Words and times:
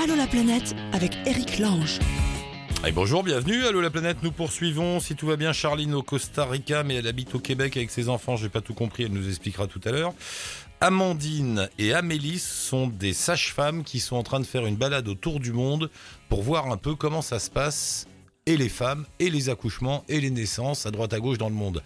Allô 0.00 0.14
la 0.14 0.28
planète 0.28 0.76
avec 0.92 1.10
Eric 1.26 1.58
Lange. 1.58 1.98
Bonjour, 2.94 3.24
bienvenue. 3.24 3.64
Allô 3.64 3.80
la 3.80 3.90
planète, 3.90 4.18
nous 4.22 4.30
poursuivons. 4.30 5.00
Si 5.00 5.16
tout 5.16 5.26
va 5.26 5.34
bien, 5.34 5.52
Charline 5.52 5.92
au 5.92 6.04
Costa 6.04 6.44
Rica, 6.44 6.84
mais 6.84 6.94
elle 6.94 7.08
habite 7.08 7.34
au 7.34 7.40
Québec 7.40 7.76
avec 7.76 7.90
ses 7.90 8.08
enfants. 8.08 8.36
J'ai 8.36 8.48
pas 8.48 8.60
tout 8.60 8.74
compris, 8.74 9.02
elle 9.02 9.12
nous 9.12 9.28
expliquera 9.28 9.66
tout 9.66 9.80
à 9.84 9.90
l'heure. 9.90 10.14
Amandine 10.80 11.68
et 11.80 11.94
Amélis 11.94 12.38
sont 12.38 12.86
des 12.86 13.12
sages-femmes 13.12 13.82
qui 13.82 13.98
sont 13.98 14.14
en 14.14 14.22
train 14.22 14.38
de 14.38 14.46
faire 14.46 14.66
une 14.66 14.76
balade 14.76 15.08
autour 15.08 15.40
du 15.40 15.52
monde 15.52 15.90
pour 16.28 16.42
voir 16.42 16.70
un 16.70 16.76
peu 16.76 16.94
comment 16.94 17.20
ça 17.20 17.40
se 17.40 17.50
passe, 17.50 18.06
et 18.46 18.56
les 18.56 18.68
femmes, 18.68 19.04
et 19.18 19.30
les 19.30 19.48
accouchements, 19.48 20.04
et 20.08 20.20
les 20.20 20.30
naissances 20.30 20.86
à 20.86 20.92
droite 20.92 21.12
à 21.12 21.18
gauche 21.18 21.38
dans 21.38 21.48
le 21.48 21.56
monde. 21.56 21.82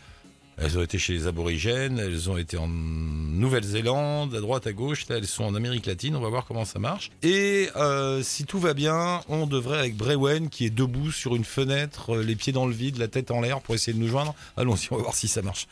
Elles 0.58 0.78
ont 0.78 0.82
été 0.82 0.98
chez 0.98 1.14
les 1.14 1.26
aborigènes, 1.26 1.98
elles 1.98 2.30
ont 2.30 2.36
été 2.36 2.56
en 2.56 2.68
Nouvelle-Zélande, 2.68 4.34
à 4.34 4.40
droite, 4.40 4.66
à 4.66 4.72
gauche. 4.72 5.08
Là, 5.08 5.16
elles 5.16 5.26
sont 5.26 5.44
en 5.44 5.54
Amérique 5.54 5.86
latine. 5.86 6.14
On 6.14 6.20
va 6.20 6.28
voir 6.28 6.44
comment 6.44 6.64
ça 6.64 6.78
marche. 6.78 7.10
Et 7.22 7.68
euh, 7.76 8.22
si 8.22 8.44
tout 8.44 8.58
va 8.58 8.74
bien, 8.74 9.22
on 9.28 9.46
devrait 9.46 9.78
avec 9.78 9.96
Brewen 9.96 10.50
qui 10.50 10.66
est 10.66 10.70
debout 10.70 11.10
sur 11.10 11.34
une 11.34 11.44
fenêtre, 11.44 12.14
euh, 12.14 12.22
les 12.22 12.36
pieds 12.36 12.52
dans 12.52 12.66
le 12.66 12.72
vide, 12.72 12.98
la 12.98 13.08
tête 13.08 13.30
en 13.30 13.40
l'air 13.40 13.60
pour 13.60 13.74
essayer 13.74 13.94
de 13.94 13.98
nous 13.98 14.08
joindre. 14.08 14.34
Allons-y, 14.56 14.88
on 14.90 14.96
va 14.96 15.02
voir 15.02 15.14
si 15.14 15.26
ça 15.26 15.42
marche. 15.42 15.66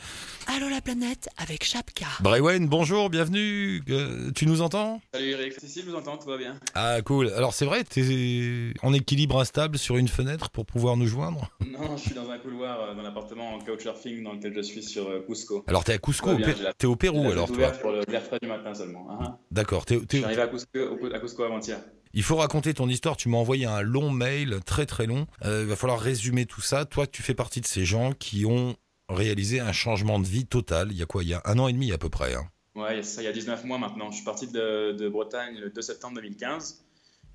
Allô 0.47 0.69
la 0.69 0.81
planète 0.81 1.29
avec 1.37 1.63
Chapka. 1.65 2.07
Brewen, 2.21 2.67
bonjour, 2.67 3.11
bienvenue. 3.11 3.83
Euh, 3.91 4.31
tu 4.35 4.47
nous 4.47 4.63
entends? 4.63 5.01
Salut 5.13 5.31
Eric, 5.31 5.55
si, 5.63 5.83
je 5.83 5.91
vous 5.91 5.95
entends, 5.95 6.17
tout 6.17 6.29
va 6.29 6.39
bien. 6.39 6.57
Ah 6.75 7.01
cool. 7.03 7.29
Alors 7.37 7.53
c'est 7.53 7.67
vrai, 7.67 7.85
t'es 7.85 8.73
en 8.83 8.93
équilibre 8.93 9.39
instable 9.39 9.79
sur 9.79 9.99
une 9.99 10.09
fenêtre 10.09 10.51
pour 10.51 10.65
pouvoir 10.65 10.97
nous 10.97 11.07
joindre? 11.07 11.51
Non, 11.61 11.97
je 11.97 12.03
suis 12.03 12.15
dans 12.15 12.31
un 12.31 12.39
couloir 12.39 12.81
euh, 12.81 12.95
dans 12.95 13.03
l'appartement 13.03 13.55
en 13.55 13.59
couchsurfing 13.61 14.25
dans 14.25 14.33
lequel 14.33 14.55
je 14.55 14.63
suis 14.63 14.70
sur 14.83 15.09
euh, 15.09 15.25
Cusco. 15.27 15.65
Alors 15.67 15.85
t'es 15.85 15.93
à 15.93 15.99
Cusco, 15.99 16.37
la- 16.39 16.73
t'es 16.75 16.87
au 16.87 16.97
Pérou 16.97 17.25
La 17.25 17.31
alors 17.33 17.51
toi 17.53 17.71
pour 17.73 17.91
le- 17.93 18.03
frais 18.03 18.39
du 18.41 18.49
matin 18.49 18.73
seulement. 18.75 19.09
hein. 19.11 19.39
D'accord, 19.51 19.85
t'es- 19.85 19.99
Je 20.11 20.17
suis 20.17 20.25
arrivé 20.25 20.43
à 20.43 20.49
Cusco, 20.49 20.79
au- 20.79 21.13
à 21.15 21.19
Cusco 21.19 21.43
avant-hier. 21.45 21.79
Il 22.13 22.23
faut 22.23 22.37
raconter 22.37 22.75
ton 22.75 22.89
histoire. 22.89 23.17
Tu 23.17 23.29
m'as 23.29 23.39
envoyé 23.39 23.67
un 23.67 23.83
long 23.83 24.11
mail, 24.11 24.59
très 24.67 24.87
très 24.87 25.07
long. 25.07 25.27
Euh, 25.45 25.63
il 25.63 25.69
va 25.69 25.77
falloir 25.77 26.01
résumer 26.01 26.45
tout 26.47 26.61
ça. 26.61 26.85
Toi, 26.85 27.07
tu 27.07 27.23
fais 27.23 27.35
partie 27.35 27.61
de 27.61 27.67
ces 27.67 27.85
gens 27.85 28.13
qui 28.13 28.45
ont 28.47 28.75
réalisé 29.09 29.61
un 29.61 29.73
changement 29.73 30.19
de 30.19 30.27
vie 30.27 30.47
total. 30.47 30.89
Il 30.91 30.99
y 30.99 31.03
a 31.03 31.07
quoi? 31.07 31.23
Il 31.23 31.29
y 31.29 31.35
a 31.35 31.43
un 31.45 31.59
an 31.59 31.69
et 31.69 31.73
demi 31.73 31.93
à 31.93 31.99
peu 31.99 32.09
près. 32.09 32.35
hein. 32.35 32.45
Ouais, 32.77 32.95
il 32.95 32.97
y 32.97 33.01
a 33.01 33.03
ça 33.03 33.23
il 33.23 33.25
y 33.25 33.29
a 33.29 33.33
19 33.33 33.65
mois 33.65 33.79
maintenant. 33.79 34.11
Je 34.11 34.17
suis 34.17 34.25
parti 34.25 34.47
de, 34.49 34.93
de 34.93 35.09
Bretagne 35.09 35.57
le 35.59 35.71
2 35.71 35.83
septembre 35.83 36.15
2015. 36.17 36.85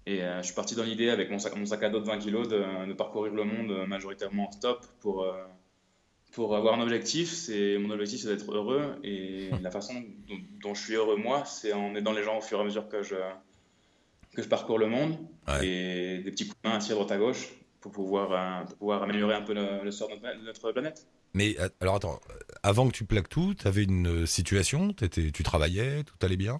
Et 0.08 0.22
euh, 0.22 0.39
je 0.41 0.45
suis 0.47 0.56
parti 0.56 0.75
dans 0.75 0.83
l'idée, 0.83 1.09
avec 1.09 1.31
mon 1.31 1.39
sac, 1.39 1.56
mon 1.56 1.66
sac 1.66 1.81
à 1.81 1.89
dos 1.89 2.00
de 2.00 2.06
20 2.06 2.19
kilos, 2.19 2.47
de, 2.47 2.86
de 2.88 2.94
parcourir 2.94 3.33
le 3.33 3.44
monde 3.44 3.88
majoritairement 3.88 4.50
en 4.50 4.52
stop 4.52 4.86
pour, 5.00 5.23
euh, 5.23 5.33
pour 6.36 6.55
avoir 6.55 6.73
un 6.78 6.81
objectif. 6.81 7.31
C'est, 7.31 7.78
mon 7.78 7.89
objectif, 7.89 8.22
c'est 8.22 8.28
d'être 8.28 8.52
heureux. 8.53 9.00
Et 9.03 9.50
la 9.61 9.72
façon 9.72 9.94
dont, 10.28 10.38
dont 10.61 10.73
je 10.73 10.81
suis 10.81 10.94
heureux, 10.94 11.16
moi, 11.16 11.45
c'est 11.45 11.73
en 11.73 11.95
aidant 11.95 12.11
les 12.11 12.23
gens 12.23 12.38
au 12.38 12.41
fur 12.41 12.59
et 12.59 12.61
à 12.61 12.66
mesure 12.66 12.89
que 12.89 13.02
je, 13.02 13.16
que 14.36 14.44
je 14.44 14.47
parcours 14.47 14.78
le 14.78 14.88
monde. 14.88 15.17
Ouais. 15.47 15.66
Et 15.66 16.17
des 16.19 16.31
petits 16.31 16.47
coups 16.47 16.61
de 16.61 16.69
main 16.69 16.75
à 16.78 16.80
droite 16.80 17.11
à 17.11 17.17
gauche 17.17 17.53
pour 17.80 17.91
pouvoir, 17.91 18.31
euh, 18.33 18.66
pour 18.66 18.78
pouvoir 18.78 19.03
améliorer 19.03 19.36
un 19.36 19.44
peu 19.44 19.53
le, 19.53 19.83
le 19.83 19.91
sort 19.91 20.09
de 20.09 20.16
notre, 20.44 20.72
planète. 20.73 21.08
Mais 21.33 21.56
euh, 21.59 21.69
alors 21.80 21.95
attends, 21.95 22.19
euh, 22.30 22.33
avant 22.63 22.88
que 22.88 22.94
tu 22.94 23.06
plaques 23.06 23.30
tout, 23.30 23.53
tu 23.53 23.67
avais 23.67 23.83
une 23.83 24.25
situation, 24.25 24.91
t'étais- 24.91 25.31
tu 25.31 25.44
travaillais, 25.44 26.03
tout 26.03 26.16
allait 26.22 26.38
bien? 26.38 26.59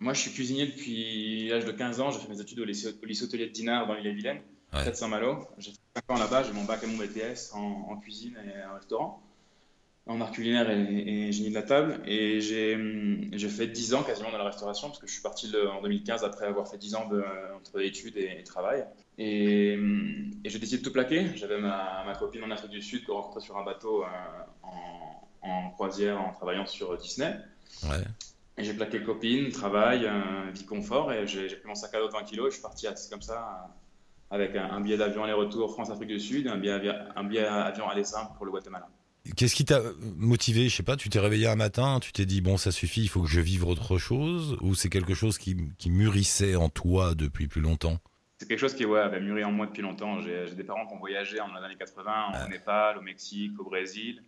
Moi, 0.00 0.12
je 0.14 0.20
suis 0.22 0.32
cuisinier 0.32 0.66
depuis 0.66 1.48
l'âge 1.48 1.66
de 1.66 1.72
15 1.72 2.00
ans. 2.00 2.10
J'ai 2.10 2.18
fait 2.18 2.28
mes 2.28 2.40
études 2.40 2.58
au 2.60 2.64
lycée, 2.64 2.88
au 3.02 3.06
lycée 3.06 3.24
hôtelier 3.24 3.46
de 3.46 3.52
Dinard 3.52 3.86
dans 3.86 3.94
l'île-et-Vilaine, 3.94 4.40
Ouais. 4.72 4.80
près 4.82 4.90
de 4.90 4.96
Saint-Malo. 4.96 5.46
J'ai 5.58 5.72
fait 5.72 5.78
5 5.96 6.10
ans 6.14 6.18
là-bas. 6.18 6.42
J'ai 6.44 6.52
mon 6.52 6.64
bac 6.64 6.80
et 6.82 6.86
mon 6.86 6.96
BTS 6.96 7.52
en, 7.54 7.88
en 7.90 7.96
cuisine 7.96 8.36
et 8.44 8.64
en 8.64 8.74
restaurant, 8.74 9.22
en 10.06 10.20
art 10.20 10.30
culinaire 10.32 10.70
et, 10.70 11.28
et 11.28 11.32
génie 11.32 11.50
de 11.50 11.54
la 11.54 11.62
table. 11.62 12.00
Et 12.06 12.40
j'ai 12.40 13.48
fait 13.48 13.66
10 13.66 13.94
ans 13.94 14.02
quasiment 14.02 14.30
dans 14.30 14.38
la 14.38 14.44
restauration 14.44 14.88
parce 14.88 14.98
que 15.00 15.06
je 15.06 15.12
suis 15.12 15.22
parti 15.22 15.48
le- 15.48 15.68
en 15.70 15.82
2015 15.82 16.24
après 16.24 16.46
avoir 16.46 16.68
fait 16.68 16.78
10 16.78 16.94
ans 16.94 17.08
de, 17.08 17.22
entre 17.56 17.80
études 17.80 18.16
et, 18.16 18.38
et 18.40 18.44
travail. 18.44 18.84
Et, 19.18 19.72
et 19.74 20.48
j'ai 20.48 20.58
décidé 20.58 20.78
de 20.78 20.82
tout 20.84 20.92
plaquer. 20.92 21.26
J'avais 21.36 21.58
ma, 21.58 22.04
ma 22.04 22.14
copine 22.14 22.42
en 22.44 22.50
Afrique 22.50 22.70
du 22.70 22.80
Sud 22.82 23.00
que 23.00 23.06
j'ai 23.08 23.12
rencontrée 23.12 23.40
sur 23.40 23.58
un 23.58 23.64
bateau 23.64 24.02
euh, 24.04 24.06
en, 24.62 25.28
en 25.42 25.70
croisière 25.70 26.20
en 26.20 26.32
travaillant 26.32 26.66
sur 26.66 26.96
Disney. 26.96 27.36
Ouais. 27.84 27.96
Et 28.56 28.64
j'ai 28.64 28.74
plaqué 28.74 29.02
copine, 29.02 29.50
travail, 29.50 30.04
euh, 30.06 30.50
vie 30.52 30.66
confort, 30.66 31.12
et 31.12 31.26
j'ai 31.26 31.48
pris 31.48 31.66
mon 31.68 31.74
sac 31.74 31.94
à 31.94 31.98
dos 31.98 32.08
de 32.08 32.12
20 32.12 32.24
kilos, 32.24 32.46
et 32.48 32.50
je 32.50 32.54
suis 32.56 32.62
parti 32.62 32.86
à- 32.86 32.94
comme 33.10 33.22
ça, 33.22 33.70
avec 34.30 34.54
un, 34.56 34.70
un 34.70 34.80
billet 34.80 34.96
d'avion 34.96 35.24
aller-retour 35.24 35.72
France-Afrique 35.72 36.08
du 36.08 36.20
Sud, 36.20 36.46
un 36.46 36.56
billet, 36.56 36.92
un 37.16 37.24
billet 37.24 37.44
avion 37.44 37.88
aller 37.88 38.04
simple 38.04 38.32
pour 38.36 38.46
le 38.46 38.52
Guatemala. 38.52 38.88
Qu'est-ce 39.36 39.54
qui 39.54 39.64
t'a 39.64 39.82
motivé 40.16 40.68
Je 40.68 40.76
sais 40.76 40.82
pas, 40.82 40.96
tu 40.96 41.08
t'es 41.10 41.18
réveillé 41.18 41.46
un 41.46 41.56
matin, 41.56 42.00
tu 42.00 42.12
t'es 42.12 42.24
dit 42.24 42.40
bon 42.40 42.56
ça 42.56 42.72
suffit, 42.72 43.02
il 43.02 43.08
faut 43.08 43.22
que 43.22 43.28
je 43.28 43.40
vive 43.40 43.66
autre 43.66 43.98
chose 43.98 44.56
Ou 44.62 44.74
c'est 44.74 44.88
quelque 44.88 45.14
chose 45.14 45.36
qui, 45.36 45.56
qui 45.78 45.90
mûrissait 45.90 46.56
en 46.56 46.68
toi 46.68 47.14
depuis 47.14 47.46
plus 47.46 47.60
longtemps? 47.60 47.98
C'est 48.38 48.48
quelque 48.48 48.60
chose 48.60 48.74
qui 48.74 48.86
ouais, 48.86 49.00
avait 49.00 49.20
mûri 49.20 49.44
en 49.44 49.52
moi 49.52 49.66
depuis 49.66 49.82
longtemps. 49.82 50.20
J'ai 50.22 50.54
des 50.54 50.64
parents 50.64 50.86
qui 50.86 50.94
ont 50.94 50.98
voyagé 50.98 51.38
en 51.40 51.48
les 51.48 51.62
années 51.62 51.76
80 51.78 52.46
au 52.46 52.48
Népal, 52.48 52.96
au 52.96 53.02
Mexique, 53.02 53.52
au 53.60 53.64
Brésil, 53.64 54.22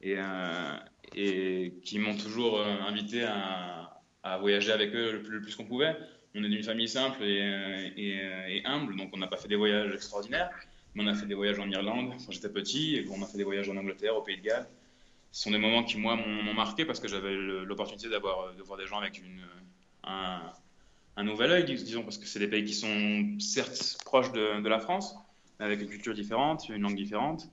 et, 0.00 0.14
euh, 0.16 0.76
et 1.14 1.74
qui 1.84 1.98
m'ont 1.98 2.16
toujours 2.16 2.58
euh, 2.58 2.64
invité 2.88 3.24
à, 3.24 4.00
à 4.22 4.38
voyager 4.38 4.72
avec 4.72 4.94
eux 4.94 5.12
le 5.12 5.22
plus, 5.22 5.34
le 5.34 5.40
plus 5.42 5.54
qu'on 5.54 5.66
pouvait. 5.66 5.94
On 6.34 6.42
est 6.44 6.48
d'une 6.48 6.62
famille 6.62 6.88
simple 6.88 7.22
et, 7.22 7.42
euh, 7.42 7.88
euh, 7.98 8.46
et 8.48 8.62
humble, 8.64 8.96
donc 8.96 9.10
on 9.12 9.18
n'a 9.18 9.26
pas 9.26 9.36
fait 9.36 9.48
des 9.48 9.56
voyages 9.56 9.92
extraordinaires, 9.92 10.50
mais 10.94 11.04
on 11.04 11.06
a 11.06 11.14
fait 11.14 11.26
des 11.26 11.34
voyages 11.34 11.58
en 11.58 11.68
Irlande 11.68 12.14
quand 12.24 12.32
j'étais 12.32 12.48
petit, 12.48 12.96
et 12.96 13.06
on 13.10 13.22
a 13.22 13.26
fait 13.26 13.36
des 13.36 13.44
voyages 13.44 13.68
en 13.68 13.76
Angleterre, 13.76 14.16
au 14.16 14.22
Pays 14.22 14.38
de 14.38 14.42
Galles. 14.42 14.66
Ce 15.30 15.42
sont 15.42 15.50
des 15.50 15.58
moments 15.58 15.82
qui, 15.82 15.98
moi, 15.98 16.16
m'ont 16.16 16.54
marqué 16.54 16.84
parce 16.84 17.00
que 17.00 17.08
j'avais 17.08 17.34
l'opportunité 17.34 18.08
d'avoir 18.08 18.54
de 18.54 18.62
voir 18.62 18.78
des 18.78 18.86
gens 18.86 18.98
avec 18.98 19.22
un, 20.04 21.22
nouvel 21.22 21.50
œil, 21.50 21.64
dis- 21.64 21.84
disons, 21.84 22.02
parce 22.02 22.18
que 22.18 22.26
c'est 22.26 22.38
des 22.38 22.48
pays 22.48 22.64
qui 22.64 22.74
sont 22.74 23.38
certes 23.38 23.98
proches 24.04 24.32
de, 24.32 24.68
la 24.68 24.78
France, 24.78 25.14
mais 25.58 25.66
avec 25.66 25.80
une 25.80 25.88
culture 25.88 26.14
différente, 26.14 26.68
une 26.68 26.82
langue 26.82 26.96
différente 26.96 27.50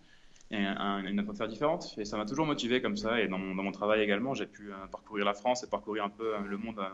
et 0.52 0.58
un- 0.58 1.06
une 1.06 1.20
atmosphère 1.20 1.48
différente. 1.48 1.96
Et 1.98 2.06
ça 2.06 2.18
m'a 2.18 2.26
toujours 2.26 2.46
motivé 2.46 2.82
comme 2.82 2.98
ça. 2.98 3.22
Et 3.22 3.28
dans 3.28 3.38
mon, 3.38 3.72
travail 3.72 4.02
également, 4.02 4.34
j'ai 4.34 4.48
pu 4.48 4.72
euh, 4.72 4.88
parcourir 4.92 5.26
la 5.26 5.34
France 5.34 5.64
et 5.64 5.70
parcourir 5.70 6.04
un 6.04 6.10
peu 6.10 6.36
euh, 6.36 6.40
le 6.40 6.58
monde 6.58 6.80
euh, 6.80 6.90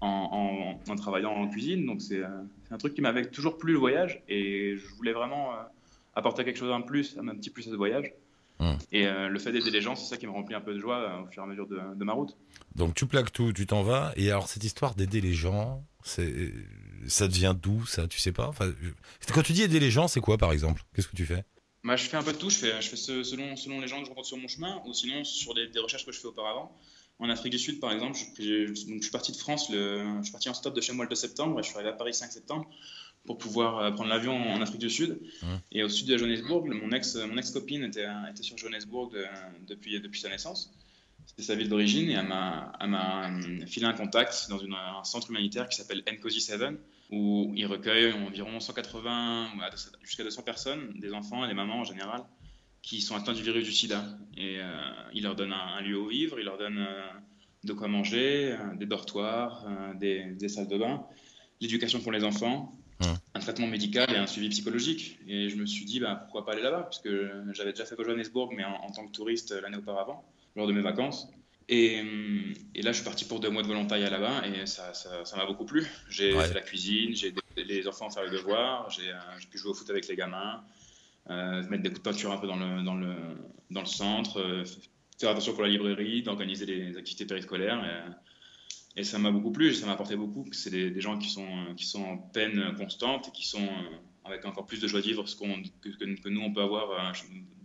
en, 0.00 0.78
en- 0.86 0.92
en 0.92 0.96
travaillant 0.96 1.32
en 1.32 1.48
cuisine. 1.48 1.86
Donc 1.86 2.00
c'est 2.02 2.22
euh, 2.22 2.28
c'est 2.68 2.74
un 2.74 2.78
truc 2.78 2.94
qui 2.94 3.00
m'avait 3.00 3.26
toujours 3.26 3.58
plu 3.58 3.72
le 3.72 3.78
voyage 3.78 4.22
et 4.28 4.76
je 4.76 4.86
voulais 4.96 5.12
vraiment 5.12 5.52
euh, 5.52 5.56
apporter 6.14 6.44
quelque 6.44 6.58
chose 6.58 6.70
en 6.72 6.82
plus, 6.82 7.16
un 7.18 7.34
petit 7.36 7.50
plus 7.50 7.66
à 7.68 7.70
ce 7.70 7.76
voyage. 7.76 8.12
Hum. 8.58 8.76
Et 8.92 9.06
euh, 9.06 9.28
le 9.28 9.38
fait 9.38 9.52
d'aider 9.52 9.70
les 9.70 9.80
gens, 9.80 9.96
c'est 9.96 10.04
ça 10.06 10.18
qui 10.18 10.26
me 10.26 10.32
remplit 10.32 10.54
un 10.54 10.60
peu 10.60 10.74
de 10.74 10.78
joie 10.78 10.98
euh, 10.98 11.22
au 11.22 11.26
fur 11.30 11.42
et 11.42 11.46
à 11.46 11.48
mesure 11.48 11.66
de, 11.66 11.80
de 11.94 12.04
ma 12.04 12.12
route. 12.12 12.36
Donc 12.74 12.94
tu 12.94 13.06
plaques 13.06 13.32
tout, 13.32 13.52
tu 13.54 13.66
t'en 13.66 13.82
vas. 13.82 14.12
Et 14.16 14.30
alors 14.30 14.48
cette 14.48 14.64
histoire 14.64 14.94
d'aider 14.94 15.20
les 15.22 15.32
gens, 15.32 15.82
c'est 16.02 16.52
ça 17.06 17.26
devient 17.28 17.54
d'où 17.60 17.86
ça? 17.86 18.06
Tu 18.06 18.18
sais 18.18 18.32
pas? 18.32 18.46
Enfin, 18.48 18.70
je- 18.82 19.32
Quand 19.32 19.42
tu 19.42 19.52
dis 19.54 19.62
aider 19.62 19.80
les 19.80 19.90
gens, 19.90 20.08
c'est 20.08 20.20
quoi 20.20 20.36
par 20.36 20.52
exemple? 20.52 20.82
Qu'est-ce 20.94 21.08
que 21.08 21.16
tu 21.16 21.24
fais? 21.24 21.42
Moi, 21.82 21.96
je 21.96 22.04
fais 22.04 22.18
un 22.18 22.22
peu 22.22 22.32
de 22.34 22.36
tout. 22.36 22.50
Je 22.50 22.58
fais, 22.58 22.82
je 22.82 22.88
fais 22.90 22.96
ce- 22.96 23.22
selon, 23.22 23.56
selon 23.56 23.80
les 23.80 23.88
gens 23.88 23.98
que 24.00 24.04
je 24.04 24.10
rencontre 24.10 24.26
sur 24.26 24.36
mon 24.36 24.48
chemin 24.48 24.82
ou 24.84 24.92
sinon 24.92 25.24
sur 25.24 25.54
des, 25.54 25.68
des 25.68 25.78
recherches 25.80 26.04
que 26.04 26.12
je 26.12 26.20
fais 26.20 26.26
auparavant. 26.26 26.76
En 27.20 27.28
Afrique 27.28 27.52
du 27.52 27.58
Sud, 27.58 27.80
par 27.80 27.92
exemple, 27.92 28.18
je, 28.38 28.42
je- 28.74 28.86
donc, 28.86 28.96
je 28.98 29.02
suis 29.02 29.10
parti 29.12 29.30
de 29.32 29.36
France, 29.36 29.70
le, 29.70 30.04
je 30.18 30.22
suis 30.24 30.32
parti 30.32 30.48
en 30.48 30.54
stop 30.54 30.74
de 30.74 30.80
chez 30.80 30.92
moi 30.92 31.04
le 31.04 31.10
2 31.10 31.14
septembre 31.14 31.58
et 31.60 31.62
je 31.62 31.68
suis 31.68 31.76
arrivé 31.76 31.90
à 31.90 31.94
Paris 31.94 32.14
5 32.14 32.32
septembre 32.32 32.68
pour 33.26 33.36
pouvoir 33.36 33.78
euh, 33.78 33.90
prendre 33.90 34.08
l'avion 34.08 34.34
en 34.34 34.60
Afrique 34.62 34.80
du 34.80 34.88
Sud. 34.90 35.20
Mmh. 35.42 35.46
Et 35.72 35.82
au 35.84 35.88
sud 35.90 36.06
de 36.08 36.16
Johannesburg, 36.16 36.64
mon 36.66 36.90
ex, 36.92 37.16
mon 37.16 37.36
ex-copine 37.36 37.84
était, 37.84 38.06
était 38.30 38.42
sur 38.42 38.56
Johannesburg 38.56 39.12
de- 39.12 39.24
depuis, 39.68 40.00
depuis 40.00 40.20
sa 40.20 40.30
naissance. 40.30 40.72
C'était 41.26 41.42
sa 41.42 41.54
ville 41.54 41.68
d'origine 41.68 42.08
et 42.08 42.14
elle 42.14 42.26
m'a, 42.26 42.72
euh, 42.82 43.66
filé 43.66 43.84
un 43.86 43.92
contact 43.92 44.46
dans 44.48 44.58
une- 44.58 44.72
un 44.74 45.04
centre 45.04 45.30
humanitaire 45.30 45.68
qui 45.68 45.76
s'appelle 45.76 46.02
Nkosi 46.10 46.40
7 46.40 46.62
où 47.10 47.52
il 47.54 47.66
recueille 47.66 48.12
environ 48.12 48.58
180 48.60 49.50
ou 49.56 49.60
à- 49.60 49.70
jusqu'à 50.02 50.24
200 50.24 50.42
personnes, 50.42 50.94
des 50.98 51.12
enfants 51.12 51.44
et 51.44 51.48
des 51.48 51.54
mamans 51.54 51.80
en 51.80 51.84
général, 51.84 52.22
qui 52.82 53.00
sont 53.00 53.14
atteints 53.16 53.32
du 53.34 53.42
virus 53.42 53.64
du 53.64 53.72
sida. 53.72 54.04
Et 54.36 54.58
euh, 54.58 54.66
il 55.12 55.22
leur 55.24 55.36
donne 55.36 55.52
un, 55.52 55.76
un 55.78 55.80
lieu 55.82 55.98
où 55.98 56.08
vivre, 56.08 56.38
il 56.38 56.44
leur 56.44 56.58
donne 56.58 56.78
euh, 56.78 57.08
de 57.64 57.72
quoi 57.72 57.88
manger, 57.88 58.52
euh, 58.52 58.76
des 58.76 58.86
dortoirs, 58.86 59.66
des, 59.96 60.24
des 60.32 60.48
salles 60.48 60.68
de 60.68 60.78
bain, 60.78 61.04
l'éducation 61.60 62.00
pour 62.00 62.12
les 62.12 62.24
enfants, 62.24 62.76
un 63.34 63.40
traitement 63.40 63.66
médical 63.66 64.10
et 64.12 64.16
un 64.16 64.26
suivi 64.26 64.48
psychologique. 64.48 65.18
Et 65.26 65.48
je 65.48 65.56
me 65.56 65.66
suis 65.66 65.84
dit, 65.84 66.00
bah, 66.00 66.16
pourquoi 66.16 66.44
pas 66.44 66.52
aller 66.52 66.62
là-bas? 66.62 66.82
Parce 66.82 67.00
que 67.00 67.30
j'avais 67.52 67.72
déjà 67.72 67.84
fait 67.84 67.96
Johannesburg, 67.98 68.52
mais 68.56 68.64
en, 68.64 68.74
en 68.74 68.90
tant 68.92 69.06
que 69.06 69.12
touriste 69.12 69.52
l'année 69.62 69.76
auparavant, 69.78 70.24
lors 70.56 70.66
de 70.66 70.72
mes 70.72 70.80
vacances. 70.80 71.28
Et, 71.68 72.02
et 72.74 72.82
là, 72.82 72.90
je 72.90 72.96
suis 72.96 73.04
parti 73.04 73.24
pour 73.26 73.38
deux 73.38 73.48
mois 73.50 73.62
de 73.62 73.68
volontariat 73.68 74.10
là-bas 74.10 74.44
et 74.48 74.66
ça 74.66 74.92
ça- 74.92 75.24
ça 75.24 75.36
m'a 75.36 75.46
beaucoup 75.46 75.64
plu. 75.64 75.86
J'ai 76.08 76.34
Ouais. 76.34 76.48
fait 76.48 76.54
la 76.54 76.62
cuisine, 76.62 77.14
j'ai 77.14 77.28
aidé 77.28 77.40
les 77.64 77.86
enfants 77.86 78.08
à 78.08 78.10
faire 78.10 78.24
j'ai 78.90 79.12
euh, 79.12 79.18
j'ai 79.38 79.46
pu 79.46 79.56
jouer 79.56 79.70
au 79.70 79.74
foot 79.74 79.88
avec 79.88 80.08
les 80.08 80.16
gamins, 80.16 80.64
euh, 81.28 81.62
mettre 81.68 81.82
des 81.82 81.90
coups 81.90 82.02
de 82.02 82.10
peinture 82.10 82.32
un 82.32 82.38
peu 82.38 82.46
dans 82.46 82.56
le, 82.56 82.82
dans 82.82 82.94
le, 82.94 83.14
dans 83.70 83.80
le 83.80 83.86
centre, 83.86 84.40
euh, 84.40 84.64
faire 85.18 85.30
attention 85.30 85.52
pour 85.52 85.62
la 85.62 85.68
librairie, 85.68 86.22
d'organiser 86.22 86.66
les 86.66 86.96
activités 86.96 87.26
périscolaires. 87.26 87.84
Et, 88.96 89.00
et 89.00 89.04
ça 89.04 89.18
m'a 89.18 89.30
beaucoup 89.30 89.52
plu, 89.52 89.74
ça 89.74 89.86
m'a 89.86 89.92
apporté 89.92 90.16
beaucoup. 90.16 90.46
C'est 90.52 90.70
des, 90.70 90.90
des 90.90 91.00
gens 91.00 91.18
qui 91.18 91.28
sont, 91.28 91.74
qui 91.76 91.84
sont 91.86 92.02
en 92.02 92.16
peine 92.18 92.74
constante 92.76 93.28
et 93.28 93.30
qui 93.32 93.46
sont 93.46 93.62
euh, 93.62 93.96
avec 94.24 94.44
encore 94.44 94.66
plus 94.66 94.80
de 94.80 94.88
joie 94.88 95.00
de 95.00 95.06
vivre 95.06 95.26
ce 95.28 95.36
qu'on- 95.36 95.62
que, 95.82 95.88
que- 95.90 96.28
nous, 96.28 96.40
on 96.40 96.52
peut 96.52 96.62
avoir 96.62 97.12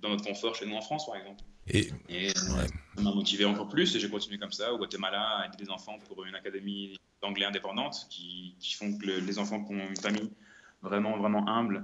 dans 0.01 0.10
notre 0.10 0.24
confort 0.25 0.56
chez 0.56 0.66
nous 0.66 0.75
en 0.75 0.81
France, 0.81 1.06
par 1.06 1.16
exemple. 1.16 1.44
Et 1.68 1.88
Et 2.10 2.28
Ouais. 2.28 2.68
ça 2.96 3.01
m'a 3.01 3.12
motivé 3.13 3.44
encore 3.46 3.68
plus 3.68 3.96
et 3.96 4.00
j'ai 4.00 4.10
continué 4.10 4.38
comme 4.38 4.51
ça 4.51 4.72
au 4.74 4.78
Guatemala 4.78 5.22
à 5.40 5.46
aider 5.48 5.58
des 5.63 5.69
enfants 5.72 5.98
pour 6.08 6.24
une 6.25 6.36
académie 6.36 6.96
d'anglais 7.22 7.46
indépendantes 7.46 8.06
qui, 8.10 8.56
qui, 8.60 8.74
font 8.75 8.96
que 8.98 9.06
les 9.08 9.40
enfants 9.40 9.63
qui 9.63 9.74
ont 9.74 9.90
une 9.90 9.98
famille 9.98 10.30
vraiment, 10.84 11.18
vraiment 11.18 11.48
humble 11.50 11.84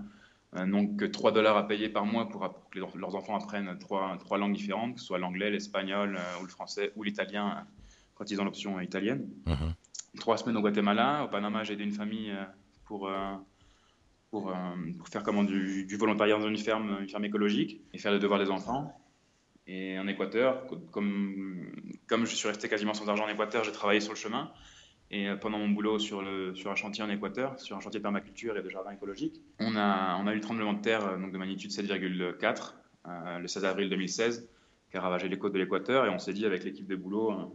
euh, 0.57 0.87
que 0.97 1.05
3 1.05 1.31
dollars 1.31 1.57
à 1.57 1.67
payer 1.67 1.89
par 1.89 2.05
mois 2.05 2.29
pour, 2.29 2.47
que 2.71 2.79
leurs 2.97 3.15
enfants 3.15 3.35
apprennent 3.35 3.77
trois, 3.79 4.17
trois 4.19 4.37
langues 4.37 4.55
différentes, 4.55 4.95
que 4.95 4.99
ce 4.99 5.07
soit 5.07 5.19
l'anglais, 5.19 5.49
l'espagnol 5.49 6.19
ou 6.39 6.43
le 6.43 6.49
français 6.49 6.91
ou 6.95 7.03
l'italien 7.03 7.65
quand 8.15 8.29
ils 8.31 8.41
ont 8.41 8.45
l'option 8.45 8.79
italienne. 8.79 9.29
Mhm. 9.45 9.73
Trois 10.19 10.37
semaines 10.37 10.57
au 10.57 10.61
Guatemala. 10.61 11.23
Au 11.23 11.27
Panama, 11.29 11.63
j'ai 11.63 11.73
aidé 11.73 11.83
une 11.83 11.93
famille 11.93 12.33
pour 12.85 13.09
pour, 14.31 14.49
euh, 14.49 14.53
pour 14.97 15.07
faire 15.09 15.23
comment, 15.23 15.43
du, 15.43 15.85
du, 15.85 15.97
volontariat 15.97 16.37
dans 16.37 16.47
une 16.47 16.57
ferme, 16.57 16.97
une 17.01 17.09
ferme 17.09 17.25
écologique 17.25 17.81
et 17.93 17.97
faire 17.97 18.13
les 18.13 18.19
devoirs 18.19 18.39
des 18.39 18.49
enfants. 18.49 18.97
Et 19.67 19.99
en 19.99 20.07
Équateur, 20.07 20.65
comme, 20.91 21.71
comme 22.07 22.25
je 22.25 22.33
suis 22.33 22.47
resté 22.47 22.67
quasiment 22.67 22.93
sans 22.93 23.07
argent 23.09 23.25
en 23.25 23.29
Équateur, 23.29 23.63
j'ai 23.63 23.71
travaillé 23.73 23.99
sur 23.99 24.13
le 24.13 24.17
chemin. 24.17 24.51
Et 25.11 25.27
euh, 25.27 25.35
pendant 25.35 25.59
mon 25.59 25.69
boulot 25.69 25.99
sur, 25.99 26.21
un 26.21 26.75
chantier 26.75 27.03
en 27.03 27.09
Équateur, 27.09 27.59
sur 27.59 27.77
un 27.77 27.79
chantier 27.79 27.99
de 27.99 28.03
permaculture 28.03 28.57
et 28.57 28.63
de 28.63 28.69
jardin 28.69 28.91
écologique, 28.91 29.41
on 29.59 29.75
a, 29.75 30.23
eu 30.31 30.35
le 30.35 30.41
tremblement 30.41 30.73
de 30.73 30.81
terre 30.81 31.19
donc 31.19 31.31
de 31.31 31.37
magnitude 31.37 31.71
7,4 31.71 32.73
euh, 33.07 33.39
le 33.39 33.47
16 33.47 33.65
avril 33.65 33.89
2016 33.89 34.49
qui 34.89 34.97
a 34.97 35.01
ravagé 35.01 35.29
les 35.29 35.37
côtes 35.37 35.53
de 35.53 35.59
l'Équateur. 35.59 36.05
Et 36.05 36.09
on 36.09 36.19
s'est 36.19 36.33
dit 36.33 36.45
avec 36.45 36.63
l'équipe 36.63 36.87
de 36.87 36.95
boulot, 36.95 37.51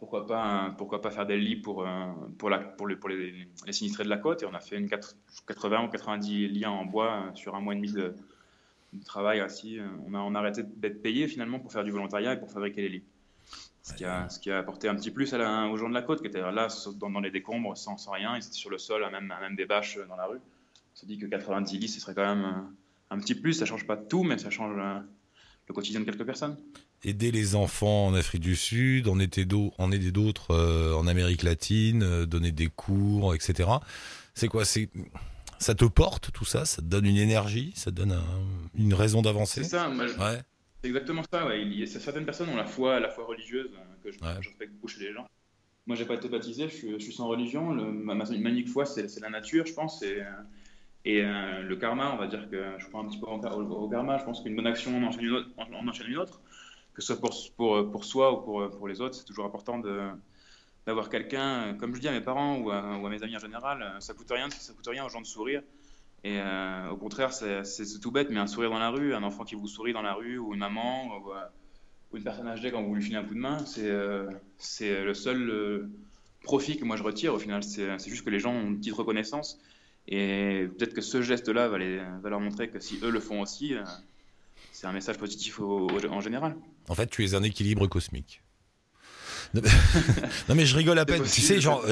pourquoi 0.00 0.26
pas, 0.26 1.10
faire 1.10 1.26
des 1.26 1.36
lits 1.36 1.56
pour, 1.56 1.86
euh, 1.86 2.06
les, 3.08 3.46
les, 3.66 3.72
sinistrés 3.72 4.04
de 4.04 4.08
la 4.08 4.16
côte. 4.16 4.42
Et 4.42 4.46
on 4.46 4.54
a 4.54 4.60
fait 4.60 4.76
une 4.76 4.88
80 4.88 5.84
ou 5.84 5.88
90 5.88 6.48
liens 6.48 6.70
en 6.70 6.86
bois 6.86 7.26
euh, 7.26 7.34
sur 7.34 7.54
un 7.54 7.60
mois 7.60 7.74
et 7.74 7.76
demi 7.76 7.92
de, 7.92 8.14
travail 9.04 9.40
ainsi. 9.40 9.78
Euh, 9.78 9.86
on 10.06 10.14
a, 10.14 10.18
on 10.18 10.34
a 10.34 10.38
arrêté 10.38 10.62
d'être 10.64 11.02
payé 11.02 11.28
finalement 11.28 11.60
pour 11.60 11.70
faire 11.70 11.84
du 11.84 11.90
volontariat 11.90 12.32
et 12.32 12.38
pour 12.38 12.50
fabriquer 12.50 12.82
les 12.82 12.88
lits. 12.88 13.04
Ce 13.82 13.94
qui, 13.94 14.04
a, 14.04 14.28
ce 14.28 14.38
qui 14.38 14.50
a 14.50 14.58
apporté 14.58 14.88
un 14.88 14.94
petit 14.94 15.10
plus 15.10 15.32
à 15.32 15.38
la, 15.38 15.66
aux 15.66 15.76
gens 15.76 15.88
de 15.88 15.94
la 15.94 16.02
côte 16.02 16.20
qui 16.20 16.26
étaient 16.26 16.40
là 16.40 16.68
dans, 16.96 17.10
dans 17.10 17.20
les 17.20 17.30
décombres 17.30 17.76
sans, 17.76 17.96
sans, 17.96 18.10
rien. 18.12 18.36
Ils 18.36 18.44
étaient 18.44 18.52
sur 18.52 18.70
le 18.70 18.78
sol, 18.78 19.02
à 19.04 19.10
même, 19.10 19.30
à 19.30 19.40
même 19.40 19.56
des 19.56 19.64
bâches 19.64 19.98
dans 20.08 20.16
la 20.16 20.26
rue. 20.26 20.38
On 20.38 20.96
s'est 20.96 21.06
dit 21.06 21.18
que 21.18 21.26
90 21.26 21.78
lits, 21.78 21.88
ce 21.88 21.98
serait 21.98 22.14
quand 22.14 22.34
même 22.34 22.44
un, 22.44 22.70
un 23.10 23.18
petit 23.18 23.34
plus. 23.34 23.54
Ça 23.54 23.64
change 23.64 23.86
pas 23.86 23.96
tout, 23.96 24.22
mais 24.22 24.36
ça 24.38 24.50
change 24.50 24.76
le 24.76 25.74
quotidien 25.74 26.00
de 26.00 26.04
quelques 26.04 26.26
personnes 26.26 26.56
aider 27.02 27.30
les 27.30 27.54
enfants 27.54 28.08
en 28.08 28.14
Afrique 28.14 28.42
du 28.42 28.56
Sud, 28.56 29.08
en 29.08 29.18
aider 29.20 29.44
d'autres 29.44 30.50
euh, 30.50 30.94
en 30.94 31.06
Amérique 31.06 31.42
latine, 31.42 32.02
euh, 32.02 32.26
donner 32.26 32.52
des 32.52 32.68
cours, 32.68 33.34
etc. 33.34 33.68
C'est 34.34 34.48
quoi? 34.48 34.64
C'est 34.64 34.90
ça 35.58 35.74
te 35.74 35.84
porte 35.84 36.30
tout 36.32 36.44
ça? 36.44 36.64
Ça 36.64 36.80
te 36.80 36.86
donne 36.86 37.04
une 37.04 37.18
énergie? 37.18 37.72
Ça 37.74 37.90
te 37.90 37.96
donne 37.96 38.18
une 38.74 38.94
raison 38.94 39.20
d'avancer? 39.20 39.62
C'est 39.62 39.70
ça. 39.70 39.90
C'est 40.82 40.88
exactement 40.88 41.22
ça. 41.30 41.46
Ouais. 41.46 41.62
Il 41.62 41.78
y 41.78 41.82
a, 41.82 41.86
certaines 41.86 42.24
personnes 42.24 42.48
ont 42.48 42.56
la 42.56 42.66
foi, 42.66 43.00
la 43.00 43.08
foi 43.08 43.24
religieuse 43.24 43.70
euh, 43.74 43.94
que 44.02 44.10
je, 44.10 44.18
respecte 44.22 44.72
beaucoup 44.72 44.88
chez 44.88 45.00
les 45.00 45.12
gens. 45.12 45.26
Moi, 45.86 45.96
j'ai 45.96 46.04
pas 46.04 46.14
été 46.14 46.28
baptisé. 46.28 46.68
Je 46.68 46.98
suis, 46.98 47.12
sans 47.12 47.28
religion. 47.28 47.72
Le, 47.72 47.84
ma, 47.90 48.14
ma, 48.14 48.24
unique 48.24 48.68
foi, 48.68 48.84
c'est 48.84 49.20
la 49.20 49.30
nature, 49.30 49.66
je 49.66 49.72
pense. 49.72 50.02
Et, 50.02 50.22
et 51.04 51.22
le 51.22 51.74
karma, 51.74 52.12
on 52.12 52.16
va 52.16 52.26
dire 52.28 52.48
que 52.50 52.78
je 52.78 52.86
crois 52.86 53.00
un 53.00 53.08
petit 53.08 53.18
peu 53.18 53.26
au, 53.26 53.88
karma. 53.88 54.18
Je 54.18 54.24
pense 54.24 54.42
qu'une 54.42 54.54
bonne 54.54 54.66
action 54.66 54.96
en 54.96 55.02
enchaîne 55.02 55.24
une 55.24 55.32
autre. 55.32 55.48
En 55.56 55.88
enchaîne 55.88 56.06
une 56.08 56.18
autre 56.18 56.40
que 56.94 57.02
ce 57.02 57.14
soit 57.14 57.20
pour, 57.20 57.34
pour, 57.56 57.90
pour 57.90 58.04
soi 58.04 58.32
ou 58.32 58.42
pour, 58.42 58.70
pour 58.70 58.88
les 58.88 59.00
autres, 59.00 59.14
c'est 59.14 59.24
toujours 59.24 59.46
important 59.46 59.78
de, 59.78 60.10
d'avoir 60.86 61.08
quelqu'un, 61.08 61.74
comme 61.74 61.94
je 61.94 62.00
dis 62.00 62.08
à 62.08 62.12
mes 62.12 62.20
parents 62.20 62.58
ou 62.58 62.70
à, 62.70 62.98
ou 62.98 63.06
à, 63.06 63.10
mes 63.10 63.22
amis 63.22 63.36
en 63.36 63.40
général, 63.40 63.96
ça 64.00 64.14
coûte 64.14 64.30
rien, 64.30 64.48
ça 64.50 64.72
coûte 64.72 64.86
rien 64.86 65.04
aux 65.04 65.08
gens 65.08 65.20
de 65.20 65.26
sourire. 65.26 65.62
Et 66.22 66.38
euh, 66.38 66.90
au 66.90 66.96
contraire, 66.96 67.32
c'est, 67.32 67.62
tout 68.00 68.10
bête, 68.10 68.28
mais 68.30 68.38
un 68.38 68.46
sourire 68.46 68.70
dans 68.70 68.78
la 68.78 68.90
rue, 68.90 69.14
un 69.14 69.22
enfant 69.22 69.44
qui 69.44 69.54
vous 69.54 69.68
sourit 69.68 69.92
dans 69.92 70.02
la 70.02 70.14
rue, 70.14 70.38
ou 70.38 70.52
une 70.52 70.60
maman, 70.60 71.06
ou, 71.06 71.32
euh, 71.32 71.44
une 72.14 72.22
personne 72.22 72.48
âgée 72.48 72.70
quand 72.70 72.82
vous 72.82 72.94
lui 72.94 73.02
filez 73.02 73.16
un 73.16 73.24
coup 73.24 73.34
de 73.34 73.40
main, 73.40 73.64
c'est, 73.64 73.88
euh, 73.88 74.30
le 74.80 75.14
seul 75.14 75.88
profit 76.42 76.76
que 76.76 76.84
moi 76.84 76.96
je 76.96 77.02
retire 77.02 77.34
au 77.34 77.38
final. 77.38 77.62
C'est, 77.62 77.98
juste 78.06 78.24
que 78.24 78.30
les 78.30 78.40
gens 78.40 78.52
ont 78.52 78.66
une 78.66 78.78
petite 78.78 78.94
reconnaissance. 78.94 79.58
Et 80.08 80.68
peut-être 80.76 80.94
que 80.94 81.02
ce 81.02 81.22
geste-là 81.22 81.68
va 81.68 82.30
leur 82.30 82.40
montrer 82.40 82.68
que 82.68 82.80
si 82.80 82.98
eux 83.02 83.10
le 83.10 83.20
font 83.20 83.40
aussi, 83.40 83.74
c'est 84.72 84.86
un 84.86 84.92
message 84.92 85.18
positif 85.18 85.60
en 85.60 86.20
général. 86.20 86.56
En 86.88 86.94
fait, 86.94 87.08
tu 87.08 87.24
es 87.24 87.34
un 87.34 87.42
équilibre 87.42 87.86
cosmique. 87.86 88.42
non 90.48 90.54
mais 90.54 90.66
je 90.66 90.76
rigole 90.76 90.98
à 90.98 91.04
peine. 91.04 91.22
Tu 91.22 91.40
sais, 91.40 91.60
genre, 91.60 91.84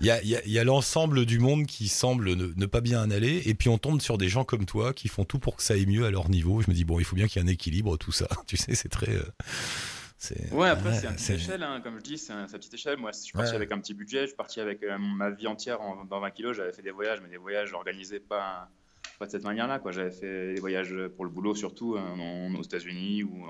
il 0.00 0.06
y 0.06 0.58
a, 0.58 0.64
l'ensemble 0.64 1.26
du 1.26 1.38
monde 1.38 1.66
qui 1.66 1.88
semble 1.88 2.34
ne, 2.34 2.66
pas 2.66 2.80
bien 2.80 3.02
en 3.02 3.10
aller, 3.10 3.42
et 3.46 3.54
puis 3.54 3.68
on 3.68 3.78
tombe 3.78 4.00
sur 4.00 4.18
des 4.18 4.28
gens 4.28 4.44
comme 4.44 4.66
toi 4.66 4.92
qui 4.92 5.08
font 5.08 5.24
tout 5.24 5.38
pour 5.38 5.56
que 5.56 5.62
ça 5.62 5.74
aille 5.74 5.86
mieux 5.86 6.04
à 6.04 6.10
leur 6.10 6.28
niveau. 6.28 6.60
Je 6.62 6.70
me 6.70 6.74
dis 6.74 6.84
bon, 6.84 6.98
il 6.98 7.04
faut 7.04 7.16
bien 7.16 7.26
qu'il 7.26 7.42
y 7.42 7.44
ait 7.44 7.48
un 7.48 7.52
équilibre, 7.52 7.96
tout 7.96 8.12
ça. 8.12 8.28
Tu 8.46 8.56
sais, 8.56 8.74
c'est 8.74 8.88
très. 8.88 9.12
Euh, 9.12 10.34
ouais, 10.52 10.68
après 10.68 10.94
c'est 10.94 11.06
à 11.06 11.12
petite 11.12 11.30
échelle, 11.30 11.62
hein, 11.62 11.80
comme 11.82 11.98
je 11.98 12.04
dis, 12.04 12.18
c'est 12.18 12.32
à 12.32 12.46
petite 12.46 12.72
échelle. 12.72 12.96
Moi, 12.96 13.10
je 13.12 13.18
suis 13.18 13.32
parti 13.32 13.54
avec 13.54 13.70
un 13.72 13.78
petit 13.78 13.94
budget, 13.94 14.22
je 14.22 14.26
suis 14.28 14.36
parti 14.36 14.60
avec 14.60 14.82
euh, 14.82 14.96
ma 14.98 15.30
vie 15.30 15.46
entière 15.46 15.78
dans 16.08 16.20
20 16.20 16.30
kilos. 16.30 16.56
J'avais 16.56 16.72
fait 16.72 16.82
des 16.82 16.90
voyages, 16.90 17.20
mais 17.22 17.28
des 17.28 17.36
voyages 17.36 17.72
organisés 17.72 18.20
pas 18.20 18.70
pas 19.18 19.26
de 19.26 19.30
cette 19.30 19.44
manière-là. 19.44 19.80
J'avais 19.90 20.10
fait 20.10 20.54
des 20.54 20.60
voyages 20.60 20.94
pour 21.16 21.24
le 21.24 21.30
boulot, 21.30 21.54
surtout 21.54 21.96
euh, 21.96 22.56
aux 22.56 22.62
États-Unis 22.62 23.24
ou 23.24 23.46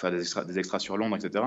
faire 0.00 0.10
des 0.10 0.20
extras, 0.20 0.44
des 0.44 0.58
extras 0.58 0.78
sur 0.78 0.96
Londres, 0.96 1.16
etc. 1.16 1.44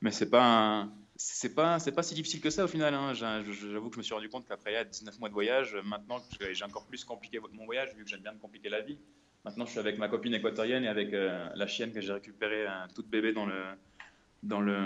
Mais 0.00 0.10
c'est 0.10 0.30
pas. 0.30 0.88
C'est 1.14 1.54
pas, 1.54 1.78
pas 1.78 2.02
si 2.02 2.14
difficile 2.14 2.40
que 2.40 2.50
ça 2.50 2.64
au 2.64 2.68
final. 2.68 2.94
Hein. 2.94 3.12
J'avoue 3.14 3.90
que 3.90 3.94
je 3.94 3.98
me 3.98 4.02
suis 4.02 4.14
rendu 4.14 4.28
compte 4.28 4.48
qu'après 4.48 4.72
il 4.72 4.74
y 4.74 4.78
a 4.78 4.82
19 4.84 5.20
mois 5.20 5.28
de 5.28 5.34
voyage, 5.34 5.76
maintenant 5.84 6.16
j'ai 6.40 6.64
encore 6.64 6.86
plus 6.86 7.04
compliqué 7.04 7.38
mon 7.52 7.64
voyage 7.64 7.94
vu 7.94 8.02
que 8.02 8.10
j'aime 8.10 8.22
bien 8.22 8.32
me 8.32 8.38
compliquer 8.38 8.70
la 8.70 8.80
vie. 8.80 8.98
Maintenant 9.44 9.64
je 9.64 9.70
suis 9.70 9.78
avec 9.78 9.98
ma 9.98 10.08
copine 10.08 10.34
équatorienne 10.34 10.82
et 10.82 10.88
avec 10.88 11.12
euh, 11.12 11.48
la 11.54 11.66
chienne 11.68 11.92
que 11.92 12.00
j'ai 12.00 12.12
récupérée 12.12 12.66
toute 12.94 13.08
bébé 13.08 13.32
dans 13.32 13.46
le, 13.46 13.62
dans 14.42 14.60
le, 14.60 14.76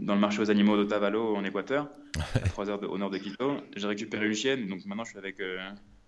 dans 0.00 0.14
le 0.14 0.20
marché 0.20 0.40
aux 0.40 0.50
animaux 0.50 0.76
d'Otavalo 0.76 1.34
en 1.36 1.44
Équateur, 1.44 1.88
à 2.34 2.40
3 2.40 2.68
heures 2.68 2.90
au 2.90 2.98
nord 2.98 3.10
de 3.10 3.18
Quito. 3.18 3.56
J'ai 3.74 3.86
récupéré 3.86 4.26
une 4.26 4.34
chienne, 4.34 4.66
donc 4.66 4.84
maintenant 4.84 5.04
je 5.04 5.10
suis 5.10 5.18
avec, 5.18 5.40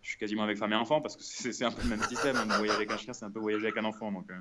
je 0.03 0.09
suis 0.09 0.19
quasiment 0.19 0.43
avec 0.43 0.59
femme 0.59 0.73
et 0.73 0.77
enfant 0.77 1.01
parce 1.01 1.17
que 1.17 1.23
c'est 1.23 1.65
un 1.65 1.71
peu 1.71 1.83
le 1.83 1.89
même 1.89 2.03
système. 2.03 2.37
Hein, 2.37 2.47
voyager 2.59 2.77
avec 2.77 2.91
un 2.91 2.97
chien, 2.97 3.13
c'est 3.13 3.25
un 3.25 3.31
peu 3.31 3.39
voyager 3.39 3.67
avec 3.67 3.77
un 3.77 3.85
enfant. 3.85 4.11
Donc, 4.11 4.31
euh, 4.31 4.35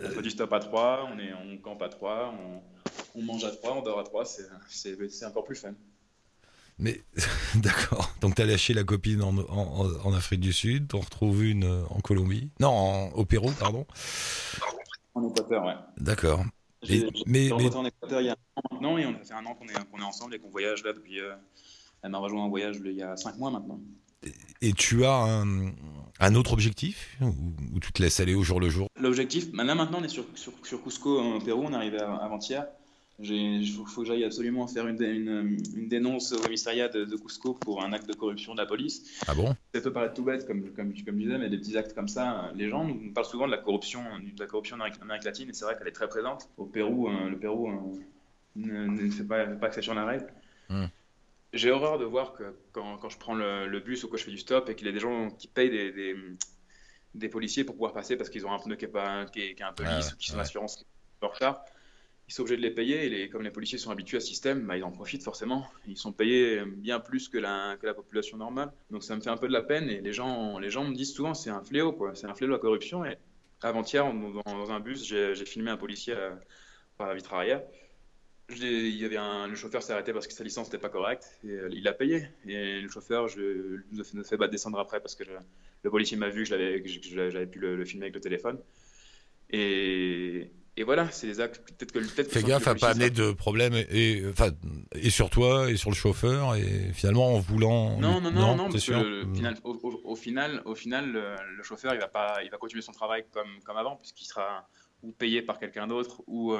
on 0.00 0.08
fait 0.08 0.22
du 0.22 0.30
stop 0.30 0.52
à 0.52 0.60
trois, 0.60 1.08
on, 1.12 1.18
est, 1.18 1.32
on 1.32 1.58
campe 1.58 1.82
à 1.82 1.88
trois, 1.88 2.34
on, 2.38 2.62
on 3.18 3.22
mange 3.22 3.44
à 3.44 3.50
trois, 3.50 3.76
on 3.76 3.82
dort 3.82 3.98
à 3.98 4.04
trois. 4.04 4.24
C'est 4.24 5.24
encore 5.24 5.44
plus 5.44 5.56
fun. 5.56 5.74
Mais 6.78 7.00
d'accord. 7.56 8.14
Donc 8.20 8.34
tu 8.34 8.42
as 8.42 8.46
lâché 8.46 8.74
la 8.74 8.84
copine 8.84 9.22
en, 9.22 9.36
en, 9.38 9.86
en 10.04 10.12
Afrique 10.14 10.40
du 10.40 10.52
Sud, 10.52 10.88
t'en 10.88 11.00
retrouves 11.00 11.44
une 11.44 11.64
euh, 11.64 11.84
en 11.90 12.00
Colombie, 12.00 12.50
non, 12.60 13.12
au 13.14 13.24
Pérou, 13.24 13.50
pardon. 13.52 13.86
En 15.14 15.28
Équateur, 15.28 15.64
ouais. 15.64 15.74
D'accord. 15.98 16.44
Mais, 16.88 17.06
mais, 17.26 17.52
en 17.52 17.84
Équateur 17.84 18.20
il 18.20 18.26
y 18.26 18.30
a 18.30 18.32
un 18.32 18.34
an 18.34 18.62
maintenant 18.72 18.98
et 18.98 19.06
on 19.06 19.14
a 19.14 19.22
fait 19.22 19.34
un 19.34 19.46
an 19.46 19.54
qu'on 19.54 19.66
est, 19.66 19.72
est, 19.72 20.02
ensemble 20.02 20.34
et 20.34 20.38
qu'on 20.38 20.50
voyage 20.50 20.82
là 20.82 20.92
depuis. 20.92 21.20
Euh, 21.20 21.34
elle 22.02 22.10
m'a 22.10 22.18
rejoint 22.18 22.42
en 22.42 22.48
voyage 22.48 22.80
il 22.84 22.92
y 22.92 23.02
a 23.02 23.16
cinq 23.16 23.36
mois 23.38 23.50
maintenant. 23.50 23.80
Et 24.60 24.72
tu 24.72 25.04
as 25.04 25.14
un, 25.14 25.72
un 26.22 26.34
autre 26.36 26.52
objectif 26.52 27.18
ou, 27.20 27.80
tu 27.80 27.92
te 27.92 28.00
laisses 28.00 28.20
aller 28.20 28.34
au 28.34 28.42
jour 28.42 28.60
le 28.60 28.68
jour? 28.68 28.88
L'objectif, 28.98 29.50
bah 29.52 29.64
là 29.64 29.74
maintenant 29.74 29.98
on 30.00 30.04
est 30.04 30.08
sur, 30.08 30.24
sur, 30.34 30.52
sur 30.62 30.82
Cusco 30.82 31.18
en 31.18 31.40
Pérou, 31.40 31.64
on 31.64 31.72
est 31.72 31.76
arrivé 31.76 31.98
avant-hier. 31.98 32.66
Il 33.18 33.68
faut, 33.70 34.02
que 34.02 34.06
j'aille 34.06 34.24
absolument 34.24 34.66
faire 34.66 34.88
une, 34.88 35.00
une, 35.00 35.58
une, 35.76 35.88
dénonce 35.88 36.32
au 36.32 36.38
commissariat 36.38 36.88
de, 36.88 37.04
Cusco 37.16 37.54
pour 37.54 37.84
un 37.84 37.92
acte 37.92 38.08
de 38.08 38.14
corruption 38.14 38.54
de 38.54 38.58
la 38.58 38.66
police. 38.66 39.22
Ah 39.28 39.34
bon? 39.34 39.54
Ça 39.74 39.80
peut 39.80 39.92
paraître 39.92 40.14
tout 40.14 40.24
bête, 40.24 40.46
comme, 40.46 40.72
comme, 40.72 40.92
comme 40.92 41.18
je 41.18 41.24
disais, 41.24 41.38
mais 41.38 41.48
des 41.48 41.58
petits 41.58 41.76
actes 41.76 41.94
comme 41.94 42.08
ça, 42.08 42.50
les 42.56 42.68
gens 42.68 42.84
nous 42.84 43.12
parlent 43.12 43.26
souvent 43.26 43.46
de 43.46 43.52
la 43.52 43.58
corruption, 43.58 44.02
de 44.18 44.40
la 44.40 44.46
corruption 44.46 44.76
en 44.76 44.80
Amérique 45.02 45.24
latine, 45.24 45.50
et 45.50 45.52
c'est 45.52 45.64
vrai 45.64 45.76
qu'elle 45.76 45.88
est 45.88 45.92
très 45.92 46.08
présente. 46.08 46.48
Au 46.56 46.64
Pérou, 46.64 47.08
euh, 47.08 47.28
le 47.28 47.38
Pérou 47.38 47.68
euh, 47.68 47.74
ne, 48.56 48.86
ne, 48.86 49.10
fait 49.10 49.24
pas, 49.24 49.46
pas 49.46 49.68
exception 49.68 49.92
à 49.92 49.96
la 49.96 50.06
règle. 50.06 50.26
Hum. 50.70 50.88
J'ai 51.52 51.70
horreur 51.70 51.98
de 51.98 52.04
voir 52.04 52.32
que 52.32 52.44
quand, 52.72 52.96
quand 52.98 53.10
je 53.10 53.18
prends 53.18 53.34
le, 53.34 53.80
bus 53.80 54.04
ou 54.04 54.08
que 54.08 54.16
je 54.16 54.24
fais 54.24 54.30
du 54.30 54.38
stop 54.38 54.68
et 54.68 54.74
qu'il 54.74 54.86
y 54.86 54.90
a 54.90 54.92
des 54.92 55.00
gens 55.00 55.30
qui 55.30 55.48
payent 55.48 55.70
des, 55.70 55.92
des, 55.92 56.16
des 57.14 57.28
policiers 57.28 57.64
pour 57.64 57.74
pouvoir 57.74 57.92
passer 57.92 58.16
parce 58.16 58.30
qu'ils 58.30 58.46
ont 58.46 58.52
un 58.52 58.58
pneu 58.58 58.76
qui 58.76 58.86
est, 58.86 58.88
pas, 58.88 59.26
qui 59.26 59.40
est, 59.40 59.62
un 59.62 59.72
peu 59.72 59.84
lisse 59.84 60.14
ou 60.14 60.16
qui 60.16 60.28
sont 60.28 60.42
qui 60.42 60.56
est 60.56 61.24
en 61.24 61.28
retard. 61.28 61.64
Ils 62.28 62.32
sont 62.32 62.42
obligés 62.42 62.56
de 62.56 62.62
les 62.62 62.70
payer 62.70 63.04
et 63.04 63.08
les, 63.10 63.28
comme 63.28 63.42
les 63.42 63.50
policiers 63.50 63.76
sont 63.76 63.90
habitués 63.90 64.16
à 64.16 64.20
ce 64.20 64.28
système, 64.28 64.66
bah, 64.66 64.78
ils 64.78 64.84
en 64.84 64.92
profitent 64.92 65.24
forcément. 65.24 65.66
Ils 65.86 65.98
sont 65.98 66.12
payés 66.12 66.62
bien 66.64 67.00
plus 67.00 67.28
que 67.28 67.36
la, 67.36 67.76
que 67.78 67.86
la 67.86 67.92
population 67.92 68.38
normale. 68.38 68.72
Donc 68.90 69.02
ça 69.02 69.14
me 69.14 69.20
fait 69.20 69.28
un 69.28 69.36
peu 69.36 69.48
de 69.48 69.52
la 69.52 69.62
peine 69.62 69.90
et 69.90 70.00
les 70.00 70.12
gens, 70.14 70.58
les 70.58 70.70
gens 70.70 70.84
me 70.84 70.94
disent 70.94 71.12
souvent 71.12 71.34
c'est 71.34 71.50
un 71.50 71.62
fléau, 71.62 71.92
quoi. 71.92 72.14
c'est 72.14 72.26
un 72.26 72.34
fléau 72.34 72.50
la 72.50 72.58
corruption. 72.58 73.04
Et 73.04 73.18
avant-hier, 73.60 74.10
dans, 74.10 74.70
un 74.70 74.80
bus, 74.80 75.04
j'ai 75.04 75.44
filmé 75.44 75.70
un 75.70 75.76
policier 75.76 76.14
euh, 76.16 76.30
par 76.96 77.08
la 77.08 77.14
vitre 77.14 77.34
arrière 77.34 77.62
il 78.50 78.96
y 78.96 79.04
avait 79.04 79.16
un, 79.16 79.46
le 79.46 79.54
chauffeur 79.54 79.82
s'est 79.82 79.92
arrêté 79.92 80.12
parce 80.12 80.26
que 80.26 80.32
sa 80.32 80.44
licence 80.44 80.66
n'était 80.66 80.78
pas 80.78 80.88
correcte 80.88 81.38
et 81.44 81.50
euh, 81.50 81.68
il 81.72 81.86
a 81.88 81.92
payé. 81.92 82.28
Et 82.46 82.80
le 82.80 82.88
chauffeur, 82.88 83.28
je 83.28 83.80
nous 83.90 84.00
ai 84.00 84.04
fait, 84.04 84.36
fait 84.36 84.48
descendre 84.48 84.78
après 84.78 85.00
parce 85.00 85.14
que 85.14 85.24
le 85.82 85.90
policier 85.90 86.16
m'a 86.16 86.28
vu 86.28 86.44
que 86.44 86.48
j'avais 86.48 87.46
pu 87.46 87.58
le, 87.58 87.84
filmer 87.84 88.04
avec 88.04 88.14
le 88.14 88.20
téléphone. 88.20 88.58
Et, 89.50 90.50
et 90.76 90.84
voilà, 90.84 91.10
c'est 91.10 91.26
des 91.26 91.40
actes. 91.40 91.62
Peut-être 91.64 91.92
que 91.92 91.98
peut 91.98 92.24
Fais 92.24 92.42
gaffe 92.42 92.66
à 92.66 92.74
pas 92.74 92.90
amener 92.90 93.10
de 93.10 93.32
problème 93.32 93.74
et, 93.74 94.22
enfin, 94.30 94.50
et 94.94 95.10
sur 95.10 95.28
toi 95.28 95.70
et 95.70 95.76
sur 95.76 95.90
le 95.90 95.96
chauffeur 95.96 96.54
et 96.54 96.92
finalement 96.94 97.34
en 97.34 97.38
voulant. 97.38 97.98
Non, 97.98 98.20
non, 98.20 98.30
non, 98.30 98.56
non, 98.56 98.70
parce 98.70 98.86
que 98.86 99.24
hmm. 99.24 99.34
final, 99.34 99.56
au, 99.64 100.16
final, 100.16 100.62
au 100.64 100.74
final, 100.74 101.12
le, 101.12 101.62
chauffeur 101.62 101.94
il 101.94 102.00
va 102.00 102.08
pas, 102.08 102.42
il 102.42 102.50
va 102.50 102.56
continuer 102.56 102.82
son 102.82 102.92
travail 102.92 103.24
comme 103.32 103.60
comme 103.64 103.76
avant 103.76 103.96
puisqu'il 103.96 104.24
sera 104.24 104.68
ou 105.02 105.12
payé 105.12 105.42
par 105.42 105.58
quelqu'un 105.58 105.86
d'autre 105.86 106.22
ou. 106.26 106.54
Euh, 106.54 106.58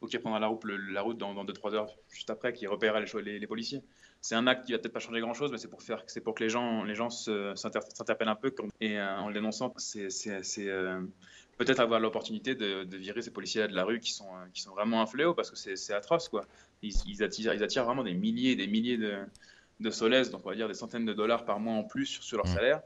ou 0.00 0.06
qui 0.06 0.16
reprendra 0.16 0.38
la 0.40 0.48
route, 0.48 0.64
le- 0.64 0.76
la 0.76 1.02
route 1.02 1.18
dans 1.18 1.44
2-3 1.44 1.74
heures 1.74 1.88
juste 2.10 2.30
après, 2.30 2.52
qui 2.52 2.66
repérera 2.66 3.00
les, 3.00 3.06
cho- 3.06 3.20
les, 3.20 3.38
les 3.38 3.46
policiers. 3.46 3.82
C'est 4.20 4.34
un 4.34 4.46
acte 4.46 4.64
qui 4.66 4.72
va 4.72 4.78
peut-être 4.78 4.92
pas 4.92 5.00
changer 5.00 5.20
grand-chose, 5.20 5.52
mais 5.52 5.58
c'est 5.58 5.68
pour 5.68 5.82
faire, 5.82 6.02
c'est 6.06 6.22
pour 6.22 6.34
que 6.34 6.42
les 6.42 6.48
gens, 6.48 6.82
les 6.84 6.94
gens 6.94 7.10
s'interpellent 7.10 8.28
un 8.28 8.34
peu 8.36 8.54
et 8.80 8.98
euh, 8.98 9.16
en 9.18 9.28
le 9.28 9.34
dénonçant, 9.34 9.72
c'est, 9.76 10.08
euh, 10.58 11.00
peut-être 11.58 11.80
avoir 11.80 12.00
l'opportunité 12.00 12.54
de, 12.54 12.84
de 12.84 12.96
virer 12.96 13.22
ces 13.22 13.30
policiers 13.32 13.68
de 13.68 13.74
la 13.74 13.84
rue 13.84 14.00
qui 14.00 14.12
sont, 14.12 14.28
euh, 14.34 14.46
qui 14.52 14.62
sont 14.62 14.72
vraiment 14.72 15.02
un 15.02 15.06
fléau 15.06 15.34
parce 15.34 15.50
que 15.50 15.56
c'est, 15.56 15.92
atroce 15.92 16.28
quoi. 16.28 16.46
Ils, 16.82 16.94
ils 17.06 17.22
attirent, 17.22 17.54
ils 17.54 17.62
attirent 17.62 17.84
vraiment 17.84 18.02
des 18.02 18.14
milliers, 18.14 18.52
et 18.52 18.56
des 18.56 18.66
milliers 18.66 18.96
de, 18.96 19.18
de 19.80 19.90
solèces, 19.90 20.30
donc 20.30 20.42
on 20.44 20.48
va 20.50 20.54
dire 20.56 20.68
des 20.68 20.74
centaines 20.74 21.04
de 21.04 21.12
dollars 21.12 21.44
par 21.44 21.60
mois 21.60 21.74
en 21.74 21.84
plus 21.84 22.06
sur, 22.06 22.22
sur 22.22 22.36
leur 22.38 22.46
Mm. 22.46 22.54
salaire, 22.54 22.82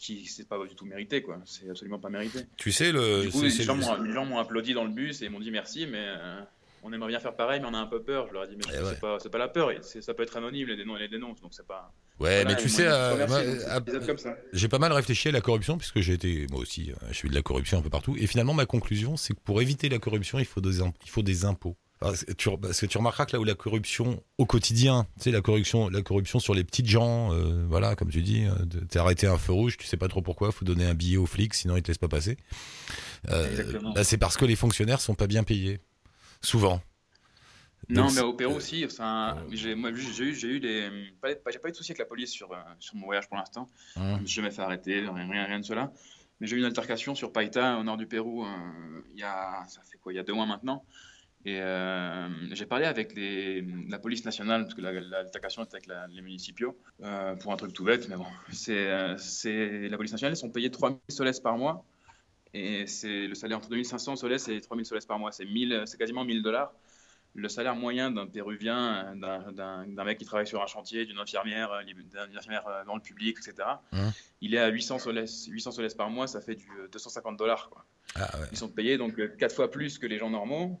qui 0.00 0.26
c'est 0.26 0.48
pas 0.48 0.58
du 0.66 0.74
tout 0.74 0.86
mérité 0.86 1.22
quoi. 1.22 1.38
C'est 1.44 1.68
absolument 1.70 1.98
pas 1.98 2.08
mérité. 2.10 2.40
Tu 2.56 2.72
sais, 2.72 2.90
le. 2.92 3.22
Du 3.22 3.30
coup, 3.30 3.40
c'est- 3.48 3.58
les 3.58 3.64
gens, 3.64 3.76
m'ont, 3.76 4.02
les 4.02 4.12
gens 4.12 4.24
m'ont 4.24 4.38
applaudi 4.38 4.72
dans 4.74 4.84
le 4.84 4.90
bus 4.90 5.22
et 5.22 5.28
m'ont 5.28 5.40
dit 5.40 5.50
merci, 5.50 5.86
mais 5.86 6.02
euh, 6.06 6.40
on 6.82 6.92
aimerait 6.92 7.08
bien 7.10 7.20
faire 7.20 7.36
pareil, 7.36 7.60
mais 7.60 7.66
on 7.70 7.74
a 7.74 7.78
un 7.78 7.86
peu 7.86 8.02
peur. 8.02 8.26
Je 8.28 8.32
leur 8.32 8.44
ai 8.44 8.48
dit, 8.48 8.56
mais 8.56 8.64
Eh 8.68 8.76
c'est, 8.76 8.82
ouais. 8.82 8.94
pas, 9.30 9.38
la 9.38 9.48
peur, 9.48 9.70
ça 9.82 10.14
peut 10.14 10.22
être 10.22 10.36
anonyme 10.38 10.68
les, 10.68 10.76
dénonces, 10.76 10.98
les 10.98 11.08
dénonces, 11.08 11.40
donc 11.42 11.52
c'est 11.52 11.66
pas. 11.66 11.92
Ouais, 12.18 12.42
Voilà, 12.42 12.50
mais 12.56 12.56
tu 12.62 12.68
sais, 12.68 12.86
euh, 12.86 13.26
euh, 13.26 14.34
j'ai 14.52 14.68
pas 14.68 14.78
mal 14.78 14.92
réfléchi 14.92 15.28
à 15.28 15.32
la 15.32 15.40
corruption, 15.40 15.78
puisque 15.78 16.00
j'ai 16.00 16.14
été, 16.14 16.46
moi 16.50 16.60
aussi, 16.60 16.92
je 17.10 17.18
fais 17.18 17.28
de 17.28 17.34
la 17.34 17.42
corruption 17.42 17.78
un 17.78 17.82
peu 17.82 17.90
partout. 17.90 18.16
Et 18.18 18.26
finalement, 18.26 18.54
ma 18.54 18.66
conclusion, 18.66 19.16
c'est 19.16 19.34
que 19.34 19.40
pour 19.40 19.60
éviter 19.62 19.88
la 19.88 19.98
corruption, 19.98 20.38
il 20.38 20.44
faut 20.44 20.60
des, 20.60 20.80
imp- 20.80 20.94
il 21.04 21.10
faut 21.10 21.22
des 21.22 21.44
impôts. 21.44 21.76
Parce 22.00 22.24
que, 22.24 22.32
tu, 22.32 22.48
parce 22.56 22.80
que 22.80 22.86
tu 22.86 22.96
remarqueras 22.96 23.26
que 23.26 23.32
là 23.32 23.40
où 23.40 23.44
la 23.44 23.54
corruption 23.54 24.24
au 24.38 24.46
quotidien, 24.46 25.06
tu 25.18 25.24
sais, 25.24 25.30
la 25.30 25.42
corruption, 25.42 25.90
la 25.90 26.00
corruption 26.00 26.38
sur 26.38 26.54
les 26.54 26.64
petites 26.64 26.86
gens, 26.86 27.34
euh, 27.34 27.66
voilà, 27.68 27.94
comme 27.94 28.08
tu 28.08 28.22
dis, 28.22 28.46
euh, 28.46 28.54
t'es 28.88 28.98
arrêté 28.98 29.26
un 29.26 29.36
feu 29.36 29.52
rouge, 29.52 29.76
tu 29.76 29.86
sais 29.86 29.98
pas 29.98 30.08
trop 30.08 30.22
pourquoi, 30.22 30.50
faut 30.50 30.64
donner 30.64 30.86
un 30.86 30.94
billet 30.94 31.18
au 31.18 31.26
flic, 31.26 31.52
sinon 31.52 31.76
ils 31.76 31.82
te 31.82 31.88
laissent 31.88 31.98
pas 31.98 32.08
passer. 32.08 32.38
Euh, 33.28 33.78
bah, 33.94 34.02
c'est 34.02 34.16
parce 34.16 34.38
que 34.38 34.46
les 34.46 34.56
fonctionnaires 34.56 35.02
sont 35.02 35.14
pas 35.14 35.26
bien 35.26 35.44
payés. 35.44 35.80
Souvent. 36.40 36.80
Non, 37.90 38.06
Donc, 38.06 38.14
mais 38.14 38.20
au 38.22 38.32
Pérou 38.32 38.54
aussi, 38.54 38.86
j'ai, 39.50 39.72
eu, 39.74 40.34
j'ai 40.34 40.48
eu 40.48 40.60
des, 40.60 40.90
pas, 41.20 41.28
j'ai 41.52 41.58
pas 41.58 41.68
eu 41.68 41.72
de 41.72 41.76
soucis 41.76 41.92
avec 41.92 41.98
la 41.98 42.06
police 42.06 42.30
sur, 42.30 42.48
sur 42.78 42.96
mon 42.96 43.04
voyage 43.04 43.28
pour 43.28 43.36
l'instant. 43.36 43.68
Hum. 43.96 44.16
Je 44.16 44.22
me 44.22 44.26
suis 44.26 44.36
jamais 44.36 44.50
fait 44.50 44.62
arrêter, 44.62 45.04
rien, 45.06 45.60
de 45.60 45.64
cela. 45.66 45.92
Mais 46.40 46.46
j'ai 46.46 46.56
eu 46.56 46.60
une 46.60 46.64
altercation 46.64 47.14
sur 47.14 47.30
Paita, 47.30 47.76
au 47.76 47.82
nord 47.82 47.98
du 47.98 48.06
Pérou, 48.06 48.46
il 49.12 49.20
y 49.20 49.22
a, 49.22 49.66
ça 49.68 49.82
fait 49.82 49.98
quoi, 49.98 50.14
il 50.14 50.16
y 50.16 50.18
a 50.18 50.22
deux 50.22 50.32
mois 50.32 50.46
maintenant. 50.46 50.82
Et 51.46 51.58
euh, 51.60 52.28
j'ai 52.52 52.66
parlé 52.66 52.84
avec 52.84 53.14
les, 53.14 53.62
la 53.88 53.98
police 53.98 54.24
nationale, 54.26 54.62
parce 54.64 54.74
que 54.74 54.82
la- 54.82 54.92
la- 54.92 55.00
l'altercation 55.00 55.64
était 55.64 55.76
avec 55.76 55.86
la- 55.86 56.06
les 56.08 56.20
municipaux, 56.20 56.76
euh, 57.02 57.34
pour 57.36 57.52
un 57.52 57.56
truc 57.56 57.72
tout 57.72 57.84
bête, 57.84 58.08
mais 58.10 58.16
bon. 58.16 58.26
C'est, 58.52 58.88
euh, 58.90 59.16
c'est, 59.16 59.88
la 59.88 59.96
police 59.96 60.12
nationale, 60.12 60.34
ils 60.34 60.36
sont 60.38 60.50
payés 60.50 60.70
3000 60.70 60.98
soles 61.08 61.32
par 61.42 61.56
mois. 61.56 61.84
Et 62.52 62.86
c'est 62.86 63.26
le 63.28 63.34
salaire 63.36 63.58
entre 63.58 63.68
2500 63.70 64.16
soles 64.16 64.32
et 64.48 64.60
3000 64.60 64.84
soles 64.84 64.98
par 65.06 65.18
mois. 65.18 65.30
C'est, 65.32 65.44
1000, 65.46 65.84
c'est 65.86 65.96
quasiment 65.96 66.24
1000 66.24 66.42
dollars. 66.42 66.72
Le 67.36 67.48
salaire 67.48 67.76
moyen 67.76 68.10
d'un 68.10 68.26
Péruvien, 68.26 69.14
d'un, 69.14 69.52
d'un, 69.52 69.86
d'un 69.86 70.04
mec 70.04 70.18
qui 70.18 70.24
travaille 70.24 70.48
sur 70.48 70.60
un 70.60 70.66
chantier, 70.66 71.06
d'une 71.06 71.20
infirmière, 71.20 71.70
d'une 71.86 72.36
infirmière 72.36 72.64
dans 72.86 72.96
le 72.96 73.00
public, 73.00 73.38
etc., 73.38 73.68
Mhm. 73.92 74.12
il 74.40 74.54
est 74.54 74.58
à 74.58 74.66
800 74.68 74.98
soles. 74.98 75.24
800 75.48 75.70
soles 75.70 75.88
par 75.96 76.10
mois, 76.10 76.26
ça 76.26 76.40
fait 76.40 76.56
du 76.56 76.68
euh, 76.80 76.88
250 76.88 77.36
dollars. 77.38 77.70
Ah, 78.16 78.28
ouais. 78.40 78.46
Ils 78.50 78.58
sont 78.58 78.68
payés 78.68 78.98
donc 78.98 79.14
4 79.38 79.54
fois 79.54 79.70
plus 79.70 79.98
que 79.98 80.08
les 80.08 80.18
gens 80.18 80.28
normaux. 80.28 80.80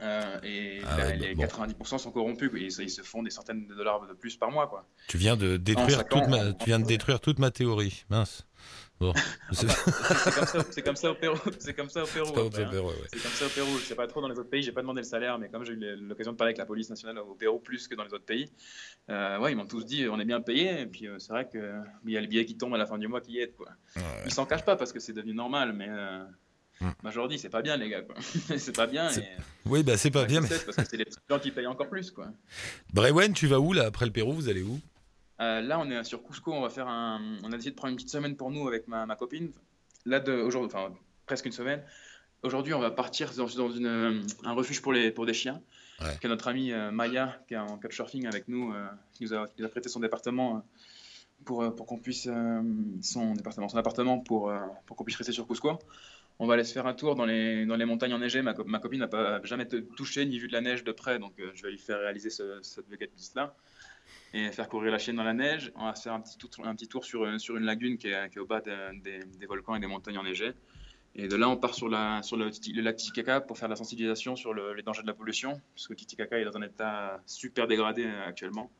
Euh, 0.00 0.38
et 0.42 0.80
Ah 0.84 0.96
bah, 0.96 1.02
ouais, 1.06 1.16
les 1.16 1.34
bon. 1.34 1.44
90% 1.44 1.98
sont 1.98 2.10
corrompus. 2.10 2.50
Ils, 2.56 2.72
se- 2.72 2.82
ils 2.82 2.90
se 2.90 3.02
font 3.02 3.22
des 3.22 3.30
centaines 3.30 3.66
de 3.66 3.74
dollars 3.74 4.06
de 4.08 4.12
plus 4.14 4.36
par 4.36 4.50
mois. 4.50 4.66
Quoi. 4.66 4.88
Tu 5.06 5.18
viens 5.18 5.36
de 5.36 5.56
détruire 5.56 6.04
toute 6.08 6.26
ma, 6.28 6.52
tu 6.52 6.66
viens 6.66 6.80
de 6.80 6.84
détruire 6.86 7.20
toute 7.20 7.38
ma 7.38 7.50
théorie. 7.52 8.04
Mince. 8.10 8.44
Bon. 9.00 9.12
C'est 9.52 9.66
comme, 9.66 10.46
ça- 10.46 10.64
c'est 10.70 10.82
comme 10.82 10.96
ça 10.96 11.10
au 11.10 11.14
Pérou. 11.14 11.36
C'est 11.60 11.74
comme 11.74 11.88
ça 11.90 12.02
au 12.02 12.06
Pérou. 12.06 12.26
c'est 12.52 12.62
hein. 12.64 12.70
ouais. 12.72 12.92
C'est 13.12 13.22
comme 13.22 13.30
ça 13.32 13.46
au 13.46 13.48
Pérou. 13.50 13.78
Je 13.78 13.84
sais 13.84 13.94
pas 13.94 14.06
trop 14.08 14.20
dans 14.20 14.28
les 14.28 14.38
autres 14.38 14.50
pays. 14.50 14.62
J'ai 14.62 14.72
pas 14.72 14.80
demandé 14.82 15.00
le 15.00 15.06
salaire, 15.06 15.38
mais 15.38 15.48
comme 15.48 15.64
j'ai 15.64 15.72
eu 15.74 15.96
l'occasion 15.96 16.32
de 16.32 16.36
parler 16.36 16.50
avec 16.50 16.58
la 16.58 16.66
police 16.66 16.90
nationale 16.90 17.18
au 17.20 17.34
Pérou 17.34 17.58
plus 17.60 17.86
que 17.86 17.94
dans 17.94 18.04
les 18.04 18.12
autres 18.14 18.24
pays, 18.24 18.50
euh, 19.10 19.38
ouais, 19.38 19.52
ils 19.52 19.56
m'ont 19.56 19.66
tous 19.66 19.84
dit 19.84 20.06
on 20.08 20.18
est 20.18 20.24
bien 20.24 20.40
payé. 20.40 20.80
Et 20.82 20.86
puis 20.86 21.06
euh, 21.06 21.18
c'est 21.18 21.32
vrai 21.32 21.48
que 21.48 21.58
euh, 21.58 21.80
il 22.04 22.12
y 22.12 22.16
a 22.16 22.20
le 22.20 22.26
billet 22.26 22.44
qui 22.46 22.56
tombe 22.56 22.74
à 22.74 22.78
la 22.78 22.86
fin 22.86 22.98
du 22.98 23.06
mois 23.08 23.20
qui 23.20 23.38
aide 23.38 23.54
quoi. 23.56 23.68
Ouais. 23.96 24.02
Ils 24.26 24.32
s'en 24.32 24.46
cachent 24.46 24.64
pas 24.64 24.76
parce 24.76 24.92
que 24.92 24.98
c'est 25.00 25.12
devenu 25.12 25.34
normal, 25.34 25.72
mais 25.72 25.88
Hmm. 26.80 26.90
bah, 27.02 27.10
je 27.12 27.16
leur 27.16 27.28
dis 27.28 27.38
c'est 27.38 27.50
pas 27.50 27.62
bien 27.62 27.76
les 27.76 27.88
gars 27.88 28.02
quoi. 28.02 28.16
c'est 28.58 28.74
pas 28.74 28.86
bien. 28.86 29.10
Et, 29.10 29.22
Oui, 29.64 29.82
bah 29.82 29.96
c'est 29.96 30.10
pas 30.10 30.22
ouais, 30.22 30.26
bien. 30.26 30.40
Mais... 30.40 30.48
parce 30.48 30.64
que 30.64 30.72
c'est 30.84 30.96
les 30.96 31.06
gens 31.30 31.38
qui 31.38 31.50
payent 31.50 31.66
encore 31.66 31.88
plus 31.88 32.10
quoi. 32.10 32.28
Brewen, 32.92 33.32
tu 33.32 33.46
vas 33.46 33.60
où 33.60 33.72
là 33.72 33.86
après 33.86 34.06
le 34.06 34.12
Pérou 34.12 34.32
Vous 34.32 34.48
allez 34.48 34.62
où? 34.62 34.80
Euh, 35.40 35.60
là, 35.60 35.78
on 35.78 35.90
est 35.90 36.04
sur 36.04 36.22
Cusco. 36.22 36.52
On 36.52 36.60
va 36.60 36.70
faire 36.70 36.88
un. 36.88 37.38
On 37.42 37.48
a 37.48 37.56
décidé 37.56 37.70
de 37.70 37.76
prendre 37.76 37.90
une 37.90 37.96
petite 37.96 38.10
semaine 38.10 38.36
pour 38.36 38.50
nous 38.50 38.68
avec 38.68 38.88
ma, 38.88 39.06
ma 39.06 39.16
copine. 39.16 39.50
Là, 40.06 40.20
de 40.20 40.32
aujourd'hui, 40.32 40.70
enfin 40.74 40.94
presque 41.26 41.46
une 41.46 41.52
semaine. 41.52 41.82
Aujourd'hui, 42.42 42.74
on 42.74 42.80
va 42.80 42.90
partir 42.90 43.32
dans, 43.34 43.46
dans 43.46 43.70
une, 43.70 43.86
euh, 43.86 44.20
un 44.44 44.52
refuge 44.52 44.82
pour 44.82 44.92
les 44.92 45.10
pour 45.10 45.26
des 45.26 45.34
chiens. 45.34 45.60
Ouais. 46.00 46.18
Que 46.20 46.28
notre 46.28 46.48
amie 46.48 46.72
euh, 46.72 46.90
Maya, 46.90 47.38
qui 47.48 47.54
est 47.54 47.58
en 47.58 47.78
couchsurfing 47.78 48.26
avec 48.26 48.48
nous, 48.48 48.72
euh, 48.72 48.86
qui, 49.12 49.24
nous 49.24 49.34
a, 49.34 49.46
qui 49.48 49.60
nous 49.60 49.66
a 49.66 49.68
prêté 49.68 49.88
son 49.88 50.00
département 50.00 50.62
pour 51.44 51.74
pour 51.74 51.86
qu'on 51.86 51.98
puisse 51.98 52.28
son 53.02 53.34
département, 53.34 53.68
son 53.68 53.76
appartement 53.76 54.18
pour 54.18 54.52
pour 54.86 54.96
qu'on 54.96 55.04
puisse 55.04 55.16
rester 55.16 55.32
sur 55.32 55.46
Cusco. 55.46 55.78
On 56.40 56.46
va 56.46 56.54
aller 56.54 56.64
se 56.64 56.72
faire 56.72 56.86
un 56.86 56.94
tour 56.94 57.14
dans 57.14 57.24
les, 57.24 57.64
dans 57.64 57.76
les 57.76 57.84
montagnes 57.84 58.12
enneigées. 58.14 58.42
Ma, 58.42 58.54
ma 58.66 58.78
copine 58.80 59.00
n'a 59.00 59.08
pas 59.08 59.40
jamais 59.44 59.66
touché 59.96 60.26
ni 60.26 60.38
vu 60.38 60.48
de 60.48 60.52
la 60.52 60.60
neige 60.60 60.82
de 60.84 60.92
près, 60.92 61.18
donc 61.18 61.38
euh, 61.38 61.50
je 61.54 61.62
vais 61.62 61.70
lui 61.70 61.78
faire 61.78 62.00
réaliser 62.00 62.28
ce, 62.30 62.60
cette 62.62 62.88
bucket 62.88 63.12
list 63.16 63.36
là 63.36 63.54
et 64.32 64.50
faire 64.50 64.68
courir 64.68 64.90
la 64.90 64.98
chienne 64.98 65.16
dans 65.16 65.22
la 65.22 65.32
neige. 65.32 65.70
On 65.76 65.84
va 65.86 65.94
se 65.94 66.02
faire 66.02 66.12
un 66.12 66.20
petit 66.20 66.88
tour, 66.88 67.04
sur, 67.04 67.22
euh, 67.24 67.38
sur 67.38 67.56
une 67.56 67.64
lagune 67.64 67.98
qui 67.98 68.08
est, 68.08 68.38
au 68.38 68.46
bas 68.46 68.60
de- 68.60 69.00
des, 69.00 69.20
des 69.24 69.46
volcans 69.46 69.76
et 69.76 69.80
des 69.80 69.86
montagnes 69.86 70.18
enneigées. 70.18 70.52
Et 71.14 71.28
de 71.28 71.36
là, 71.36 71.48
on 71.48 71.56
part 71.56 71.74
sur, 71.74 71.88
la, 71.88 72.20
sur 72.22 72.36
le, 72.36 72.46
le 72.46 72.82
lac 72.82 72.96
Titicaca 72.96 73.40
pour 73.40 73.56
faire 73.56 73.68
de 73.68 73.72
la 73.72 73.76
sensibilisation 73.76 74.34
sur 74.34 74.52
le- 74.52 74.74
les 74.74 74.82
dangers 74.82 75.02
de 75.02 75.06
la 75.06 75.14
pollution, 75.14 75.60
parce 75.74 75.86
que 75.86 75.94
Titicaca 75.94 76.36
est 76.40 76.44
dans 76.44 76.56
un 76.56 76.62
état 76.62 77.22
super 77.26 77.68
dégradé 77.68 78.04
euh, 78.06 78.26
actuellement. 78.26 78.72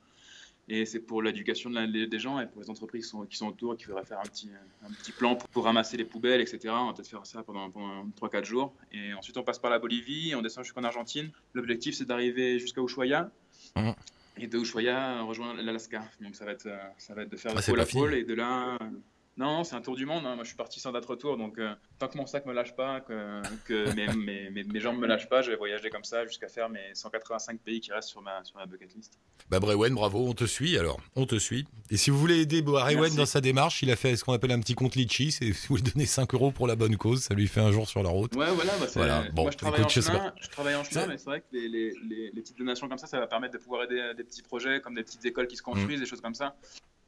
Et 0.69 0.87
c'est 0.87 1.01
pour 1.01 1.23
l'éducation 1.23 1.69
de 1.71 2.05
des 2.07 2.19
gens 2.19 2.41
et 2.41 2.47
pour 2.47 2.63
les 2.63 2.71
entreprises 2.71 3.05
qui 3.05 3.11
sont, 3.11 3.27
qui 3.27 3.37
sont 3.37 3.49
autour 3.49 3.77
qu'il 3.77 3.87
faudrait 3.87 4.05
faire 4.05 4.19
un 4.19 4.23
petit, 4.23 4.49
un 4.83 4.91
petit 4.93 5.13
plan 5.13 5.37
pour, 5.37 5.49
pour 5.49 5.65
ramasser 5.65 5.97
les 5.97 6.05
poubelles, 6.05 6.41
etc. 6.41 6.61
On 6.69 6.87
va 6.87 6.93
peut-être 6.95 7.09
faire 7.09 7.27
ça 7.27 7.43
pendant, 7.43 7.71
pendant 7.71 8.07
3-4 8.21 8.45
jours. 8.45 8.75
Et 8.93 9.13
ensuite, 9.15 9.37
on 9.37 9.43
passe 9.43 9.59
par 9.59 9.71
la 9.71 9.79
Bolivie 9.79 10.35
on 10.35 10.43
descend 10.43 10.65
jusqu'en 10.65 10.85
Argentine. 10.85 11.31
L'objectif, 11.53 11.95
c'est 11.95 12.05
d'arriver 12.05 12.59
jusqu'à 12.59 12.81
Ushuaia. 12.83 13.31
Mhm. 13.77 13.95
Et 14.39 14.47
de 14.47 14.59
Ushuaia, 14.59 15.23
rejoint 15.23 15.55
l'Alaska. 15.55 16.03
Donc 16.21 16.35
ça 16.35 16.45
va 16.45 16.53
être, 16.53 16.67
euh, 16.67 16.79
ça 16.99 17.15
va 17.15 17.23
être 17.23 17.31
de 17.31 17.37
faire 17.37 17.53
Ah, 17.55 17.61
le 17.61 17.67
pôle 17.67 17.81
à 17.81 17.87
pôle. 17.87 18.15
Et 18.15 18.25
de 18.25 18.35
là, 18.35 18.77
euh, 18.81 18.91
non, 19.37 19.65
c'est 19.65 19.75
un 19.75 19.81
tour 19.81 19.97
du 19.97 20.07
monde. 20.07 20.25
hein. 20.27 20.35
Moi, 20.37 20.45
je 20.45 20.49
suis 20.49 20.57
parti 20.57 20.79
sans 20.81 20.93
date 20.93 21.05
retour. 21.07 21.37
Donc, 21.37 21.59
euh, 21.59 21.75
tant 21.99 22.07
que 22.09 22.17
mon 22.17 22.27
sac 22.27 22.47
me 22.47 22.53
lâche 22.53 22.77
pas, 22.77 23.01
que, 23.01 23.41
que 23.65 23.93
mes, 23.97 24.07
mes, 24.15 24.51
mes, 24.51 24.63
mes 24.65 24.81
jambes 24.81 24.99
me 24.99 25.07
lâchent 25.07 25.29
pas, 25.29 25.43
je 25.43 25.51
vais 25.51 25.57
voyager 25.57 25.91
comme 25.91 26.05
ça 26.05 26.25
jusqu'à 26.25 26.49
faire 26.49 26.69
mes 26.69 26.95
185 26.95 27.59
pays 27.61 27.81
qui 27.81 27.93
restent 27.93 28.09
sur 28.11 28.23
ma, 28.23 28.45
sur 28.45 28.57
ma 28.59 28.67
bucket 28.67 28.95
list. 28.95 29.19
Bah 29.51 29.59
Brewen, 29.61 29.93
bravo, 29.95 30.27
on 30.27 30.33
te 30.35 30.45
suit 30.45 30.79
alors, 30.79 30.99
on 31.17 31.27
te 31.27 31.39
suit. 31.39 31.67
Et 31.91 31.97
si 31.97 32.11
vous 32.11 32.19
voulez 32.19 32.41
aider 32.41 32.63
Brewen 32.63 33.15
dans 33.17 33.27
sa 33.27 33.41
démarche, 33.41 33.83
il 33.83 33.91
a 33.91 33.97
fait 33.97 34.17
ce 34.17 34.25
qu'on 34.25 34.33
appelle 34.33 34.53
un 34.53 34.61
petit 34.61 34.75
compte 34.75 34.95
litchi, 34.95 35.33
si 35.33 35.51
vous 35.69 35.77
lui 35.77 35.83
donnez 35.83 36.07
5 36.07 36.33
euros 36.35 36.51
pour 36.53 36.67
la 36.67 36.77
bonne 36.77 36.97
cause, 36.97 37.23
ça 37.23 37.35
lui 37.35 37.49
fait 37.49 37.61
un 37.61 37.73
jour 37.73 37.89
sur 37.89 38.03
la 38.03 38.11
route. 38.11 38.35
Ouais, 38.37 38.51
voilà. 38.53 38.73
Bah, 38.79 38.87
Voilà. 38.95 39.25
Bon, 39.33 39.43
moi, 39.43 39.51
je 39.51 39.57
travaille, 39.59 39.81
écoute, 39.81 39.93
je 39.93 40.01
en 40.01 40.03
chemin, 40.03 40.33
je 40.41 40.49
travaille 40.49 40.75
en 40.77 40.85
chemin, 40.85 41.07
mais 41.09 41.19
c'est 41.19 41.25
vrai 41.27 41.41
que 41.41 41.47
les, 41.53 41.69
les, 41.69 41.93
les, 42.09 42.31
les 42.33 42.41
petites 42.41 42.57
donations 42.59 42.89
comme 42.89 42.99
ça, 42.99 43.07
ça 43.07 43.19
va 43.21 43.27
permettre 43.27 43.55
de 43.55 43.59
pouvoir 43.59 43.83
aider 43.85 44.01
à 44.01 44.15
des 44.15 44.25
petits 44.25 44.43
projets 44.43 44.81
comme 44.81 44.95
des 44.95 45.03
petites 45.03 45.25
écoles 45.27 45.47
qui 45.49 45.57
se 45.57 45.63
Mm. 45.63 45.65
construisent, 45.65 46.01
des 46.01 46.07
choses 46.07 46.21
comme 46.21 46.35
ça. 46.35 46.55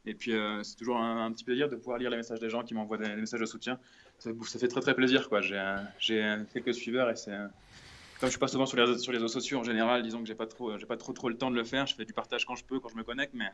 Et 0.07 0.15
puis, 0.15 0.33
euh, 0.33 0.63
c'est 0.63 0.77
toujours 0.77 0.97
un, 0.99 1.27
un 1.27 1.33
petit 1.33 1.45
plaisir 1.45 1.69
de 1.69 1.77
pouvoir 1.77 1.99
lire 1.99 2.11
les 2.11 2.17
messages 2.17 2.41
des 2.41 2.49
gens 2.51 2.63
qui 2.63 2.75
m'envoient 2.75 2.99
des, 2.99 3.09
des 3.09 3.17
messages 3.17 3.41
de 3.41 3.47
soutien. 3.47 3.79
Ça, 4.19 4.31
ça 4.47 4.59
fait 4.59 4.69
très 4.69 4.81
très 4.81 4.95
plaisir, 4.95 5.29
quoi. 5.29 5.41
J'ai 5.41 5.57
euh, 5.59 5.77
euh, 6.11 6.45
quelques 6.53 6.75
suiveurs 6.75 7.11
et 7.11 7.17
c'est. 7.17 7.33
euh, 7.33 7.47
Comme 8.21 8.29
je 8.29 8.31
suis 8.31 8.39
pas 8.39 8.49
souvent 8.49 8.67
sur 8.67 8.77
les, 8.79 8.99
sur 8.99 9.13
les 9.13 9.19
réseaux 9.19 9.29
sociaux 9.29 9.59
en 9.59 9.65
général, 9.65 10.03
disons 10.03 10.21
que 10.21 10.27
j'ai 10.27 10.35
pas 10.35 10.47
trop, 10.47 10.79
j'ai 10.79 10.87
pas 10.87 10.97
trop 10.97 11.13
trop 11.13 11.29
le 11.29 11.37
temps 11.37 11.51
de 11.51 11.57
le 11.57 11.65
faire. 11.65 11.87
Je 11.87 11.95
fais 11.95 12.05
du 12.05 12.13
partage 12.15 12.45
quand 12.47 12.55
je 12.55 12.65
peux, 12.65 12.81
quand 12.81 12.89
je 12.89 12.97
me 12.97 13.03
connecte, 13.05 13.33
mais 13.35 13.51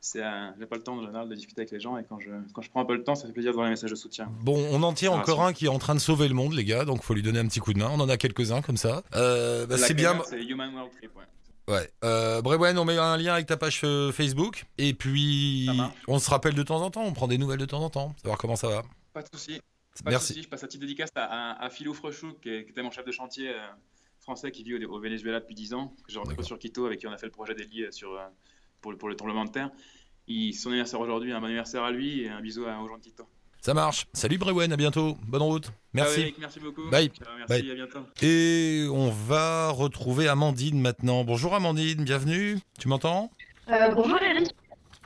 c'est, 0.00 0.22
j'ai 0.58 0.66
pas 0.66 0.74
le 0.76 0.82
temps 0.82 0.96
en 0.96 1.02
général 1.06 1.28
de 1.28 1.34
discuter 1.36 1.60
avec 1.60 1.70
les 1.70 1.78
gens 1.78 1.96
et 1.96 2.04
quand 2.08 2.18
je, 2.18 2.30
quand 2.52 2.62
je 2.62 2.70
prends 2.70 2.80
un 2.80 2.84
peu 2.84 2.96
le 2.96 3.04
temps, 3.04 3.14
ça 3.14 3.26
fait 3.28 3.32
plaisir 3.32 3.52
de 3.52 3.54
voir 3.54 3.66
les 3.66 3.70
messages 3.70 3.90
de 3.90 3.94
soutien. 3.94 4.28
Bon, 4.40 4.56
on 4.72 4.82
en 4.82 4.92
tient 4.92 5.12
Ah, 5.12 5.18
encore 5.18 5.42
un 5.44 5.52
qui 5.52 5.66
est 5.66 5.68
en 5.68 5.78
train 5.78 5.94
de 5.94 6.00
sauver 6.00 6.26
le 6.26 6.34
monde, 6.34 6.54
les 6.54 6.64
gars, 6.64 6.84
donc 6.84 7.02
faut 7.04 7.14
lui 7.14 7.22
donner 7.22 7.38
un 7.38 7.46
petit 7.46 7.60
coup 7.60 7.72
de 7.72 7.78
main. 7.78 7.90
On 7.92 8.00
en 8.00 8.08
a 8.08 8.16
quelques-uns 8.16 8.62
comme 8.62 8.76
ça. 8.76 9.04
Euh, 9.14 9.66
bah, 9.66 9.78
c'est 9.78 9.94
bien. 9.94 10.18
C'est 10.28 10.42
Human 10.42 10.74
World 10.74 10.90
Trip, 10.98 11.14
ouais. 11.16 11.22
Ouais. 11.68 11.88
Euh, 12.04 12.42
Brewen, 12.42 12.76
on 12.78 12.84
met 12.84 12.98
un 12.98 13.16
lien 13.16 13.34
avec 13.34 13.46
ta 13.46 13.56
page 13.56 13.80
euh, 13.84 14.10
Facebook. 14.12 14.64
Et 14.78 14.94
puis, 14.94 15.68
on 16.08 16.18
se 16.18 16.28
rappelle 16.30 16.54
de 16.54 16.62
temps 16.62 16.82
en 16.82 16.90
temps, 16.90 17.04
on 17.04 17.12
prend 17.12 17.28
des 17.28 17.38
nouvelles 17.38 17.60
de 17.60 17.64
temps 17.66 17.82
en 17.82 17.90
temps, 17.90 18.14
savoir 18.22 18.38
comment 18.38 18.56
ça 18.56 18.68
va. 18.68 18.82
Pas 19.12 19.22
de 19.22 19.28
souci. 19.32 19.60
De 20.04 20.10
Merci. 20.10 20.28
souci, 20.28 20.42
je 20.42 20.48
passe 20.48 20.64
à 20.64 20.66
petite 20.66 20.80
dédicace 20.80 21.10
à, 21.14 21.52
à, 21.52 21.64
à 21.64 21.70
Philou 21.70 21.92
Frechou, 21.94 22.32
qui, 22.42 22.48
était 22.50 22.82
mon 22.82 22.90
chef 22.90 23.04
de 23.04 23.12
chantier 23.12 23.50
euh, 23.50 23.60
français 24.20 24.50
qui 24.50 24.64
vit 24.64 24.74
au, 24.84 24.90
au 24.94 25.00
Venezuela 25.00 25.38
depuis 25.38 25.54
10 25.54 25.74
ans, 25.74 25.94
que 26.04 26.10
j'ai 26.12 26.18
rencontré 26.18 26.42
sur 26.42 26.58
Quito, 26.58 26.86
avec 26.86 26.98
qui 27.00 27.06
on 27.06 27.12
a 27.12 27.18
fait 27.18 27.26
le 27.26 27.32
projet 27.32 27.54
des 27.54 27.64
lits 27.64 27.84
euh, 27.84 27.90
sur, 27.92 28.18
pour, 28.80 28.90
le, 28.92 28.98
pour 28.98 29.08
le 29.08 29.16
tremblement 29.16 29.44
de 29.44 29.50
terre. 29.50 29.70
Il, 30.26 30.54
son 30.54 30.70
anniversaire 30.70 30.98
aujourd'hui, 31.00 31.30
un 31.32 31.40
bon 31.40 31.46
anniversaire 31.46 31.82
à 31.84 31.90
lui 31.90 32.22
et 32.22 32.28
un 32.30 32.40
bisou 32.40 32.64
à- 32.64 32.78
aux 32.80 32.88
gens 32.88 32.96
de 32.96 33.02
Quito. 33.02 33.26
Ça 33.64 33.74
marche. 33.74 34.08
Salut 34.12 34.38
Brewen, 34.38 34.72
à 34.72 34.76
bientôt. 34.76 35.16
Bonne 35.24 35.42
route. 35.42 35.70
Merci. 35.94 36.20
Eric, 36.22 36.36
merci 36.40 36.58
beaucoup. 36.58 36.90
Bye. 36.90 37.10
Ciao, 37.16 37.28
merci, 37.38 37.62
Bye. 37.62 37.70
à 37.70 37.74
bientôt. 37.74 38.00
Et 38.20 38.86
on 38.90 39.08
va 39.10 39.68
retrouver 39.70 40.26
Amandine 40.26 40.80
maintenant. 40.80 41.22
Bonjour 41.22 41.54
Amandine, 41.54 42.02
bienvenue. 42.02 42.58
Tu 42.80 42.88
m'entends 42.88 43.30
Euh, 43.70 43.94
bonjour 43.94 44.18
Eric. 44.20 44.48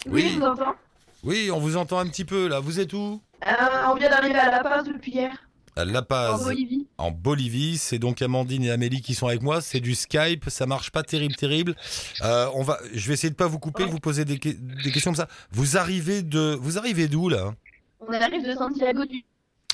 Oui. 0.06 0.22
Oui, 0.24 0.30
je 0.32 0.38
vous 0.38 0.44
entends. 0.46 0.74
Oui, 1.22 1.50
on 1.52 1.58
vous 1.58 1.76
entend 1.76 1.98
un 1.98 2.06
petit 2.08 2.24
peu 2.24 2.48
là. 2.48 2.60
Vous 2.60 2.80
êtes 2.80 2.94
où 2.94 3.20
Euh, 3.46 3.50
on 3.90 3.94
vient 3.96 4.08
d'arriver 4.08 4.38
à 4.38 4.50
La 4.50 4.62
Paz 4.62 4.86
depuis 4.86 5.12
hier. 5.12 5.36
à 5.76 5.84
La 5.84 6.00
En 6.00 6.02
Paz, 6.04 6.44
Bolivie. 6.44 6.86
en 6.96 7.10
Bolivie. 7.10 7.76
C'est 7.76 7.98
donc 7.98 8.22
Amandine 8.22 8.64
et 8.64 8.70
Amélie 8.70 9.02
qui 9.02 9.14
sont 9.14 9.26
avec 9.26 9.42
moi. 9.42 9.60
C'est 9.60 9.80
du 9.80 9.94
Skype, 9.94 10.46
ça 10.48 10.64
marche 10.64 10.90
pas 10.90 11.02
terrible, 11.02 11.34
terrible. 11.34 11.76
Euh, 12.22 12.48
on 12.54 12.62
va, 12.62 12.78
je 12.94 13.06
vais 13.06 13.12
essayer 13.12 13.28
de 13.30 13.34
pas 13.34 13.48
vous 13.48 13.58
couper, 13.58 13.84
vous 13.84 14.00
poser 14.00 14.24
des, 14.24 14.38
que- 14.38 14.48
des 14.48 14.92
questions 14.92 15.10
comme 15.10 15.16
ça. 15.16 15.28
Vous 15.50 15.76
arrivez 15.76 16.22
de, 16.22 16.56
vous 16.58 16.78
arrivez 16.78 17.06
d'où 17.08 17.28
là? 17.28 17.52
On 18.00 18.12
arrive 18.12 18.46
de 18.46 18.52
Santiago 18.54 19.04
du. 19.04 19.24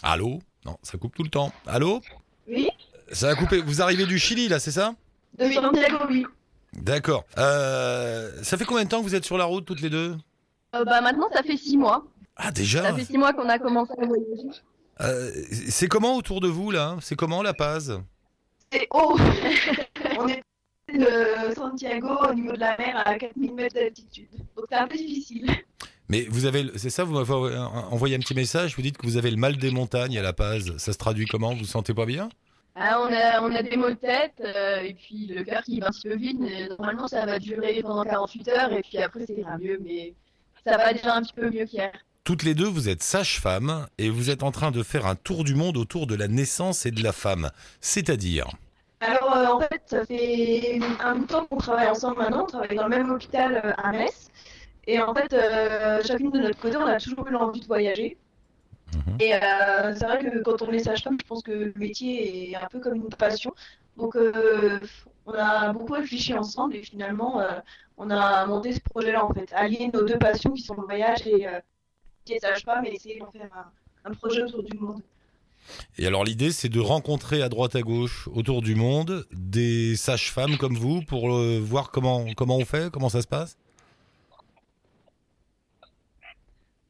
Allô? 0.03 0.41
Non, 0.65 0.77
ça 0.83 0.99
coupe 0.99 1.15
tout 1.15 1.23
le 1.23 1.29
temps. 1.31 1.53
Allô? 1.67 2.01
Oui 2.49 2.69
Ça 3.11 3.31
a 3.31 3.35
coupé. 3.35 3.61
Vous 3.61 3.83
arrivez 3.83 4.07
du 4.07 4.19
Chili 4.19 4.49
là, 4.49 4.59
c'est 4.61 4.71
ça? 4.71 4.95
De 5.39 5.51
Santiago, 5.51 5.99
oui. 6.09 6.27
D'accord. 6.75 7.25
Euh, 7.39 8.43
ça 8.43 8.57
fait 8.57 8.65
combien 8.65 8.85
de 8.85 8.89
temps 8.89 8.99
que 9.01 9.05
vous 9.05 9.15
êtes 9.15 9.25
sur 9.25 9.39
la 9.39 9.45
route 9.45 9.65
toutes 9.65 9.81
les 9.81 9.91
deux? 9.91 10.17
Euh, 10.75 10.85
bah 10.85 11.01
maintenant, 11.01 11.29
ça 11.33 11.43
fait 11.43 11.57
six 11.57 11.77
mois. 11.77 12.07
Ah 12.37 12.51
déjà? 12.51 12.83
Ça 12.83 12.95
fait 12.95 13.05
six 13.05 13.19
mois 13.19 13.33
qu'on 13.33 13.49
a 13.49 13.59
commencé 13.59 13.93
à 14.01 14.07
voyager. 14.07 14.49
Euh, 15.01 15.31
c'est 15.69 15.89
comment 15.89 16.17
autour 16.17 16.41
de 16.41 16.49
vous 16.49 16.71
là? 16.71 16.97
C'est 17.01 17.17
comment 17.17 17.43
La 17.43 17.55
Paz? 17.55 18.01
C'est 18.71 18.87
haut. 18.91 19.19
On 20.19 20.29
est 20.29 20.43
de 20.93 21.55
Santiago 21.55 22.09
au 22.29 22.35
niveau 22.35 22.53
de 22.53 22.61
la 22.61 22.77
mer 22.79 23.03
à 23.05 23.17
4000 23.19 23.55
mètres 23.55 23.75
d'altitude. 23.75 24.29
Donc 24.57 24.67
c'est 24.71 24.77
un 24.77 24.87
peu 24.87 24.97
difficile. 24.97 25.47
Mais 26.09 26.27
vous 26.29 26.47
avez, 26.47 26.67
c'est 26.77 26.91
ça, 26.91 27.05
vous 27.05 27.15
m'avez 27.15 27.33
envoyé 27.91 28.17
un 28.17 28.19
petit 28.19 28.35
message, 28.35 28.77
vous 28.77 28.83
dites 28.83 28.99
que 28.99 29.07
vous 29.07 29.17
avez 29.17 29.31
le 29.31 29.37
mal 29.37 29.57
des 29.57 29.71
montagnes 29.71 30.19
à 30.19 30.23
La 30.23 30.33
Paz. 30.33 30.77
Ça 30.77 30.93
se 30.93 30.99
traduit 30.99 31.27
comment? 31.27 31.53
Vous 31.53 31.61
vous 31.61 31.65
sentez 31.65 31.95
pas 31.95 32.07
bien? 32.07 32.29
Ah, 32.75 33.01
on, 33.01 33.13
a, 33.13 33.43
on 33.43 33.55
a 33.55 33.63
des 33.63 33.77
maux 33.77 33.91
de 33.91 33.95
tête 33.95 34.33
euh, 34.41 34.81
et 34.81 34.95
puis 34.95 35.27
le 35.27 35.45
cœur 35.45 35.63
qui 35.63 35.79
va 35.81 35.89
un 35.89 35.91
petit 35.91 36.09
peu 36.09 36.17
vite. 36.17 36.41
Normalement, 36.71 37.07
ça 37.07 37.27
va 37.27 37.39
durer 37.39 37.83
pendant 37.83 38.05
48 38.05 38.49
heures 38.49 38.73
et 38.73 38.81
puis 38.83 38.99
après, 38.99 39.27
ça 39.27 39.33
ira 39.35 39.59
mieux. 39.59 39.79
Mais 39.85 40.15
ça 40.67 40.79
va 40.79 40.93
déjà 40.93 41.15
un 41.15 41.23
petit 41.23 41.35
peu 41.35 41.51
mieux 41.51 41.67
qu'hier. 41.67 41.93
Toutes 42.25 42.45
les 42.45 42.55
deux, 42.55 42.69
vous 42.69 42.89
êtes 42.89 43.03
sage-femme 43.03 43.87
et 43.99 44.09
vous 44.09 44.31
êtes 44.31 44.43
en 44.43 44.53
train 44.53 44.71
de 44.71 44.83
faire 44.83 45.07
un 45.07 45.17
tour 45.17 45.45
du 45.45 45.55
monde 45.55 45.77
autour 45.77 46.07
de 46.07 46.15
la 46.15 46.29
naissance 46.29 46.87
et 46.87 46.93
de 46.93 47.03
la 47.03 47.13
femme. 47.13 47.51
C'est-à-dire? 47.81 48.49
Alors, 49.01 49.37
euh, 49.37 49.47
en 49.47 49.61
fait, 49.61 49.83
ça 49.87 50.07
fait 50.07 50.79
un 51.01 51.17
bout 51.17 51.27
de 51.27 51.27
temps 51.27 51.45
qu'on 51.47 51.57
travaille 51.57 51.89
ensemble 51.89 52.19
maintenant. 52.19 52.45
On 52.45 52.47
travaille 52.47 52.77
dans 52.77 52.85
le 52.85 52.97
même 52.97 53.11
hôpital 53.11 53.61
euh, 53.65 53.73
à 53.77 53.91
Metz. 53.93 54.31
Et 54.87 55.01
en 55.01 55.15
fait, 55.15 55.33
euh, 55.33 56.03
chacune 56.03 56.31
de 56.31 56.39
notre 56.41 56.59
côté, 56.59 56.77
on 56.77 56.87
a 56.87 56.99
toujours 56.99 57.27
eu 57.27 57.31
l'envie 57.31 57.61
de 57.61 57.67
voyager. 57.67 58.17
Mhm. 58.95 59.17
Et 59.21 59.35
euh, 59.35 59.95
c'est 59.95 60.05
vrai 60.05 60.19
que 60.19 60.43
quand 60.43 60.61
on 60.63 60.71
est 60.73 60.81
sage-femme, 60.81 61.17
je 61.21 61.27
pense 61.27 61.43
que 61.43 61.53
le 61.53 61.73
métier 61.77 62.51
est 62.51 62.57
un 62.57 62.67
peu 62.67 62.81
comme 62.81 62.95
une 62.97 63.09
passion. 63.09 63.55
Donc, 63.97 64.17
euh, 64.17 64.81
on 65.27 65.33
a 65.33 65.73
beaucoup 65.73 65.93
réfléchi 65.93 66.35
ensemble 66.35 66.77
et 66.77 66.83
finalement, 66.83 67.41
euh, 67.41 67.61
on 67.97 68.11
a 68.11 68.47
monté 68.47 68.73
ce 68.73 68.81
projet-là 68.81 69.25
en 69.25 69.33
fait. 69.33 69.53
Allier 69.53 69.91
nos 69.93 70.05
deux 70.05 70.19
passions 70.19 70.53
qui 70.53 70.63
sont 70.63 70.75
le 70.75 70.85
voyage 70.85 71.27
et 71.27 71.47
euh, 71.47 71.61
est 72.29 72.41
sage-femme 72.41 72.85
et 72.87 72.95
essayer 72.95 73.19
d'en 73.19 73.31
faire 73.31 73.51
un, 73.55 74.11
un 74.11 74.15
projet 74.15 74.43
autour 74.43 74.63
du 74.63 74.77
monde. 74.79 75.03
Et 75.99 76.07
alors 76.07 76.25
l'idée, 76.25 76.51
c'est 76.51 76.69
de 76.69 76.81
rencontrer 76.81 77.43
à 77.43 77.49
droite 77.49 77.77
à 77.77 77.83
gauche 77.83 78.29
autour 78.35 78.63
du 78.63 78.75
monde 78.75 79.27
des 79.33 79.95
sages-femmes 79.97 80.57
comme 80.57 80.77
vous 80.77 81.03
pour 81.03 81.33
euh, 81.33 81.61
voir 81.63 81.91
comment 81.91 82.27
comment 82.35 82.57
on 82.57 82.65
fait, 82.65 82.91
comment 82.91 83.09
ça 83.09 83.23
se 83.23 83.29
passe? 83.29 83.57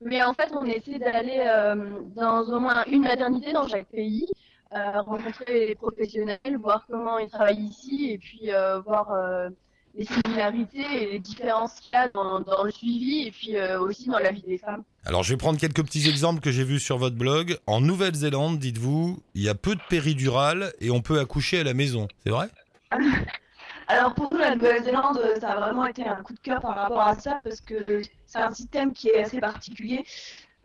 Mais 0.05 0.23
en 0.23 0.35
fait, 0.35 0.51
on 0.53 0.65
essaie 0.65 0.99
d'aller 0.99 1.45
euh, 1.47 2.01
dans 2.17 2.43
au 2.43 2.61
moins 2.61 2.85
une 2.91 3.03
maternité 3.03 3.53
dans 3.53 3.69
chaque 3.69 3.87
pays, 3.87 4.27
euh, 4.75 5.01
rencontrer 5.03 5.69
les 5.69 5.75
professionnels, 5.75 6.39
voir 6.61 6.85
comment 6.89 7.19
ils 7.19 7.29
travaillent 7.29 7.67
ici 7.67 8.11
et 8.13 8.19
puis 8.19 8.53
euh, 8.53 8.81
voir 8.81 9.13
les 9.95 10.05
similarités 10.05 11.03
et 11.03 11.13
les 11.13 11.19
différences 11.19 11.75
qu'il 11.81 11.93
y 11.93 11.97
a 11.97 12.09
dans, 12.09 12.41
dans 12.41 12.65
le 12.65 12.71
suivi 12.71 13.27
et 13.27 13.31
puis 13.31 13.57
euh, 13.57 13.81
aussi 13.81 14.09
dans 14.09 14.19
la 14.19 14.33
vie 14.33 14.43
des 14.43 14.59
femmes. 14.59 14.83
Alors 15.05 15.23
je 15.23 15.33
vais 15.33 15.37
prendre 15.37 15.59
quelques 15.59 15.85
petits 15.85 16.09
exemples 16.09 16.41
que 16.41 16.51
j'ai 16.51 16.65
vus 16.65 16.81
sur 16.81 16.99
votre 16.99 17.17
blog. 17.17 17.59
En 17.67 17.81
Nouvelle-Zélande, 17.81 18.59
dites-vous, 18.59 19.23
il 19.35 19.43
y 19.43 19.49
a 19.49 19.55
peu 19.55 19.75
de 19.75 19.81
péridurale 19.89 20.73
et 20.81 20.91
on 20.91 21.01
peut 21.01 21.19
accoucher 21.21 21.61
à 21.61 21.65
la 21.65 21.75
maison. 21.75 22.09
C'est 22.25 22.31
vrai? 22.31 22.49
Alors 23.89 24.15
pour 24.15 24.33
nous, 24.33 24.39
la 24.39 24.55
Nouvelle-Zélande, 24.55 25.21
ça 25.41 25.51
a 25.51 25.61
vraiment 25.61 25.87
été 25.87 26.07
un 26.07 26.23
coup 26.23 26.33
de 26.33 26.39
cœur 26.39 26.61
par 26.61 26.77
rapport 26.77 27.01
à 27.01 27.15
ça 27.19 27.41
parce 27.43 27.61
que 27.61 28.03
c'est 28.27 28.39
un 28.39 28.53
système 28.53 28.93
qui 28.93 29.09
est 29.09 29.23
assez 29.25 29.41
particulier. 29.41 30.05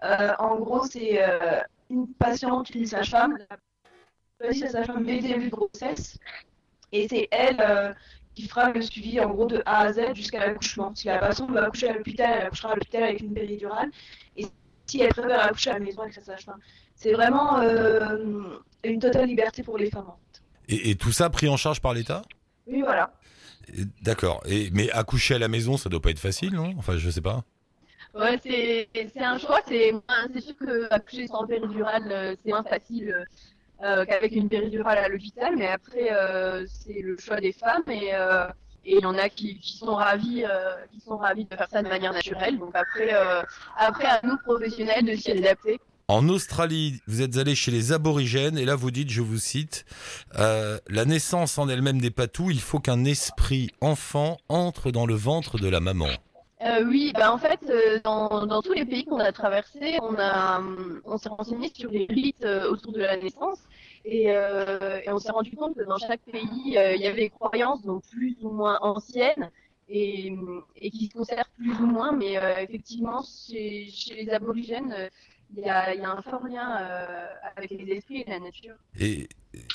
Euh, 0.03 0.33
en 0.39 0.57
gros, 0.57 0.85
c'est 0.85 1.23
euh, 1.23 1.59
une 1.89 2.07
patiente, 2.07 2.69
une 2.69 2.85
sage-femme, 2.85 3.37
la 4.39 4.53
sage-femme 4.53 5.03
le 5.03 5.19
début 5.19 5.45
de 5.45 5.49
grossesse, 5.49 6.19
et 6.91 7.07
c'est 7.07 7.27
elle 7.31 7.57
euh, 7.59 7.93
qui 8.35 8.47
fera 8.47 8.71
le 8.71 8.81
suivi 8.81 9.19
en 9.19 9.29
gros 9.29 9.47
de 9.47 9.63
A 9.65 9.79
à 9.79 9.93
Z 9.93 10.13
jusqu'à 10.13 10.39
l'accouchement. 10.39 10.93
Si 10.93 11.07
la 11.07 11.17
patiente 11.17 11.49
veut 11.49 11.63
accoucher 11.63 11.89
à 11.89 11.93
l'hôpital, 11.93 12.29
elle 12.39 12.45
accouchera 12.47 12.73
à 12.73 12.75
l'hôpital 12.75 13.03
avec 13.03 13.21
une 13.21 13.33
péridurale, 13.33 13.89
et 14.35 14.45
si 14.85 15.01
elle 15.01 15.09
préfère 15.09 15.43
accoucher 15.43 15.71
à 15.71 15.73
la 15.73 15.79
maison 15.79 16.01
avec 16.01 16.13
sa 16.13 16.21
sage-femme. 16.21 16.59
C'est 16.95 17.13
vraiment 17.13 17.59
euh, 17.59 18.59
une 18.83 18.99
totale 18.99 19.27
liberté 19.27 19.63
pour 19.63 19.77
les 19.77 19.89
femmes. 19.89 20.07
en 20.07 20.17
fait. 20.67 20.89
et 20.89 20.95
tout 20.95 21.11
ça 21.11 21.29
pris 21.29 21.47
en 21.49 21.57
charge 21.57 21.81
par 21.81 21.93
l'État? 21.93 22.21
Oui, 22.67 22.81
voilà. 22.81 23.13
D'accord. 24.01 24.41
Et 24.45 24.69
mais 24.71 24.89
accoucher 24.91 25.35
à 25.35 25.39
la 25.39 25.47
maison, 25.47 25.77
ça 25.77 25.89
doit 25.89 26.01
pas 26.01 26.11
être 26.11 26.19
facile, 26.19 26.53
non? 26.53 26.73
Enfin, 26.77 26.97
je 26.97 27.09
sais 27.09 27.21
pas. 27.21 27.43
Ouais, 28.13 28.39
c'est 28.41 28.89
c'est 28.93 29.23
un 29.23 29.37
choix. 29.37 29.59
C'est 29.67 29.91
sûr 30.39 30.55
que 30.57 30.93
accoucher 30.93 31.27
sans 31.27 31.45
péridurale, 31.45 32.11
euh, 32.11 32.35
c'est 32.43 32.49
moins 32.49 32.63
facile 32.63 33.25
euh, 33.83 34.05
qu'avec 34.05 34.31
une 34.31 34.49
péridurale 34.49 34.97
à 34.97 35.07
l'hôpital. 35.09 35.55
Mais 35.57 35.67
après, 35.67 36.11
euh, 36.11 36.65
c'est 36.67 37.01
le 37.01 37.17
choix 37.17 37.39
des 37.39 37.51
femmes 37.51 37.83
et 37.89 38.15
euh, 38.15 38.47
et 38.85 38.95
il 38.95 39.01
y 39.01 39.05
en 39.05 39.17
a 39.17 39.27
qui, 39.27 39.59
qui 39.59 39.77
sont 39.77 39.95
ravis, 39.95 40.45
qui 40.93 41.01
sont 41.01 41.17
ravis 41.17 41.43
de 41.43 41.53
faire 41.53 41.67
ça 41.69 41.83
de 41.83 41.89
manière 41.89 42.13
naturelle. 42.13 42.57
Donc 42.57 42.73
après, 42.73 43.11
après 43.75 44.05
à 44.05 44.21
nous 44.23 44.37
professionnels 44.37 45.03
de 45.03 45.13
s'y 45.13 45.31
adapter. 45.31 45.77
En 46.09 46.29
Australie, 46.29 47.01
vous 47.05 47.21
êtes 47.21 47.35
allé 47.35 47.53
chez 47.53 47.69
les 47.69 47.91
aborigènes 47.91 48.57
et 48.57 48.63
là 48.63 48.75
vous 48.75 48.91
dites, 48.91 49.09
je 49.09 49.21
vous 49.21 49.39
cite, 49.39 49.83
euh, 50.39 50.79
la 50.87 51.03
naissance 51.03 51.57
en 51.57 51.67
elle-même 51.67 51.99
n'est 51.99 52.11
pas 52.11 52.27
tout. 52.27 52.49
Il 52.49 52.61
faut 52.61 52.79
qu'un 52.79 53.03
esprit 53.03 53.71
enfant 53.81 54.37
entre 54.47 54.91
dans 54.91 55.05
le 55.05 55.15
ventre 55.15 55.59
de 55.59 55.67
la 55.67 55.81
maman. 55.81 56.07
Euh, 56.61 56.85
oui, 56.87 57.11
bah 57.13 57.33
en 57.33 57.37
fait, 57.37 57.59
euh, 57.69 57.99
dans, 58.05 58.61
tous 58.61 58.71
les 58.71 58.85
pays 58.85 59.03
qu'on 59.03 59.19
a 59.19 59.33
traversés, 59.33 59.99
on 60.01 60.15
on 61.03 61.17
s'est 61.17 61.27
renseigné 61.27 61.69
sur 61.73 61.91
les 61.91 62.05
rites 62.09 62.45
autour 62.71 62.93
de 62.93 63.01
la 63.01 63.17
naissance 63.17 63.59
et, 64.05 64.33
on 65.07 65.19
s'est 65.19 65.31
rendu 65.31 65.57
compte 65.57 65.75
que 65.75 65.83
dans 65.83 65.97
chaque 65.97 66.21
pays, 66.21 66.47
il 66.67 66.71
y 66.71 67.05
avait 67.05 67.23
des 67.23 67.29
croyances 67.29 67.83
donc 67.83 68.03
plus 68.09 68.37
ou 68.43 68.51
moins 68.51 68.77
anciennes 68.79 69.51
et, 69.89 70.33
qui 70.89 71.07
se 71.07 71.17
conservent 71.17 71.43
plus 71.57 71.73
ou 71.81 71.85
moins, 71.85 72.13
mais 72.13 72.39
effectivement, 72.61 73.21
chez, 73.49 73.89
les 74.15 74.29
aborigènes, 74.29 75.09
il 75.55 75.63
y 75.63 75.69
a, 75.69 75.93
il 75.93 76.01
y 76.01 76.03
a 76.03 76.11
un 76.11 76.21
fort 76.21 76.45
lien 76.45 76.77
euh, 76.81 77.27
avec 77.55 77.71
les 77.71 77.93
esprits 77.93 78.21
et 78.21 78.29
la 78.29 78.39
nature. 78.39 78.75
Et, 78.99 79.29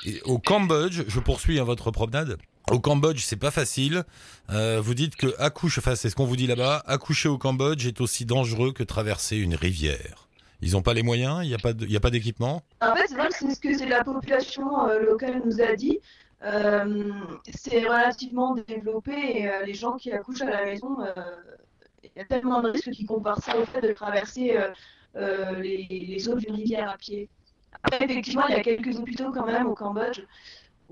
et 0.05 0.21
au 0.25 0.39
Cambodge, 0.39 1.03
je 1.09 1.21
poursuis 1.21 1.59
hein, 1.59 1.65
votre 1.65 1.91
promenade. 1.91 2.37
Au 2.71 2.79
Cambodge, 2.79 3.23
c'est 3.25 3.37
pas 3.37 3.51
facile. 3.51 4.05
Euh, 4.51 4.81
vous 4.81 4.95
dites 4.95 5.17
que 5.17 5.35
accoucher, 5.39 5.81
enfin 5.81 5.97
c'est 5.97 6.11
ce 6.11 6.15
qu'on 6.15 6.27
vous 6.27 6.37
dit 6.37 6.47
là-bas, 6.47 6.83
accoucher 6.87 7.29
au 7.29 7.39
Cambodge 7.39 7.87
est 7.87 8.01
aussi 8.01 8.25
dangereux 8.25 8.73
que 8.73 8.83
traverser 8.83 9.37
une 9.37 9.55
rivière. 9.55 10.29
Ils 10.61 10.73
n'ont 10.73 10.83
pas 10.83 10.95
les 10.95 11.03
moyens, 11.03 11.41
il 11.43 11.49
n'y 11.49 11.97
a 11.97 12.01
pas 12.01 12.11
d'équipement? 12.11 12.63
En 12.81 12.95
fait, 12.95 13.09
c'est 13.09 13.17
vrai 13.17 13.29
que 13.29 13.35
c'est 13.35 13.55
ce 13.55 13.61
que 13.61 13.89
la 13.89 14.05
population 14.05 14.89
euh, 14.89 15.01
locale 15.01 15.43
nous 15.45 15.61
a 15.61 15.75
dit. 15.75 15.99
C'est 17.55 17.85
relativement 17.85 18.55
développé 18.55 19.13
et 19.13 19.51
les 19.65 19.75
gens 19.75 19.97
qui 19.97 20.11
accouchent 20.11 20.43
à 20.43 20.51
la 20.51 20.65
maison, 20.65 20.99
il 22.03 22.11
y 22.17 22.21
a 22.21 22.25
tellement 22.25 22.61
de 22.63 22.71
risques 22.71 22.91
qui 22.91 23.07
comparent 23.07 23.43
ça 23.43 23.57
au 23.57 23.65
fait 23.65 23.81
de 23.81 23.93
traverser 23.93 24.59
les, 25.15 25.87
les 25.91 26.29
eaux 26.29 26.37
d'une 26.37 26.55
rivière 26.55 26.91
à 26.91 26.97
pied. 26.97 27.29
Après, 27.83 28.05
effectivement, 28.05 28.47
il 28.49 28.55
y 28.55 28.59
a 28.59 28.63
quelques 28.63 28.99
hôpitaux 28.99 29.33
quand 29.33 29.47
même 29.47 29.67
au 29.67 29.75
Cambodge 29.75 30.23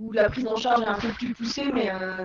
où 0.00 0.12
la 0.12 0.30
prise 0.30 0.46
en 0.46 0.56
charge 0.56 0.82
est 0.82 0.86
un 0.86 0.98
peu 0.98 1.08
plus 1.08 1.34
poussée, 1.34 1.70
mais 1.72 1.90
euh, 1.90 2.24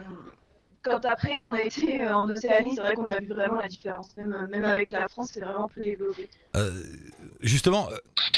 quand 0.81 1.03
après 1.05 1.41
on 1.51 1.55
a 1.55 1.61
été 1.61 2.01
euh, 2.01 2.15
en 2.15 2.29
Océanie, 2.29 2.75
c'est 2.75 2.81
vrai 2.81 2.95
qu'on 2.95 3.05
a 3.05 3.19
vu 3.19 3.27
vraiment 3.27 3.59
la 3.59 3.67
différence. 3.67 4.15
Même, 4.15 4.65
avec 4.65 4.91
la 4.91 5.07
France, 5.07 5.31
c'est 5.33 5.41
vraiment 5.41 5.67
plus 5.67 5.83
développé. 5.83 6.29
Euh, 6.55 6.71
justement, 7.41 7.89
euh, 7.91 7.97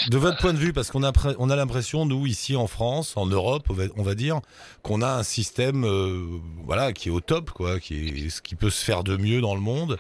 de 0.10 0.18
votre 0.18 0.38
point 0.38 0.54
de 0.54 0.58
vue, 0.58 0.72
parce 0.74 0.90
qu'on 0.90 1.04
a, 1.04 1.12
on 1.38 1.50
a 1.50 1.56
l'impression, 1.56 2.06
nous, 2.06 2.26
ici 2.26 2.56
en 2.56 2.68
France, 2.68 3.18
en 3.18 3.26
Europe, 3.26 3.68
on 3.70 4.04
va, 4.04 4.16
dire, 4.16 4.40
qu'on 4.82 5.02
a 5.02 5.10
un 5.10 5.24
système 5.24 5.84
euh, 5.84 6.40
voilà, 6.64 6.94
qui 6.94 7.10
est 7.10 7.12
au 7.12 7.20
top, 7.20 7.52
quoi, 7.52 7.80
qui 7.80 8.30
ce 8.30 8.42
qui 8.42 8.56
peut 8.56 8.70
se 8.70 8.84
faire 8.84 9.04
de 9.04 9.18
mieux 9.18 9.42
dans 9.42 9.56
le 9.56 9.62
monde. 9.62 9.98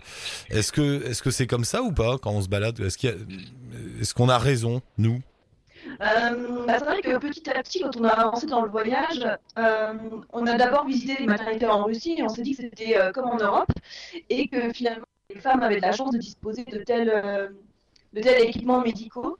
Est-ce 0.49 0.71
que 0.71 1.03
est-ce 1.05 1.21
que 1.21 1.31
c'est 1.31 1.47
comme 1.47 1.65
ça 1.65 1.81
ou 1.81 1.91
pas 1.91 2.17
quand 2.17 2.31
on 2.31 2.41
se 2.41 2.47
balade? 2.47 2.79
Est-ce 2.79 3.05
y 3.05 3.09
a- 3.09 4.13
qu'on 4.15 4.29
a 4.29 4.37
raison, 4.37 4.81
nous? 4.97 5.21
Euh, 6.01 6.65
bah, 6.65 6.75
c'est 6.79 6.85
vrai 6.85 7.01
que 7.01 7.17
petit 7.17 7.49
à 7.49 7.61
petit, 7.61 7.81
quand 7.81 7.95
on 7.97 8.03
a 8.03 8.09
avancé 8.09 8.47
dans 8.47 8.61
le 8.61 8.69
voyage, 8.69 9.27
euh, 9.57 9.93
on 10.31 10.45
a 10.47 10.57
d'abord 10.57 10.85
visité 10.85 11.17
les 11.19 11.25
maternités 11.25 11.67
en 11.67 11.83
Russie 11.83 12.15
et 12.17 12.23
on 12.23 12.29
s'est 12.29 12.41
dit 12.41 12.55
que 12.55 12.63
c'était 12.63 12.97
comme 13.13 13.25
en 13.27 13.37
Europe 13.37 13.71
et 14.29 14.47
que 14.47 14.71
finalement 14.73 15.05
les 15.33 15.39
femmes 15.41 15.61
avaient 15.61 15.77
de 15.77 15.81
la 15.81 15.91
chance 15.91 16.11
de 16.11 16.17
disposer 16.17 16.63
de 16.65 16.79
tels, 16.79 17.51
de 18.13 18.21
tels 18.21 18.43
équipements 18.43 18.81
médicaux. 18.81 19.37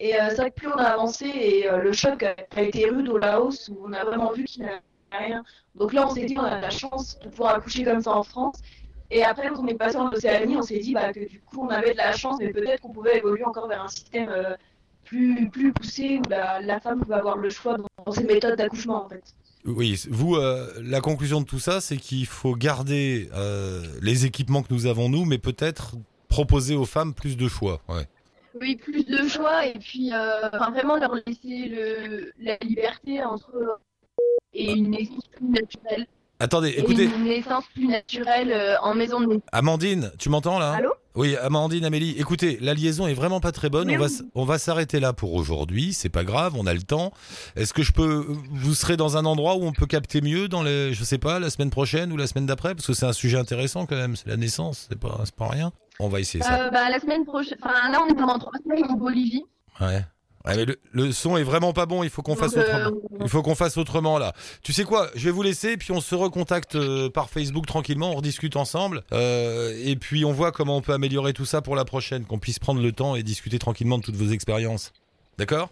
Et 0.00 0.14
euh, 0.14 0.30
c'est 0.30 0.36
vrai 0.36 0.50
que 0.50 0.56
plus 0.56 0.68
on 0.68 0.78
a 0.78 0.84
avancé 0.84 1.26
et 1.26 1.70
euh, 1.70 1.82
le 1.82 1.92
choc 1.92 2.22
a, 2.22 2.62
été 2.62 2.88
rude 2.88 3.08
au 3.10 3.18
Laos 3.18 3.68
où 3.68 3.82
on 3.84 3.92
a 3.92 4.02
vraiment 4.02 4.32
vu 4.32 4.44
qu'il 4.44 4.62
n'y 4.62 4.68
avait 4.68 4.80
rien. 5.12 5.44
Donc 5.74 5.92
là, 5.92 6.08
on 6.08 6.14
s'est 6.14 6.24
dit 6.24 6.34
qu'on 6.34 6.42
a 6.42 6.58
la 6.58 6.70
chance 6.70 7.18
de 7.22 7.28
pouvoir 7.28 7.56
accoucher 7.56 7.84
comme 7.84 8.00
ça 8.00 8.16
en 8.16 8.22
France. 8.22 8.56
Et 9.10 9.22
après, 9.24 9.48
quand 9.48 9.62
on 9.62 9.66
est 9.66 9.74
passé 9.74 9.96
en 9.96 10.10
Océanie, 10.10 10.56
on 10.56 10.62
s'est 10.62 10.78
dit 10.78 10.94
bah, 10.94 11.12
que 11.12 11.28
du 11.28 11.40
coup, 11.40 11.66
on 11.66 11.68
avait 11.68 11.92
de 11.92 11.98
la 11.98 12.12
chance, 12.12 12.38
mais 12.40 12.48
peut-être 12.48 12.80
qu'on 12.80 12.92
pouvait 12.92 13.18
évoluer 13.18 13.44
encore 13.44 13.68
vers 13.68 13.82
un 13.82 13.88
système 13.88 14.30
euh, 14.30 14.54
plus, 15.04 15.50
poussée 15.74 16.20
où 16.24 16.30
la, 16.30 16.80
femme 16.80 17.04
peut 17.04 17.12
avoir 17.12 17.36
le 17.36 17.50
choix 17.50 17.76
dans, 17.76 18.12
ses 18.12 18.24
méthodes 18.24 18.56
d'accouchement 18.56 19.04
en 19.04 19.08
fait. 19.08 19.22
Oui, 19.66 20.02
vous, 20.08 20.38
la 20.80 21.00
conclusion 21.02 21.42
de 21.42 21.46
tout 21.46 21.58
ça, 21.58 21.82
c'est 21.82 21.98
qu'il 21.98 22.24
faut 22.24 22.54
garder 22.54 23.28
les 24.00 24.24
équipements 24.24 24.62
que 24.62 24.72
nous 24.72 24.86
avons 24.86 25.10
nous, 25.10 25.26
mais 25.26 25.36
peut-être 25.36 25.96
proposer 26.28 26.76
aux 26.76 26.86
femmes 26.86 27.12
plus 27.12 27.36
de 27.36 27.48
choix. 27.48 27.82
Ouais. 27.88 28.06
Oui, 28.60 28.76
plus 28.76 29.04
de 29.04 29.28
choix 29.28 29.66
et 29.66 29.78
puis 29.78 30.12
euh, 30.12 30.48
enfin, 30.52 30.70
vraiment 30.70 30.96
leur 30.96 31.14
laisser 31.14 31.68
le, 31.68 32.32
la 32.40 32.56
liberté 32.62 33.22
entre 33.22 33.78
et 34.52 34.72
une 34.72 34.90
naissance 34.90 35.28
plus 35.28 35.48
naturelle. 35.48 36.06
Attendez, 36.42 36.70
Et 36.70 36.80
écoutez, 36.80 37.04
une 37.04 37.24
naissance 37.24 37.64
plus 37.74 37.86
naturelle 37.86 38.50
euh, 38.50 38.76
en 38.80 38.94
maison 38.94 39.20
de. 39.20 39.40
Amandine, 39.52 40.10
tu 40.18 40.30
m'entends 40.30 40.58
là 40.58 40.72
Allô? 40.72 40.90
Oui, 41.14 41.36
Amandine, 41.36 41.84
Amélie, 41.84 42.14
écoutez, 42.18 42.56
la 42.60 42.72
liaison 42.72 43.06
est 43.06 43.14
vraiment 43.14 43.40
pas 43.40 43.50
très 43.52 43.68
bonne. 43.68 43.90
On 43.90 43.98
va, 43.98 44.06
oui. 44.06 44.30
on 44.36 44.44
va 44.44 44.58
s'arrêter 44.58 45.00
là 45.00 45.12
pour 45.12 45.34
aujourd'hui. 45.34 45.92
C'est 45.92 46.08
pas 46.08 46.22
grave, 46.24 46.54
on 46.56 46.66
a 46.66 46.72
le 46.72 46.82
temps. 46.82 47.12
Est-ce 47.56 47.74
que 47.74 47.82
je 47.82 47.92
peux, 47.92 48.26
vous 48.52 48.74
serez 48.74 48.96
dans 48.96 49.16
un 49.16 49.24
endroit 49.26 49.56
où 49.56 49.64
on 49.64 49.72
peut 49.72 49.86
capter 49.86 50.20
mieux 50.20 50.48
dans 50.48 50.62
les, 50.62 50.94
je 50.94 51.02
sais 51.02 51.18
pas, 51.18 51.40
la 51.40 51.50
semaine 51.50 51.70
prochaine 51.70 52.12
ou 52.12 52.16
la 52.16 52.28
semaine 52.28 52.46
d'après, 52.46 52.76
parce 52.76 52.86
que 52.86 52.92
c'est 52.94 53.06
un 53.06 53.12
sujet 53.12 53.38
intéressant 53.38 53.86
quand 53.86 53.96
même. 53.96 54.14
C'est 54.14 54.28
la 54.28 54.36
naissance, 54.36 54.86
c'est 54.88 54.98
pas, 54.98 55.20
c'est 55.24 55.34
pas 55.34 55.48
rien. 55.48 55.72
On 56.00 56.08
va 56.08 56.20
essayer 56.20 56.42
ça. 56.42 56.66
Euh, 56.66 56.70
bah, 56.70 56.88
la 56.90 56.98
semaine 56.98 57.24
prochaine, 57.24 57.58
enfin 57.62 57.90
là 57.90 58.00
on 58.04 58.08
est 58.10 58.14
pendant 58.16 58.38
trois 58.38 58.52
semaines 58.64 58.84
en 58.90 58.94
Bolivie. 58.94 59.44
Ouais. 59.80 60.04
Ouais, 60.46 60.56
mais 60.56 60.64
le, 60.64 60.80
le 60.92 61.12
son 61.12 61.36
est 61.36 61.42
vraiment 61.42 61.74
pas 61.74 61.84
bon. 61.84 62.02
Il 62.02 62.08
faut 62.08 62.22
qu'on 62.22 62.34
fasse 62.34 62.56
autrement. 62.56 62.86
euh, 62.86 63.18
Il 63.20 63.28
faut 63.28 63.42
qu'on 63.42 63.54
fasse 63.54 63.76
autrement 63.76 64.16
là. 64.18 64.32
Tu 64.62 64.72
sais 64.72 64.84
quoi 64.84 65.08
Je 65.14 65.26
vais 65.26 65.30
vous 65.30 65.42
laisser, 65.42 65.76
puis 65.76 65.92
on 65.92 66.00
se 66.00 66.14
recontacte 66.14 66.76
euh, 66.76 67.10
par 67.10 67.28
Facebook 67.28 67.66
tranquillement, 67.66 68.12
on 68.12 68.16
rediscute 68.16 68.56
ensemble, 68.56 69.02
et 69.12 69.96
puis 70.00 70.24
on 70.24 70.32
voit 70.32 70.50
comment 70.50 70.78
on 70.78 70.80
peut 70.80 70.94
améliorer 70.94 71.34
tout 71.34 71.44
ça 71.44 71.60
pour 71.60 71.76
la 71.76 71.84
prochaine, 71.84 72.24
qu'on 72.24 72.38
puisse 72.38 72.58
prendre 72.58 72.80
le 72.80 72.90
temps 72.92 73.16
et 73.16 73.22
discuter 73.22 73.58
tranquillement 73.58 73.98
de 73.98 74.02
toutes 74.02 74.16
vos 74.16 74.30
expériences. 74.32 74.92
D'accord? 75.36 75.68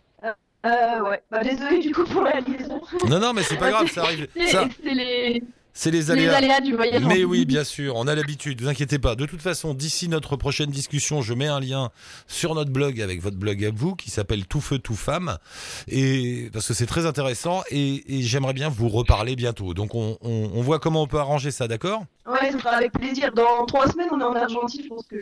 Euh, 0.66 1.00
ouais. 1.08 1.22
Bah, 1.30 1.42
désolé 1.42 1.78
du 1.78 1.94
coup 1.94 2.04
pour 2.04 2.22
la 2.22 2.40
liaison. 2.40 2.80
Non, 3.08 3.20
non, 3.20 3.32
mais 3.32 3.44
c'est 3.44 3.56
pas 3.56 3.70
grave, 3.74 3.88
ça 3.90 4.02
arrive. 4.02 4.26
Ça, 4.50 4.66
c'est 4.82 4.92
les, 4.92 5.42
c'est 5.80 5.92
les 5.92 5.98
les 5.98 6.10
aléas. 6.10 6.36
aléas 6.36 6.60
du 6.60 6.74
voyage. 6.74 7.04
Mais 7.04 7.22
oui, 7.22 7.44
bien 7.44 7.62
sûr, 7.62 7.94
on 7.94 8.08
a 8.08 8.14
l'habitude, 8.16 8.60
vous 8.60 8.68
inquiétez 8.68 8.98
pas. 8.98 9.14
De 9.14 9.26
toute 9.26 9.40
façon, 9.40 9.74
d'ici 9.74 10.08
notre 10.08 10.34
prochaine 10.36 10.70
discussion, 10.70 11.22
je 11.22 11.34
mets 11.34 11.46
un 11.46 11.60
lien 11.60 11.90
sur 12.26 12.56
notre 12.56 12.72
blog 12.72 13.00
avec 13.00 13.22
votre 13.22 13.36
blog 13.36 13.64
à 13.64 13.70
vous 13.70 13.94
qui 13.94 14.10
s'appelle 14.10 14.44
Tout 14.46 14.60
Feu 14.60 14.78
Tout 14.80 14.96
Femme 14.96 15.38
et 15.86 16.50
parce 16.52 16.66
que 16.66 16.74
c'est 16.74 16.86
très 16.86 17.06
intéressant 17.06 17.62
et, 17.70 18.18
et 18.18 18.22
j'aimerais 18.22 18.54
bien 18.54 18.68
vous 18.68 18.88
reparler 18.88 19.36
bientôt. 19.36 19.72
Donc 19.72 19.94
on, 19.94 20.18
on- 20.22 20.50
on 20.52 20.62
voit 20.62 20.80
comment 20.80 21.02
on 21.02 21.06
peut 21.06 21.18
arranger 21.20 21.52
ça, 21.52 21.68
d'accord? 21.68 22.02
Ouais, 22.26 22.50
ce 22.50 22.58
sera 22.58 22.70
avec 22.70 22.92
plaisir. 22.92 23.32
Dans 23.32 23.64
trois 23.66 23.86
semaines, 23.88 24.08
on 24.10 24.20
est 24.20 24.24
en 24.24 24.34
Argentine. 24.34 24.82
Je 24.82 24.88
pense 24.88 25.06
que 25.06 25.16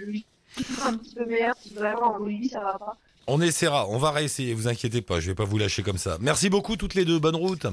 sera 0.75 0.89
un 0.89 0.97
petit 0.97 1.15
peu 1.15 1.27
meilleur 1.27 1.55
si 1.61 1.75
vraiment 1.75 2.15
en 2.15 2.19
Bolivie 2.19 2.49
ça 2.49 2.61
va 2.61 2.79
pas. 2.79 2.97
On 3.27 3.41
essaiera, 3.41 3.89
on 3.91 3.99
va 3.99 4.13
réessayer, 4.13 4.55
vous 4.55 4.69
inquiétez 4.69 5.03
pas, 5.03 5.19
je 5.21 5.27
vais 5.27 5.35
pas 5.35 5.45
vous 5.45 5.59
lâcher 5.59 5.83
comme 5.83 5.99
ça. 5.99 6.17
Merci 6.21 6.49
beaucoup 6.49 6.77
toutes 6.77 6.95
les 6.95 7.05
deux, 7.05 7.19
bonne 7.19 7.35
route. 7.37 7.67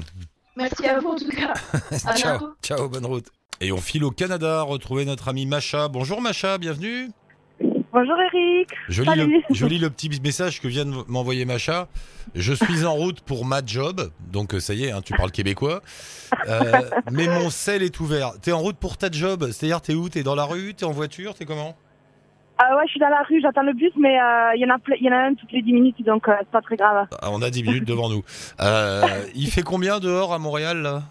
Merci 0.56 0.86
à 0.86 1.00
vous 1.00 1.08
en 1.08 1.16
tout 1.16 1.28
cas. 1.28 1.52
À 2.06 2.16
ciao, 2.16 2.38
bientôt. 2.38 2.54
ciao, 2.62 2.88
bonne 2.88 3.06
route. 3.06 3.26
Et 3.60 3.72
on 3.72 3.78
file 3.78 4.04
au 4.04 4.10
Canada, 4.10 4.62
retrouver 4.62 5.04
notre 5.04 5.28
amie 5.28 5.46
Macha. 5.46 5.88
Bonjour 5.88 6.20
Macha, 6.20 6.58
bienvenue. 6.58 7.10
Bonjour 7.92 8.16
Eric. 8.32 8.70
Je 8.88 9.02
lis, 9.02 9.08
Salut. 9.08 9.42
le, 9.48 9.54
je 9.54 9.66
lis 9.66 9.78
le 9.78 9.88
petit 9.88 10.10
message 10.20 10.60
que 10.60 10.66
vient 10.66 10.84
de 10.84 10.92
m'envoyer 11.06 11.44
Macha. 11.44 11.86
Je 12.34 12.52
suis 12.52 12.84
en 12.84 12.94
route 12.94 13.20
pour 13.20 13.44
ma 13.44 13.60
job. 13.64 14.10
Donc, 14.32 14.54
euh, 14.54 14.60
ça 14.60 14.74
y 14.74 14.84
est, 14.84 14.90
hein, 14.90 15.00
tu 15.00 15.14
parles 15.14 15.30
québécois. 15.30 15.80
Euh, 16.48 16.82
mais 17.12 17.28
mon 17.28 17.50
sel 17.50 17.84
est 17.84 18.00
ouvert. 18.00 18.32
T'es 18.42 18.50
en 18.50 18.58
route 18.58 18.76
pour 18.76 18.96
ta 18.96 19.10
job 19.12 19.48
C'est-à-dire, 19.52 19.80
t'es 19.80 19.94
où? 19.94 20.08
T'es 20.08 20.24
dans 20.24 20.34
la 20.34 20.44
rue? 20.44 20.74
T'es 20.74 20.84
en 20.84 20.90
voiture? 20.90 21.34
T'es 21.34 21.44
comment? 21.44 21.76
Ah 22.58 22.76
ouais, 22.76 22.82
je 22.86 22.90
suis 22.92 23.00
dans 23.00 23.08
la 23.08 23.22
rue, 23.22 23.40
j'attends 23.40 23.62
le 23.62 23.72
bus, 23.72 23.90
mais 23.96 24.20
euh, 24.20 24.54
il 24.54 24.60
y 24.60 24.64
en 24.64 24.74
a 24.74 24.78
il 24.98 25.04
y 25.04 25.08
en 25.08 25.12
a 25.12 25.16
un 25.26 25.34
toutes 25.34 25.50
les 25.52 25.60
10 25.62 25.72
minutes, 25.72 26.04
donc 26.04 26.28
euh, 26.28 26.34
c'est 26.38 26.50
pas 26.50 26.60
très 26.62 26.76
grave. 26.76 27.06
Ah, 27.20 27.28
On 27.32 27.42
a 27.42 27.50
10 27.50 27.64
minutes 27.64 27.84
devant 27.88 28.08
nous. 28.08 28.22
Euh, 28.60 29.02
il 29.34 29.48
fait 29.48 29.62
combien 29.62 29.98
dehors 29.98 30.32
à 30.32 30.38
Montréal, 30.38 30.78
là, 30.82 31.02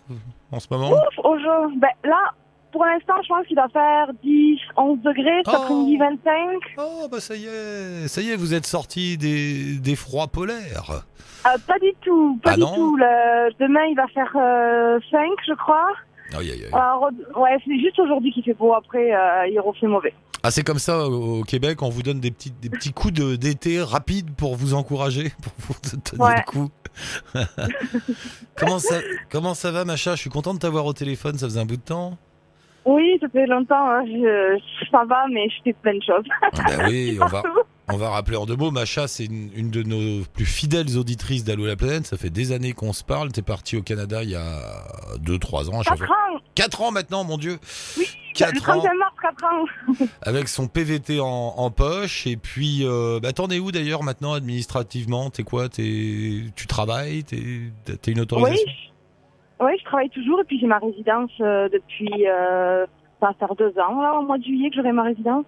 en 0.51 0.59
ce 0.59 0.67
moment? 0.71 0.91
Ouf, 0.91 1.19
au. 1.23 1.33
Ben 1.77 1.89
là, 2.05 2.31
pour 2.71 2.85
l'instant, 2.85 3.15
je 3.23 3.27
pense 3.27 3.45
qu'il 3.45 3.55
doit 3.57 3.67
faire 3.69 4.07
10, 4.23 4.57
11 4.77 4.99
degrés, 5.01 5.41
cet 5.45 5.53
Oh. 5.53 5.57
après-midi 5.61 5.97
25. 5.97 6.21
Oh, 6.77 7.07
bah 7.11 7.19
ça 7.19 7.35
y 7.35 7.45
est, 7.45 8.07
ça 8.07 8.21
y 8.21 8.31
est, 8.31 8.35
vous 8.37 8.53
êtes 8.53 8.65
sorti 8.65 9.17
des, 9.17 9.77
des 9.79 9.95
froids 9.97 10.27
polaires. 10.27 11.03
Euh, 11.45 11.57
pas 11.67 11.77
du 11.79 11.91
tout, 12.01 12.39
pas 12.41 12.51
Ah 12.53 12.55
du 12.55 12.61
tout. 12.61 12.95
Le... 12.95 13.51
Demain, 13.59 13.83
il 13.89 13.95
va 13.95 14.07
faire 14.07 14.31
euh, 14.37 14.97
5, 15.11 15.19
je 15.45 15.53
crois. 15.55 15.89
Aïe, 16.39 16.49
aïe, 16.51 16.63
aïe. 16.63 16.69
Alors, 16.73 17.09
ouais, 17.35 17.57
c'est 17.65 17.77
juste 17.79 17.99
aujourd'hui 17.99 18.31
qu'il 18.31 18.43
fait 18.43 18.53
beau. 18.53 18.73
Après, 18.73 19.13
euh, 19.13 19.45
il 19.47 19.59
refait 19.59 19.87
mauvais. 19.87 20.13
Ah, 20.45 20.51
c'est 20.51 20.63
comme 20.63 20.79
ça 20.79 21.07
au, 21.07 21.43
Québec, 21.43 21.81
on 21.81 21.89
vous 21.89 22.03
donne 22.03 22.19
des 22.19 22.29
petits, 22.31 22.51
des 22.51 22.69
petits 22.69 22.91
coups 22.91 23.13
de- 23.13 23.35
d'été 23.37 23.81
rapides 23.81 24.35
pour 24.35 24.55
vous 24.57 24.73
encourager, 24.73 25.31
pour 25.41 25.53
vous 25.59 25.75
donner 26.11 26.21
Ouais. 26.23 26.35
le 26.35 26.43
coup. 26.51 26.69
comment, 28.57 28.79
ça, 28.79 28.99
comment 29.31 29.53
ça 29.53 29.71
va, 29.71 29.85
Macha 29.85 30.15
Je 30.15 30.21
suis 30.21 30.29
content 30.29 30.53
de 30.53 30.59
t'avoir 30.59 30.85
au 30.85 30.93
téléphone, 30.93 31.37
ça 31.37 31.45
faisait 31.47 31.59
un 31.61 31.65
bout 31.65 31.77
de 31.77 31.81
temps. 31.81 32.17
Oui, 32.85 33.17
ça 33.21 33.29
fait 33.29 33.47
longtemps. 33.47 33.89
hein, 33.89 34.03
je... 34.05 34.59
Ça 34.91 35.05
va, 35.05 35.25
mais 35.31 35.47
je 35.49 35.55
fais 35.63 35.73
plein 35.73 35.95
de 35.95 36.03
choses. 36.03 36.25
Ah 36.41 36.49
bah 36.53 36.83
oui, 36.89 37.17
on 37.21 37.25
va. 37.27 37.41
on 37.89 37.97
va 37.97 38.09
rappeler 38.09 38.37
en 38.37 38.45
deux 38.45 38.55
mots. 38.55 38.71
Macha, 38.71 39.07
c'est 39.07 39.25
une, 39.25 39.49
une 39.55 39.69
de 39.69 39.83
nos 39.83 40.23
plus 40.33 40.45
fidèles 40.45 40.97
auditrices 40.97 41.43
d'Allo 41.43 41.65
la 41.65 41.75
planète. 41.75 42.05
Ça 42.07 42.17
fait 42.17 42.29
des 42.29 42.51
années 42.51 42.73
qu'on 42.73 42.93
se 42.93 43.03
parle. 43.03 43.31
T'es 43.31 43.41
parti 43.41 43.75
au 43.77 43.81
Canada 43.81 44.23
il 44.23 44.29
y 44.29 44.35
a 44.35 44.59
2-3 45.19 45.69
ans. 45.69 45.79
à 45.81 45.83
chaque 45.83 45.97
4 45.99 46.05
fois. 46.07 46.15
ans 46.15 46.39
4 46.55 46.81
ans 46.81 46.91
maintenant, 46.91 47.23
mon 47.23 47.37
Dieu 47.37 47.57
Oui, 47.97 48.05
4 48.35 48.53
Le 48.53 48.59
ans 48.59 48.63
31 48.63 48.93
mars, 48.95 49.13
4 49.21 49.43
ans. 49.43 50.05
avec 50.21 50.47
son 50.47 50.67
PVT 50.67 51.19
en, 51.19 51.25
en 51.25 51.71
poche. 51.71 52.25
Et 52.25 52.37
puis, 52.37 52.79
euh, 52.83 53.19
bah, 53.21 53.33
t'en 53.33 53.47
es 53.47 53.59
où 53.59 53.71
d'ailleurs 53.71 54.03
maintenant 54.03 54.33
administrativement? 54.33 55.29
T'es 55.29 55.43
quoi? 55.43 55.67
T'es, 55.69 56.45
Tu 56.55 56.67
travailles? 56.67 57.23
T'es, 57.25 57.37
une 57.37 58.17
Oui, 58.17 58.21
autorisation? 58.21 58.71
Je... 59.59 59.65
ouais, 59.65 59.75
je 59.77 59.83
travaille 59.85 60.09
toujours 60.09 60.39
et 60.39 60.43
puis 60.45 60.57
j'ai 60.59 60.67
ma 60.67 60.79
résidence 60.79 61.31
euh, 61.41 61.67
depuis. 61.69 62.27
Euh... 62.27 62.85
Ça 63.19 63.27
va 63.29 63.33
faire 63.47 63.55
deux 63.55 63.73
ans, 63.79 64.01
là, 64.01 64.15
au 64.19 64.23
mois 64.23 64.37
de 64.37 64.43
juillet, 64.43 64.69
que 64.69 64.75
j'aurai 64.75 64.91
ma 64.91 65.03
résidence. 65.03 65.45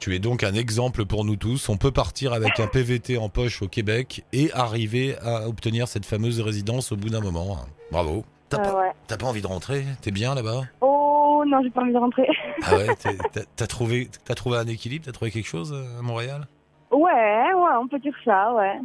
Tu 0.00 0.14
es 0.14 0.18
donc 0.18 0.42
un 0.44 0.54
exemple 0.54 1.04
pour 1.04 1.26
nous 1.26 1.36
tous. 1.36 1.68
On 1.68 1.76
peut 1.76 1.90
partir 1.90 2.32
avec 2.32 2.58
un 2.58 2.66
PVT 2.66 3.18
en 3.18 3.28
poche 3.28 3.60
au 3.60 3.68
Québec 3.68 4.24
et 4.32 4.50
arriver 4.52 5.14
à 5.22 5.46
obtenir 5.46 5.88
cette 5.88 6.06
fameuse 6.06 6.40
résidence 6.40 6.90
au 6.90 6.96
bout 6.96 7.10
d'un 7.10 7.20
moment. 7.20 7.58
Bravo. 7.92 8.24
T'as, 8.48 8.58
Euh, 8.60 8.62
pas, 8.64 8.78
ouais. 8.80 8.92
t'as 9.06 9.18
pas 9.18 9.26
envie 9.26 9.42
de 9.42 9.46
rentrer? 9.46 9.84
T'es 10.00 10.10
bien 10.10 10.34
là-bas? 10.34 10.62
Oh 10.80 11.44
non, 11.46 11.60
j'ai 11.62 11.68
pas 11.70 11.82
envie 11.82 11.92
de 11.92 11.98
rentrer. 11.98 12.26
Ah 12.64 12.76
ouais 12.76 12.86
t'as, 13.32 13.42
t'as 13.56 13.66
trouvé, 13.66 14.08
t'as 14.24 14.34
trouvé 14.34 14.56
un 14.56 14.66
équilibre? 14.66 15.04
T'as 15.04 15.12
trouvé 15.12 15.30
quelque 15.30 15.46
chose 15.46 15.72
euh, 15.74 15.98
à 15.98 16.02
Montréal? 16.02 16.46
Ouais, 16.90 17.52
ouais, 17.54 17.70
on 17.78 17.86
peut 17.86 17.98
dire 17.98 18.14
ça, 18.24 18.54
ouais. 18.54 18.80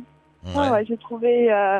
Ouais, 0.53 0.69
ouais, 0.69 0.85
j'ai 0.85 0.97
trouvé 0.97 1.51
euh, 1.51 1.79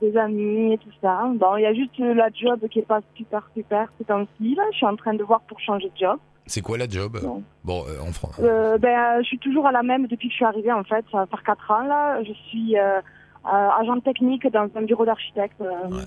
des 0.00 0.14
amis 0.18 0.74
et 0.74 0.78
tout 0.78 0.90
ça. 1.00 1.22
Bon, 1.36 1.56
il 1.56 1.62
y 1.62 1.66
a 1.66 1.72
juste 1.72 1.96
la 1.98 2.28
job 2.34 2.60
qui 2.68 2.80
est 2.80 2.86
pas 2.86 3.00
super, 3.16 3.48
super 3.56 3.88
ces 3.96 4.04
temps-ci, 4.04 4.54
là. 4.56 4.64
Je 4.72 4.76
suis 4.76 4.86
en 4.86 4.96
train 4.96 5.14
de 5.14 5.22
voir 5.22 5.40
pour 5.42 5.58
changer 5.60 5.86
de 5.88 5.96
job. 5.98 6.18
C'est 6.46 6.60
quoi 6.60 6.78
la 6.78 6.88
job 6.88 7.18
Non. 7.22 7.42
Bon, 7.64 7.84
euh, 7.88 8.00
en 8.00 8.12
France. 8.12 8.40
Euh, 8.40 8.78
ben, 8.78 8.88
euh, 8.88 9.22
je 9.22 9.26
suis 9.26 9.38
toujours 9.38 9.66
à 9.66 9.72
la 9.72 9.82
même 9.82 10.06
depuis 10.06 10.28
que 10.28 10.32
je 10.32 10.36
suis 10.36 10.44
arrivée, 10.44 10.72
en 10.72 10.84
fait. 10.84 11.04
Ça 11.10 11.18
va 11.18 11.26
faire 11.26 11.42
quatre 11.42 11.70
ans, 11.70 11.84
là. 11.84 12.22
Je 12.22 12.32
suis 12.48 12.78
euh, 12.78 13.00
agent 13.44 14.00
technique 14.00 14.46
dans 14.52 14.68
un 14.74 14.82
bureau 14.82 15.04
d'architecte. 15.04 15.60
Ouais. 15.60 16.02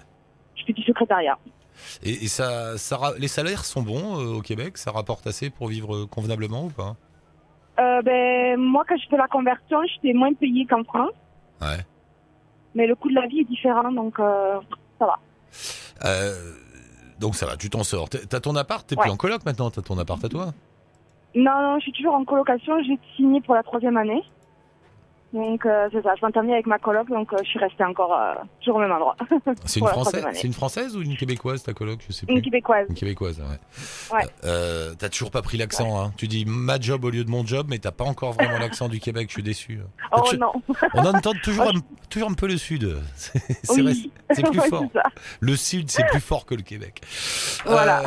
Je 0.56 0.65
fais 0.65 0.73
du 0.73 0.84
secrétariat. 0.84 1.38
Et, 2.04 2.28
ça, 2.28 2.78
ça, 2.78 2.97
les 3.17 3.30
salaires 3.30 3.63
sont 3.63 3.82
bons 3.82 4.38
au 4.38 4.41
Québec? 4.41 4.78
Ça 4.78 4.91
rapporte 4.91 5.28
assez 5.28 5.49
pour 5.49 5.67
vivre 5.67 6.06
convenablement 6.06 6.65
ou 6.65 6.69
pas? 6.69 6.95
Ben, 8.04 8.58
moi, 8.58 8.84
quand 8.88 8.97
je 8.97 9.08
fais 9.10 9.17
la 9.17 9.28
conversion, 9.28 9.80
j'étais 9.86 10.13
moins 10.13 10.34
payée 10.34 10.65
qu'en 10.65 10.84
France. 10.84 11.13
Ouais. 11.62 11.86
Mais 12.75 12.88
le 12.88 12.95
coût 12.95 13.10
de 13.10 13.15
la 13.15 13.28
vie 13.28 13.39
est 13.39 13.45
différent, 13.45 13.91
donc 13.91 14.19
euh, 14.19 14.60
Euh, 16.06 16.54
donc 17.19 17.36
ça 17.36 17.45
va, 17.45 17.58
tu 17.58 17.69
t'en 17.69 17.84
sors. 17.84 18.10
T'as 18.10 18.39
ton 18.39 18.55
appart 18.55 18.86
T'es 18.88 18.95
Ouais. 18.97 19.03
plus 19.03 19.12
en 19.12 19.17
coloc 19.17 19.45
maintenant 19.45 19.69
T'as 19.69 19.82
ton 19.82 19.97
appart 19.97 20.23
à 20.23 20.29
toi? 20.29 20.53
Non, 21.36 21.62
non, 21.62 21.75
je 21.77 21.84
suis 21.84 21.91
toujours 21.91 22.13
en 22.15 22.23
colocation. 22.25 22.82
J'ai 22.84 22.97
signé 23.15 23.39
pour 23.41 23.53
la 23.55 23.62
troisième 23.63 23.97
année. 23.97 24.23
Donc, 25.32 25.65
euh, 25.65 25.88
c'est 25.92 26.02
ça. 26.02 26.15
Je 26.20 26.26
m'entends 26.26 26.44
bien 26.44 26.54
avec 26.54 26.65
ma 26.65 26.80
coloc, 26.80 27.08
donc 27.10 27.32
euh, 27.34 27.38
je 27.44 27.50
suis 27.50 27.60
restée 27.60 27.84
encore 27.84 28.13
euh, 28.20 28.34
toujours 28.62 28.78
au 28.78 28.80
même 28.82 28.92
endroit. 28.92 29.15
C'est 29.65 29.80
une, 29.80 29.86
française, 29.88 29.92
troisième 30.12 30.26
année. 30.26 30.38
c'est 30.42 30.48
une 30.48 30.54
française 30.54 30.96
ou 30.98 31.02
une 31.02 31.15
québécoise 31.18 31.62
ta 31.62 31.74
coloc? 31.74 32.00
Je 32.08 32.12
sais 32.13 32.26
plus. 32.26 32.36
Une 32.36 32.42
québécoise. 32.42 32.88
Une 32.89 32.96
québécoise, 32.96 33.39
ouais. 33.39 34.15
Ouais. 34.18 34.26
Euh, 34.46 34.94
t'as 34.98 35.10
toujours 35.10 35.30
pas 35.30 35.44
pris 35.44 35.58
l'accent, 35.58 36.02
hein. 36.02 36.12
Tu 36.18 36.28
dis 36.28 36.46
ma 36.48 36.80
job 36.80 37.06
au 37.06 37.12
lieu 37.12 37.24
de 37.24 37.30
mon 37.30 37.46
job, 37.46 37.68
mais 37.70 37.78
t'as 37.78 37.92
pas 37.92 38.06
encore 38.06 38.34
vraiment 38.34 38.58
l'accent 38.58 38.89
du 38.89 39.00
Québec, 39.00 39.28
je 39.30 39.34
suis 39.34 39.44
déçu. 39.44 39.80
Oh 40.12 40.22
Tu- 40.30 40.38
non. 40.39 40.52
On 40.96 41.06
entend 41.06 41.34
toujours 41.44 41.68
un, 41.68 41.80
toujours 42.10 42.32
un 42.32 42.34
peu 42.34 42.48
le 42.48 42.58
sud. 42.58 42.98
C'est 43.15 43.82
Oui. 43.82 43.82
vrai, 43.84 43.94
c'est 44.36 44.44
plus 44.50 44.62
fort. 44.70 44.86
Le 45.42 45.56
sud, 45.56 45.89
c'est 45.92 46.06
plus 46.08 46.20
fort 46.22 46.46
que 46.46 46.56
le 46.56 46.62
Québec. 46.63 47.02
Voilà. 47.65 48.02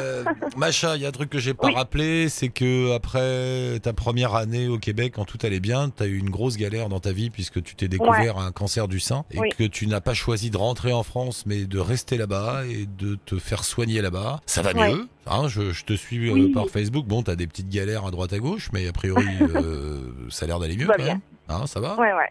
Macha, 0.57 0.97
il 0.97 1.03
y 1.03 1.05
a 1.05 1.09
un 1.09 1.13
truc 1.13 1.31
que 1.31 1.39
j'ai 1.39 1.55
pas 1.55 1.69
Oui. 1.69 1.75
rappelé, 1.75 2.29
c'est 2.29 2.49
que 2.49 2.95
après 2.95 3.79
ta 3.81 3.93
première 3.93 4.35
année 4.35 4.67
au 4.69 4.79
Québec, 4.79 5.13
quand 5.17 5.25
tout 5.25 5.39
allait 5.43 5.61
bien, 5.61 5.89
t'as 5.91 6.07
eu 6.07 6.19
une 6.19 6.31
grosse 6.31 6.57
galère 6.57 6.89
dans 6.89 7.01
ta 7.01 7.12
vie 7.13 7.31
puisque 7.31 7.63
tu 7.63 7.75
t'es 7.77 7.89
découvert 7.89 8.39
un 8.39 8.53
cancer 8.53 8.89
du 8.89 9.01
sein 9.01 9.25
et 9.31 9.39
Oui. 9.39 9.49
que 9.57 9.65
tu 9.65 9.87
n'as 9.87 10.01
pas 10.01 10.15
choisi 10.15 10.51
de 10.51 10.57
rentrer 10.57 10.93
en 10.93 11.03
France, 11.03 11.45
mais 11.47 11.65
de 11.65 11.79
rester 11.79 12.17
là-bas 12.17 12.65
et 12.67 12.87
de 12.99 13.17
te 13.27 13.39
faire 13.39 13.65
soigner 13.65 14.03
là-bas. 14.03 14.41
Ça 14.47 14.63
va 14.63 14.73
Ouais. 14.73 14.93
mieux, 14.95 15.09
hein 15.27 15.49
je, 15.49 15.73
je 15.73 15.85
te 15.85 15.93
suis 15.93 16.31
euh, 16.31 16.53
par 16.53 16.69
Facebook. 16.69 17.07
Bon, 17.07 17.23
t'as 17.23 17.37
des 17.37 17.47
petites 17.47 17.69
galères 17.69 18.07
à 18.07 18.11
droite 18.11 18.33
à 18.33 18.39
gauche, 18.39 18.71
mais 18.73 18.87
a 18.89 18.93
priori, 18.93 19.25
euh, 19.41 20.01
ça 20.31 20.45
a 20.45 20.49
l'air 20.49 20.59
d'aller 20.59 20.77
mieux 20.77 20.87
quand 20.87 20.97
bien. 20.97 21.07
même. 21.07 21.21
Hein, 21.49 21.67
ça 21.67 21.81
va 21.81 21.97
Ouais, 21.99 22.13
ouais. 22.13 22.31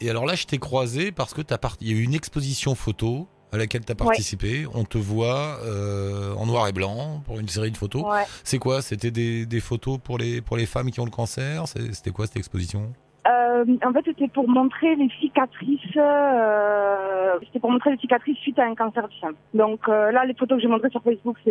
Et, 0.00 0.08
alors 0.08 0.26
là, 0.26 0.34
je 0.34 0.44
t'ai 0.44 0.58
croisé 0.58 1.10
parce 1.10 1.34
que 1.34 1.42
t'as 1.42 1.58
part- 1.58 1.76
il 1.80 1.88
y 1.88 1.92
a 1.92 1.96
eu 1.96 2.02
une 2.02 2.14
exposition 2.14 2.74
photo 2.74 3.28
à 3.52 3.56
laquelle 3.56 3.84
tu 3.84 3.90
as 3.92 3.94
participé. 3.94 4.66
On 4.74 4.84
te 4.84 4.98
voit 4.98 5.58
euh, 5.64 6.34
en 6.34 6.46
noir 6.46 6.68
et 6.68 6.72
blanc 6.72 7.22
pour 7.24 7.40
une 7.40 7.48
série 7.48 7.70
de 7.70 7.76
photos. 7.76 8.04
Ouais. 8.04 8.24
C'est 8.44 8.58
quoi? 8.58 8.82
C'était 8.82 9.10
des, 9.10 9.46
des 9.46 9.60
photos 9.60 9.98
pour 10.02 10.18
les, 10.18 10.40
pour 10.42 10.56
les 10.56 10.66
femmes 10.66 10.90
qui 10.90 11.00
ont 11.00 11.04
le 11.04 11.10
cancer? 11.10 11.64
C'était 11.92 12.10
quoi 12.10 12.26
cette 12.26 12.36
exposition? 12.36 12.92
Euh, 13.28 13.64
en 13.84 13.92
fait, 13.92 14.02
c'était 14.04 14.28
pour 14.28 14.48
montrer 14.48 14.94
les 14.96 15.08
cicatrices. 15.20 15.80
Euh, 15.96 17.38
c'était 17.44 17.58
pour 17.60 17.70
montrer 17.70 17.90
les 17.92 17.98
cicatrices 17.98 18.38
suite 18.38 18.58
à 18.58 18.64
un 18.64 18.74
cancer 18.74 19.08
du 19.08 19.18
sein. 19.18 19.30
Donc 19.54 19.80
euh, 19.88 20.12
là, 20.12 20.24
les 20.24 20.34
photos 20.34 20.56
que 20.58 20.62
j'ai 20.62 20.68
montrées 20.68 20.90
sur 20.90 21.02
Facebook, 21.02 21.36
c'est 21.44 21.50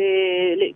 les- 0.57 0.75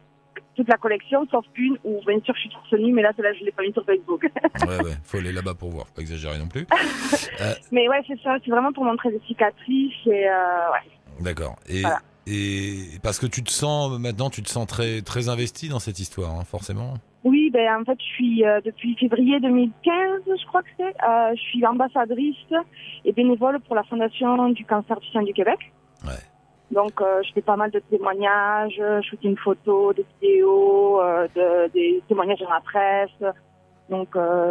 toute 0.55 0.67
la 0.67 0.77
collection, 0.77 1.25
sauf 1.31 1.45
une 1.55 1.77
où 1.85 2.01
bien 2.05 2.19
sûr 2.21 2.33
je 2.35 2.41
suis 2.41 2.49
torse 2.49 2.73
nu, 2.73 2.91
mais 2.91 3.01
là, 3.01 3.12
celle-là, 3.15 3.31
je 3.33 3.45
l'ai 3.45 3.51
pas 3.51 3.63
mis 3.63 3.71
sur 3.71 3.85
Facebook. 3.85 4.23
Ouais, 4.67 4.83
ouais, 4.83 4.91
faut 5.05 5.17
aller 5.17 5.31
là-bas 5.31 5.53
pour 5.53 5.69
voir, 5.69 5.88
faut 5.88 5.93
pas 5.95 6.01
exagérer 6.01 6.38
non 6.38 6.47
plus. 6.47 6.65
mais 7.71 7.88
ouais, 7.88 8.01
c'est 8.07 8.19
ça. 8.21 8.35
C'est 8.43 8.51
vraiment 8.51 8.73
pour 8.73 8.83
montrer 8.83 9.09
les 9.12 9.21
cicatrices 9.27 9.93
et 10.05 10.25
ouais. 10.25 11.21
D'accord. 11.21 11.55
Et, 11.69 11.81
Voilà. 11.81 11.99
Et 12.29 12.99
parce 13.01 13.19
que 13.19 13.25
tu 13.25 13.43
te 13.43 13.49
sens, 13.51 13.97
maintenant, 13.99 14.29
tu 14.29 14.41
te 14.43 14.49
sens 14.49 14.67
très, 14.67 15.01
très 15.01 15.29
investi 15.29 15.67
dans 15.69 15.79
cette 15.79 15.99
histoire, 15.99 16.31
hein, 16.35 16.43
forcément. 16.45 16.93
Oui, 17.23 17.49
ben 17.51 17.81
en 17.81 17.83
fait, 17.85 17.97
je 17.99 18.05
suis 18.05 18.45
euh, 18.45 18.61
depuis 18.63 18.95
février 18.95 19.39
2015, 19.39 20.21
je 20.27 20.45
crois 20.47 20.61
que 20.63 20.69
c'est. 20.77 20.83
Euh, 21.03 21.31
je 21.35 21.41
suis 21.41 21.65
ambassadrice 21.65 22.37
et 23.03 23.11
bénévole 23.11 23.59
pour 23.61 23.75
la 23.75 23.83
Fondation 23.83 24.49
du 24.49 24.63
cancer 24.65 24.99
du 24.99 25.07
sein 25.11 25.23
du 25.23 25.33
Québec. 25.33 25.59
Ouais. 26.05 26.13
Donc, 26.71 27.01
euh, 27.01 27.21
je 27.23 27.33
fais 27.33 27.41
pas 27.41 27.55
mal 27.55 27.71
de 27.71 27.79
témoignages, 27.79 28.73
je 28.77 29.01
shoot 29.01 29.19
une 29.23 29.37
photo, 29.37 29.91
des 29.93 30.05
vidéos, 30.21 31.01
de- 31.35 31.67
des 31.73 32.01
témoignages 32.07 32.39
dans 32.39 32.49
la 32.51 32.61
presse. 32.61 33.33
Donc, 33.89 34.09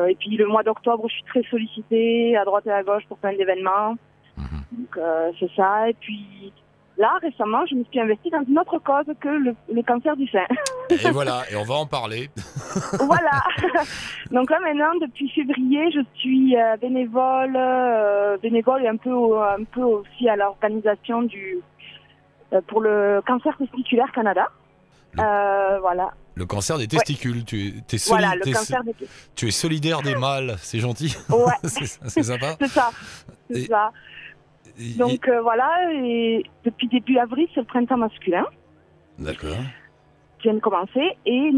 et 0.09 0.17
puis 0.17 0.37
le 0.37 0.47
mois 0.49 0.65
d'octobre, 0.65 1.05
je 1.09 1.15
suis 1.15 1.23
très 1.25 1.43
sollicitée 1.49 2.37
à 2.37 2.45
droite 2.45 2.67
et 2.67 2.73
à 2.73 2.83
gauche 2.83 3.05
pour 3.09 3.19
plein 3.19 3.35
d'événements. 3.37 3.95
Mhm. 4.37 4.63
Donc, 4.73 4.99
c'est 5.39 5.51
ça. 5.55 5.89
Et 5.89 5.95
puis 5.95 6.53
là, 6.99 7.13
récemment, 7.23 7.65
je 7.71 7.75
me 7.77 7.85
suis 7.85 8.01
investie 8.01 8.31
dans 8.31 8.43
une 8.49 8.59
autre 8.59 8.79
cause 8.79 9.07
que 9.21 9.29
le, 9.29 9.55
le 9.73 9.83
cancer 9.83 10.17
du 10.17 10.27
sein. 10.29 10.45
Et 10.91 11.11
voilà, 11.11 11.43
et 11.51 11.57
on 11.57 11.65
va 11.65 11.75
en 11.77 11.87
parler. 11.87 12.29
voilà. 13.01 13.43
Donc 14.31 14.51
là 14.51 14.59
maintenant, 14.61 14.93
depuis 15.01 15.29
février, 15.31 15.91
je 15.93 16.01
suis 16.19 16.57
euh, 16.57 16.77
bénévole, 16.77 17.55
euh, 17.57 18.37
bénévole 18.43 18.83
et 18.85 18.89
un 18.89 18.97
peu, 18.97 19.13
au- 19.13 19.37
un 19.41 19.65
peu 19.71 19.83
aussi 19.83 20.29
à 20.29 20.37
l'organisation 20.37 21.23
du 21.23 21.59
euh, 22.53 22.61
pour 22.67 22.81
le 22.81 23.21
cancer 23.27 23.57
testiculaire 23.59 24.11
Canada. 24.13 24.49
Le- 25.15 25.23
Euh, 25.23 25.79
voilà. 25.81 26.11
Le 26.35 26.47
cancer 26.47 26.79
des 26.79 26.87
testicules, 26.87 27.45
tu, 27.45 27.83
es, 27.93 27.97
soli- 27.99 28.21
Voilà, 28.21 28.35
le 28.37 28.43
t'es- 28.43 28.53
cancer 28.53 28.85
des 28.85 28.95
tu 29.35 29.49
es 29.49 29.51
solidaire 29.51 30.03
des 30.03 30.15
mâles, 30.15 30.55
c'est 30.59 30.79
gentil. 30.79 31.17
Ouais, 31.31 31.53
c'est 31.65 32.23
sympa. 32.23 32.55
c'est 32.61 32.69
ça. 32.69 32.91
C'est 33.51 33.67
ça. 33.67 33.91
Donc 34.97 35.29
euh, 35.29 35.41
voilà, 35.43 35.71
et 35.93 36.45
depuis 36.65 36.89
début 36.89 37.19
avril, 37.19 37.49
c'est 37.55 37.61
le 37.61 37.67
printemps 37.67 37.97
masculin 37.97 38.47
D'accord. 39.19 39.57
qui 40.39 40.45
vient 40.45 40.55
de 40.55 40.61
commencer. 40.61 41.17
Et 41.27 41.51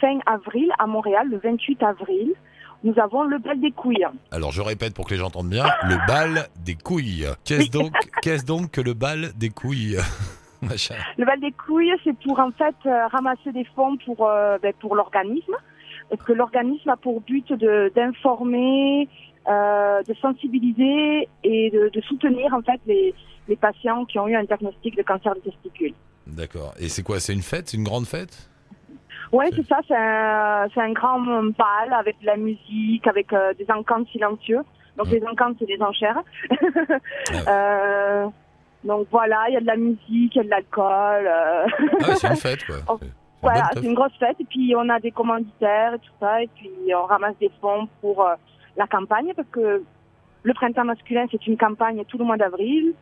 fin 0.00 0.18
avril, 0.26 0.70
à 0.78 0.86
Montréal, 0.86 1.28
le 1.30 1.38
28 1.38 1.82
avril, 1.82 2.32
nous 2.84 2.98
avons 2.98 3.22
le 3.22 3.38
bal 3.38 3.60
des 3.60 3.70
couilles. 3.70 4.06
Alors 4.30 4.52
je 4.52 4.62
répète 4.62 4.94
pour 4.94 5.06
que 5.06 5.14
les 5.14 5.20
gens 5.20 5.26
entendent 5.26 5.50
bien, 5.50 5.66
le 5.84 5.96
bal 6.06 6.48
des 6.64 6.74
couilles. 6.74 7.26
Qu'est-ce 7.44 7.70
donc, 7.70 7.92
qu'est-ce 8.22 8.44
donc 8.44 8.72
que 8.72 8.80
le 8.80 8.94
bal 8.94 9.32
des 9.36 9.50
couilles. 9.50 9.98
Le 11.18 11.24
bal 11.24 11.38
des 11.38 11.52
couilles, 11.52 11.92
c'est 12.02 12.16
pour 12.18 12.40
en 12.40 12.50
fait 12.50 12.74
euh, 12.86 13.06
ramasser 13.08 13.52
des 13.52 13.64
fonds 13.76 13.96
pour 14.04 14.26
euh, 14.26 14.58
ben, 14.60 14.72
pour 14.80 14.96
l'organisme, 14.96 15.54
parce 16.10 16.22
que 16.22 16.32
l'organisme 16.32 16.88
a 16.88 16.96
pour 16.96 17.20
but 17.20 17.52
d'informer, 17.94 19.08
euh, 19.48 20.02
de 20.02 20.14
sensibiliser 20.14 21.28
et 21.44 21.70
de, 21.70 21.88
de 21.88 22.00
soutenir 22.02 22.52
en 22.54 22.62
fait 22.62 22.80
les, 22.86 23.14
les 23.48 23.56
patients 23.56 24.04
qui 24.04 24.18
ont 24.18 24.28
eu 24.28 24.34
un 24.36 24.44
diagnostic 24.44 24.96
de 24.96 25.02
cancer 25.02 25.34
des 25.36 25.50
testicules. 25.50 25.94
D'accord. 26.26 26.74
Et 26.80 26.88
c'est 26.88 27.02
quoi? 27.02 27.20
C'est 27.20 27.32
une 27.32 27.42
fête? 27.42 27.68
C'est 27.68 27.76
une 27.76 27.84
grande 27.84 28.06
fête? 28.06 28.48
Ouais, 29.32 29.50
c'est 29.54 29.66
ça, 29.66 29.78
c'est 29.88 30.80
un, 30.80 30.92
grand 30.92 31.20
bal 31.20 31.92
avec 31.92 32.20
de 32.20 32.26
la 32.26 32.36
musique, 32.36 33.06
avec 33.06 33.32
euh, 33.32 33.54
des 33.54 33.66
encantes 33.70 34.08
silencieux. 34.08 34.60
Donc 34.96 35.08
les 35.08 35.22
encantes, 35.26 35.56
c'est 35.58 35.66
des 35.66 35.80
enchères. 35.82 36.22
ouais. 36.50 36.98
Euh, 37.48 38.26
donc 38.84 39.08
voilà, 39.10 39.44
il 39.48 39.54
y 39.54 39.56
a 39.56 39.60
de 39.60 39.66
la 39.66 39.76
musique, 39.76 40.00
il 40.08 40.36
y 40.36 40.40
a 40.40 40.44
de 40.44 40.48
l'alcool. 40.50 41.26
euh. 41.26 41.66
Ah 42.04 42.14
c'est 42.14 42.28
une 42.28 42.36
fête 42.36 42.64
quoi. 42.64 42.76
Oh, 42.88 42.98
Voilà, 43.42 43.68
c'est 43.74 43.82
une 43.84 43.94
grosse 43.94 44.16
fête. 44.18 44.36
Et 44.40 44.44
puis, 44.44 44.74
on 44.76 44.88
a 44.88 44.98
des 44.98 45.10
commanditaires 45.10 45.94
et 45.94 45.98
tout 45.98 46.12
ça. 46.18 46.42
Et 46.42 46.48
puis, 46.54 46.70
on 46.94 47.04
ramasse 47.04 47.36
des 47.40 47.50
fonds 47.60 47.86
pour 48.00 48.26
la 48.76 48.86
campagne 48.86 49.32
parce 49.34 49.48
que 49.48 49.82
le 50.42 50.54
printemps 50.54 50.84
masculin, 50.84 51.26
c'est 51.30 51.46
une 51.46 51.56
campagne 51.56 52.04
tout 52.06 52.18
le 52.18 52.24
mois 52.24 52.36
d'avril 52.36 52.94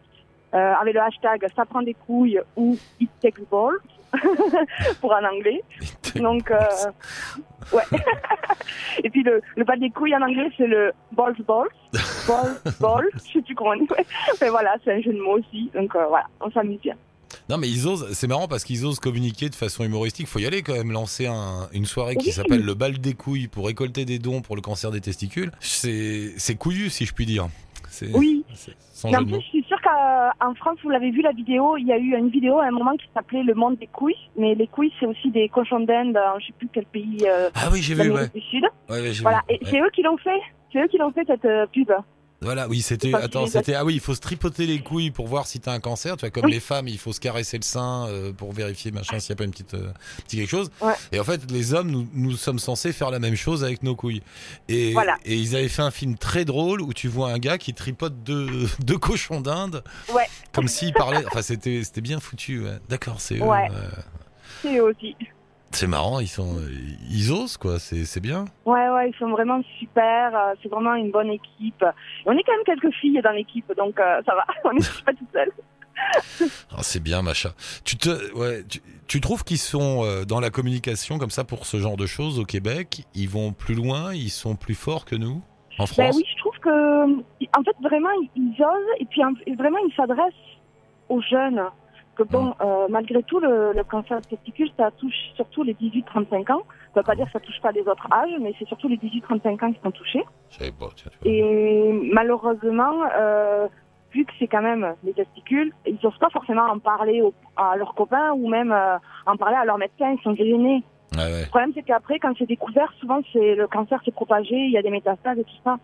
euh, 0.55 0.73
avec 0.81 0.95
le 0.95 1.01
hashtag 1.01 1.47
ça 1.57 1.65
prend 1.65 1.83
des 1.83 1.95
couilles 1.95 2.41
ou 2.57 2.77
it 3.01 3.11
takes 3.21 3.41
balls 3.51 3.81
pour 5.01 5.13
en 5.13 5.25
anglais. 5.25 5.63
Donc, 6.15 6.51
euh, 6.51 6.61
ouais. 7.73 7.83
et 9.03 9.11
puis, 9.11 9.25
le, 9.25 9.43
le 9.57 9.65
bal 9.65 9.81
des 9.81 9.91
couilles 9.91 10.15
en 10.15 10.23
anglais, 10.23 10.49
c'est 10.57 10.69
le 10.69 10.93
balls 11.13 11.35
balls. 11.47 11.69
Balls 12.29 12.57
balls. 12.81 13.11
Je 13.15 13.33
sais 13.33 13.43
plus 13.43 13.55
comment 13.55 13.71
on 13.71 13.77
dit. 13.77 13.89
Mais 14.41 14.49
voilà, 14.49 14.77
c'est 14.85 14.93
un 14.93 15.01
jeu 15.01 15.13
de 15.13 15.21
mots 15.21 15.39
aussi. 15.39 15.71
Donc, 15.75 15.95
euh, 15.95 16.07
voilà, 16.07 16.27
on 16.41 16.51
s'amuse 16.51 16.81
bien. 16.81 16.95
Non 17.51 17.59
mais 17.59 17.69
ils 17.69 17.87
osent, 17.87 18.11
c'est 18.13 18.27
marrant 18.27 18.49
parce 18.49 18.65
qu'ils 18.65 18.87
osent 18.87 19.01
communiquer 19.01 19.49
de 19.51 19.55
façon 19.55 19.85
humoristique. 19.85 20.27
Faut 20.27 20.39
y 20.39 20.47
aller 20.47 20.63
quand 20.63 20.73
même, 20.75 20.93
lancer 20.93 21.27
un- 21.27 21.69
une 21.75 21.85
soirée 21.85 22.17
qui 22.17 22.29
Oui. 22.29 22.33
s'appelle 22.33 22.63
le 22.65 22.75
bal 22.75 22.99
des 22.99 23.13
couilles 23.15 23.49
pour 23.49 23.67
récolter 23.67 24.05
des 24.07 24.19
dons 24.19 24.41
pour 24.41 24.57
le 24.57 24.63
cancer 24.63 24.91
des 24.91 25.01
testicules. 25.03 25.51
C'est 25.61 26.57
couillu 26.59 26.89
si 26.91 27.05
je 27.05 27.13
puis 27.13 27.27
dire. 27.27 27.49
Oui. 28.15 28.45
Sans 28.93 29.11
Mais 29.11 29.19
en 29.19 29.25
plus, 29.25 29.35
je 29.37 29.47
suis 29.47 29.65
sûre 29.65 29.79
qu'en 29.83 30.55
France, 30.55 30.79
vous 30.83 30.89
l'avez 30.91 31.11
vu 31.11 31.21
la 31.23 31.33
vidéo, 31.33 31.77
il 31.77 31.87
y 31.87 31.93
a 31.93 31.99
eu 31.99 32.17
une 32.17 32.29
vidéo 32.29 32.59
à 32.59 32.65
un 32.67 32.71
moment 32.71 32.97
qui 32.97 33.07
s'appelait 33.13 33.43
Le 33.43 33.55
monde 33.55 33.77
des 33.79 33.87
couilles. 33.87 34.17
Mais 34.39 34.55
les 34.55 34.67
couilles, 34.67 34.93
c'est 34.99 35.07
aussi 35.07 35.31
des 35.31 35.49
cochons 35.49 35.81
d'Inde, 35.81 36.19
je 36.41 36.47
sais 36.47 36.53
plus 36.59 36.69
quel 36.73 36.87
pays 36.87 37.19
euh, 37.27 37.51
Ah 37.55 37.69
oui, 37.71 37.83
j'ai 37.83 37.95
vu, 37.95 38.11
ouais. 38.11 38.29
du 38.35 38.41
Sud. 38.41 38.65
Ouais, 38.89 39.01
ouais, 39.01 39.13
j'ai 39.13 39.23
Voilà, 39.23 39.43
vu. 39.49 39.55
et 39.57 39.59
Ouais. 39.65 39.71
c'est 39.71 39.81
eux 39.81 39.91
qui 39.95 40.03
l'ont 40.03 40.17
fait. 40.17 40.41
C'est 40.73 40.81
eux 40.83 40.89
qui 40.89 40.97
l'ont 40.99 41.13
fait 41.13 41.25
cette 41.27 41.45
euh, 41.45 41.67
pub. 41.73 41.91
Voilà, 42.45 42.69
oui, 42.69 42.83
c'était. 42.83 43.13
Attends, 43.15 43.47
c'était. 43.47 43.75
Ah 43.75 43.85
oui, 43.85 43.95
il 43.95 44.01
faut 44.01 44.15
se 44.15 44.21
tripoter 44.21 44.67
les 44.67 44.81
couilles 44.81 45.11
pour 45.11 45.27
voir 45.27 45.47
si 45.47 45.61
t'as 45.61 45.73
un 45.73 45.81
cancer. 45.81 46.17
Tu 46.17 46.21
vois, 46.21 46.31
comme 46.31 46.45
Oui. 46.45 46.53
les 46.53 46.61
femmes, 46.61 46.87
il 46.89 46.99
faut 46.99 47.13
se 47.13 47.21
caresser 47.21 47.57
le 47.59 47.65
sein 47.65 48.07
euh, 48.09 48.33
pour 48.33 48.53
vérifier 48.53 48.91
machin 48.93 49.19
s'il 49.19 49.33
n'y 49.33 49.35
a 49.35 49.39
pas 49.39 49.45
une 49.45 49.51
petite 49.51 49.75
euh, 49.75 49.91
petit 50.27 50.37
quelque 50.37 50.49
chose. 50.51 50.71
Ouais. 50.81 50.93
Et 51.13 51.21
en 51.21 51.25
fait, 51.25 51.51
les 51.51 51.75
hommes, 51.75 51.91
nous, 51.91 52.07
nous 52.15 52.37
sommes 52.37 52.59
censés 52.59 52.93
faire 52.93 53.11
la 53.11 53.19
même 53.19 53.37
chose 53.37 53.65
avec 53.65 53.83
nos 53.83 53.97
couilles. 53.97 54.23
Et, 54.69 54.93
Voilà. 54.93 55.17
et 55.25 55.35
ils 55.37 55.57
avaient 55.57 55.69
fait 55.69 55.83
un 55.83 55.91
film 55.91 56.17
très 56.17 56.45
drôle 56.45 56.81
où 56.83 56.93
tu 56.93 57.09
vois 57.09 57.31
un 57.33 57.39
gars 57.39 57.59
qui 57.59 57.75
tripote 57.75 58.23
deux, 58.25 58.69
deux 58.81 58.99
cochons 58.99 59.41
d'Inde. 59.41 59.83
Ouais. 60.15 60.27
Comme 60.53 60.69
s'il 60.69 60.93
parlait. 60.93 61.25
Enfin, 61.27 61.43
c'était 61.43 61.83
c'était 61.85 62.01
bien 62.01 62.21
foutu. 62.21 62.61
ouais. 62.65 62.79
D'accord, 62.89 63.21
c'est 63.21 63.37
eux. 63.39 63.43
Ouais. 63.43 63.69
euh, 63.73 63.89
C'est 64.63 64.77
eux 64.79 64.85
aussi. 64.85 65.17
C'est 65.75 65.87
marrant, 65.89 66.21
ils 66.21 66.29
sont, 66.29 66.57
ils 67.11 67.33
osent 67.33 67.57
quoi. 67.57 67.79
C'est 67.79 68.21
bien. 68.21 68.45
Ouais, 68.65 68.89
ouais, 68.91 69.11
ils 69.11 69.17
sont 69.19 69.29
vraiment 69.31 69.61
super. 69.79 70.35
euh, 70.35 70.55
C'est 70.63 70.69
vraiment 70.69 70.95
une 70.95 71.11
bonne 71.11 71.31
équipe. 71.31 71.83
Et 71.83 72.27
on 72.29 72.33
est 72.33 72.43
quand 72.45 72.53
même 72.53 72.65
quelques 72.65 72.95
filles 72.95 73.21
dans 73.23 73.33
l'équipe, 73.33 73.71
donc 73.77 73.99
euh, 73.99 74.23
ça 74.25 74.35
va. 74.35 74.45
On 74.65 74.73
n'est 74.73 74.81
pas 75.05 75.13
tout 75.13 75.27
seul. 75.33 75.51
Ah, 76.77 76.83
c'est 76.83 77.01
bien, 77.03 77.23
Macha. 77.23 77.51
Tu 77.85 77.97
te, 77.97 78.33
ouais, 78.37 78.65
tu, 78.69 78.81
tu 79.07 79.21
trouves 79.21 79.45
qu'ils 79.45 79.59
sont 79.59 80.03
euh, 80.05 80.25
dans 80.25 80.41
la 80.41 80.51
communication 80.51 81.19
comme 81.19 81.31
ça 81.31 81.45
pour 81.45 81.67
ce 81.67 81.77
genre 81.79 81.97
de 81.97 82.07
choses 82.07 82.39
au 82.41 82.45
Québec? 82.45 83.05
Ils 83.15 83.29
vont 83.29 83.53
plus 83.53 83.75
loin 83.77 84.13
Ils 84.13 84.31
sont 84.31 84.57
plus 84.57 84.75
forts 84.75 85.05
que 85.05 85.15
nous 85.15 85.41
en 85.79 85.85
Ben 85.85 85.87
France? 85.87 86.17
oui, 86.17 86.25
je 86.33 86.37
trouve 86.39 86.59
que, 86.59 87.05
en 87.59 87.63
fait, 87.65 87.77
vraiment, 87.83 88.09
ils- 88.37 88.63
osent 88.63 88.95
et 89.01 89.05
puis 89.07 89.23
vraiment, 89.57 89.79
ils 89.89 89.95
s'adressent 89.97 90.33
aux 91.09 91.21
jeunes. 91.23 91.63
Que 92.17 92.23
bon, 92.23 92.55
euh, 92.61 92.87
malgré 92.89 93.23
tout, 93.25 93.41
le, 93.41 93.73
le 93.73 93.83
cancer 93.85 94.21
de 94.21 94.27
testicule, 94.27 94.71
ça 94.77 94.91
touche 94.93 95.15
surtout 95.35 95.63
les 95.65 95.75
18-35 95.75 96.53
ans. 96.53 96.63
Ça 96.95 97.01
veut 97.01 97.05
pas 97.05 97.17
dire 97.17 97.27
que 97.27 97.33
ça 97.33 97.41
touche 97.41 97.61
pas 97.61 97.73
les 97.73 97.81
autres 97.83 98.07
âges, 98.13 98.31
mais 98.41 98.55
c'est 98.59 98.69
surtout 98.69 98.87
les 98.89 98.97
18-35 98.99 99.65
ans 99.65 99.73
qui 99.73 99.81
sont 99.83 99.91
touchés. 99.91 100.25
Tiens. 100.97 101.11
Et 101.25 101.91
malheureusement, 102.13 102.95
euh, 103.19 103.67
vu 104.13 104.25
que 104.25 104.33
c'est 104.39 104.47
quand 104.47 104.63
même 104.63 104.95
les 105.03 105.13
testicules, 105.13 105.73
ils 105.87 105.99
n'osent 106.03 106.19
pas 106.19 106.31
forcément 106.31 106.63
en 106.71 106.79
parler 106.79 107.21
à 107.57 107.77
leurs 107.77 107.95
copains 107.95 108.33
ou 108.33 108.49
même 108.49 108.71
euh, 108.73 108.97
en 109.27 109.37
parler 109.37 109.57
à 109.57 109.65
leur 109.65 109.79
médecin. 109.79 110.13
Ils 110.17 110.23
sont 110.23 110.35
gênés. 110.37 110.83
Ouais. 111.17 111.43
Le 111.43 111.49
problème, 111.49 111.73
c'est 111.75 111.83
qu'après, 111.83 112.19
quand 112.21 112.33
c'est 112.39 112.47
découvert, 112.47 112.93
souvent, 113.01 113.21
c'est 113.33 113.55
le 113.57 113.67
cancer 113.67 114.01
s'est 114.05 114.11
propagé, 114.13 114.55
il 114.55 114.71
y 114.71 114.79
a 114.79 114.83
des 114.83 114.91
métastases 114.91 115.39
et 115.39 115.45
tout 115.45 115.61
ça. 115.65 115.79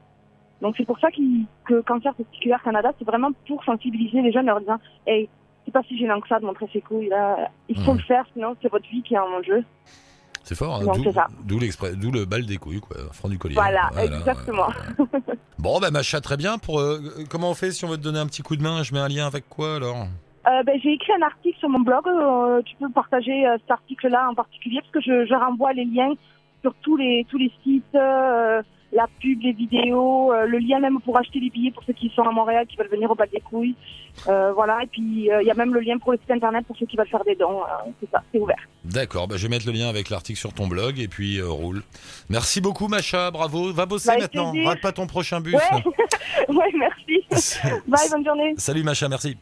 Donc, 0.60 0.74
c'est 0.76 0.84
pour 0.84 0.98
ça 1.00 1.10
qu'il- 1.10 1.46
que 1.64 1.80
Cancer 1.80 2.14
Testiculaire 2.14 2.62
Canada, 2.62 2.92
c'est 2.98 3.04
vraiment 3.06 3.30
pour 3.48 3.64
sensibiliser 3.64 4.20
les 4.22 4.30
jeunes 4.30 4.44
en 4.50 4.54
leur 4.54 4.60
disant 4.60 4.78
Hey, 5.06 5.28
c'est 5.64 5.70
pas 5.72 5.82
si 5.88 5.98
gênant 5.98 6.20
que 6.20 6.28
ça 6.28 6.38
de 6.40 6.44
montrer 6.46 6.66
ses 6.72 6.80
couilles, 6.80 7.08
là. 7.08 7.50
Il 7.68 7.78
faut 7.84 7.92
le 7.94 8.00
faire, 8.00 8.24
sinon 8.32 8.56
c'est 8.62 8.70
votre 8.70 8.88
vie 8.88 9.02
qui 9.02 9.14
est 9.14 9.18
en 9.18 9.42
jeu. 9.42 9.62
C'est 10.42 10.54
fort, 10.54 10.76
hein, 10.76 10.86
d'où- 11.44 12.10
le 12.10 12.24
bal 12.24 12.44
des 12.46 12.56
couilles, 12.56 12.80
quoi, 12.80 12.96
franc 13.12 13.28
du 13.28 13.38
collier. 13.38 13.54
Voilà, 13.54 13.90
exactement. 14.02 14.68
Bon, 15.58 15.78
bah 15.78 15.90
Macha, 15.90 16.20
très 16.22 16.38
bien. 16.38 16.56
Pour 16.56 16.80
euh, 16.80 16.98
comment 17.28 17.50
on 17.50 17.54
fait 17.54 17.70
si 17.70 17.84
on 17.84 17.88
veut 17.88 17.98
te 17.98 18.02
donner 18.02 18.18
un 18.18 18.26
petit 18.26 18.40
coup 18.42 18.56
de 18.56 18.62
main 18.62 18.82
Je 18.82 18.94
mets 18.94 18.98
un 19.00 19.08
lien 19.08 19.26
avec 19.26 19.46
quoi 19.48 19.76
alors? 19.76 20.06
Euh, 20.48 20.62
ben, 20.62 20.80
j'ai 20.82 20.92
écrit 20.94 21.12
un 21.12 21.22
article 21.26 21.58
sur 21.58 21.68
mon 21.68 21.80
blog. 21.80 22.02
euh, 22.08 22.62
tu 22.62 22.74
peux 22.76 22.88
partager 22.90 23.46
euh, 23.46 23.58
cet 23.60 23.70
article-là 23.70 24.28
en 24.30 24.34
particulier 24.34 24.80
parce 24.80 24.90
que 24.92 25.00
je, 25.02 25.26
je 25.26 25.34
renvoie 25.34 25.74
les 25.74 25.84
liens 25.84 26.14
sur 26.62 26.72
tous 26.80 26.96
les 26.96 27.26
tous 27.28 27.36
les 27.36 27.52
sites, 27.62 27.84
euh, 27.94 28.62
la 28.92 29.06
pub, 29.20 29.40
les 29.42 29.52
vidéos, 29.52 30.32
euh, 30.32 30.46
le 30.46 30.58
lien 30.58 30.80
même 30.80 31.00
pour 31.00 31.16
acheter 31.18 31.38
les 31.38 31.50
billets 31.50 31.70
pour 31.70 31.82
ceux 31.84 31.92
qui 31.92 32.10
sont 32.14 32.22
à 32.22 32.32
Montréal, 32.32 32.66
qui 32.66 32.76
veulent 32.76 32.90
venir 32.90 33.10
au 33.10 33.14
bal 33.14 33.28
des 33.32 33.40
couilles. 33.40 33.76
Euh, 34.28 34.52
voilà, 34.52 34.82
et 34.82 34.86
puis 34.86 35.30
euh, 35.30 35.42
il 35.42 35.46
y 35.46 35.50
a 35.50 35.54
même 35.54 35.72
le 35.72 35.80
lien 35.80 35.98
pour 35.98 36.12
le 36.12 36.18
site 36.18 36.30
internet 36.30 36.66
pour 36.66 36.76
ceux 36.76 36.86
qui 36.86 36.96
veulent 36.96 37.08
faire 37.08 37.24
des 37.24 37.36
dons. 37.36 37.60
C'est 38.00 38.10
ça, 38.10 38.22
c'est 38.32 38.40
ouvert. 38.40 38.58
D'accord, 38.84 39.28
bah, 39.28 39.36
je 39.36 39.42
vais 39.46 39.48
mettre 39.48 39.66
le 39.66 39.72
lien 39.72 39.88
avec 39.88 40.10
l'article 40.10 40.38
sur 40.38 40.52
ton 40.52 40.66
blog 40.66 40.98
et 40.98 41.08
puis 41.08 41.40
roule. 41.40 41.82
Merci 42.28 42.60
beaucoup 42.60 42.88
Macha, 42.88 43.30
bravo. 43.30 43.72
Va 43.72 43.86
bosser 43.86 44.08
Bah, 44.08 44.18
maintenant, 44.18 44.52
rate 44.64 44.80
pas 44.80 44.92
ton 44.92 45.06
prochain 45.06 45.40
bus. 45.40 45.54
Ouais, 45.54 45.84
ouais, 46.48 46.72
merci. 46.76 47.60
Bye, 47.86 48.08
bonne 48.10 48.24
journée. 48.24 48.54
Salut 48.56 48.82
Macha, 48.82 49.08
merci. 49.08 49.36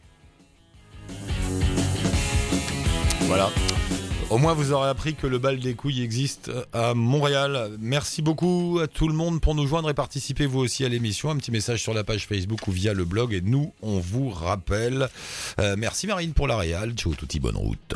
Voilà. 3.21 3.49
Au 4.29 4.37
moins, 4.37 4.53
vous 4.53 4.73
aurez 4.73 4.89
appris 4.89 5.15
que 5.15 5.25
le 5.25 5.39
bal 5.39 5.59
des 5.59 5.73
couilles 5.73 6.03
existe 6.03 6.51
à 6.71 6.93
Montréal. 6.93 7.71
Merci 7.79 8.21
beaucoup 8.21 8.79
à 8.79 8.87
tout 8.87 9.07
le 9.07 9.15
monde 9.15 9.41
pour 9.41 9.55
nous 9.55 9.65
joindre 9.65 9.89
et 9.89 9.95
participer 9.95 10.45
vous 10.45 10.59
aussi 10.59 10.85
à 10.85 10.89
l'émission. 10.89 11.31
Un 11.31 11.37
petit 11.37 11.49
message 11.51 11.81
sur 11.81 11.95
la 11.95 12.03
page 12.03 12.27
Facebook 12.27 12.67
ou 12.67 12.71
via 12.71 12.93
le 12.93 13.05
blog. 13.05 13.33
Et 13.33 13.41
nous, 13.41 13.73
on 13.81 13.99
vous 13.99 14.29
rappelle. 14.29 15.09
Euh, 15.59 15.75
merci 15.79 16.05
Marine 16.05 16.33
pour 16.33 16.47
la 16.47 16.57
réal. 16.57 16.93
Ciao, 16.93 17.15
touti, 17.15 17.39
bonne 17.39 17.57
route. 17.57 17.95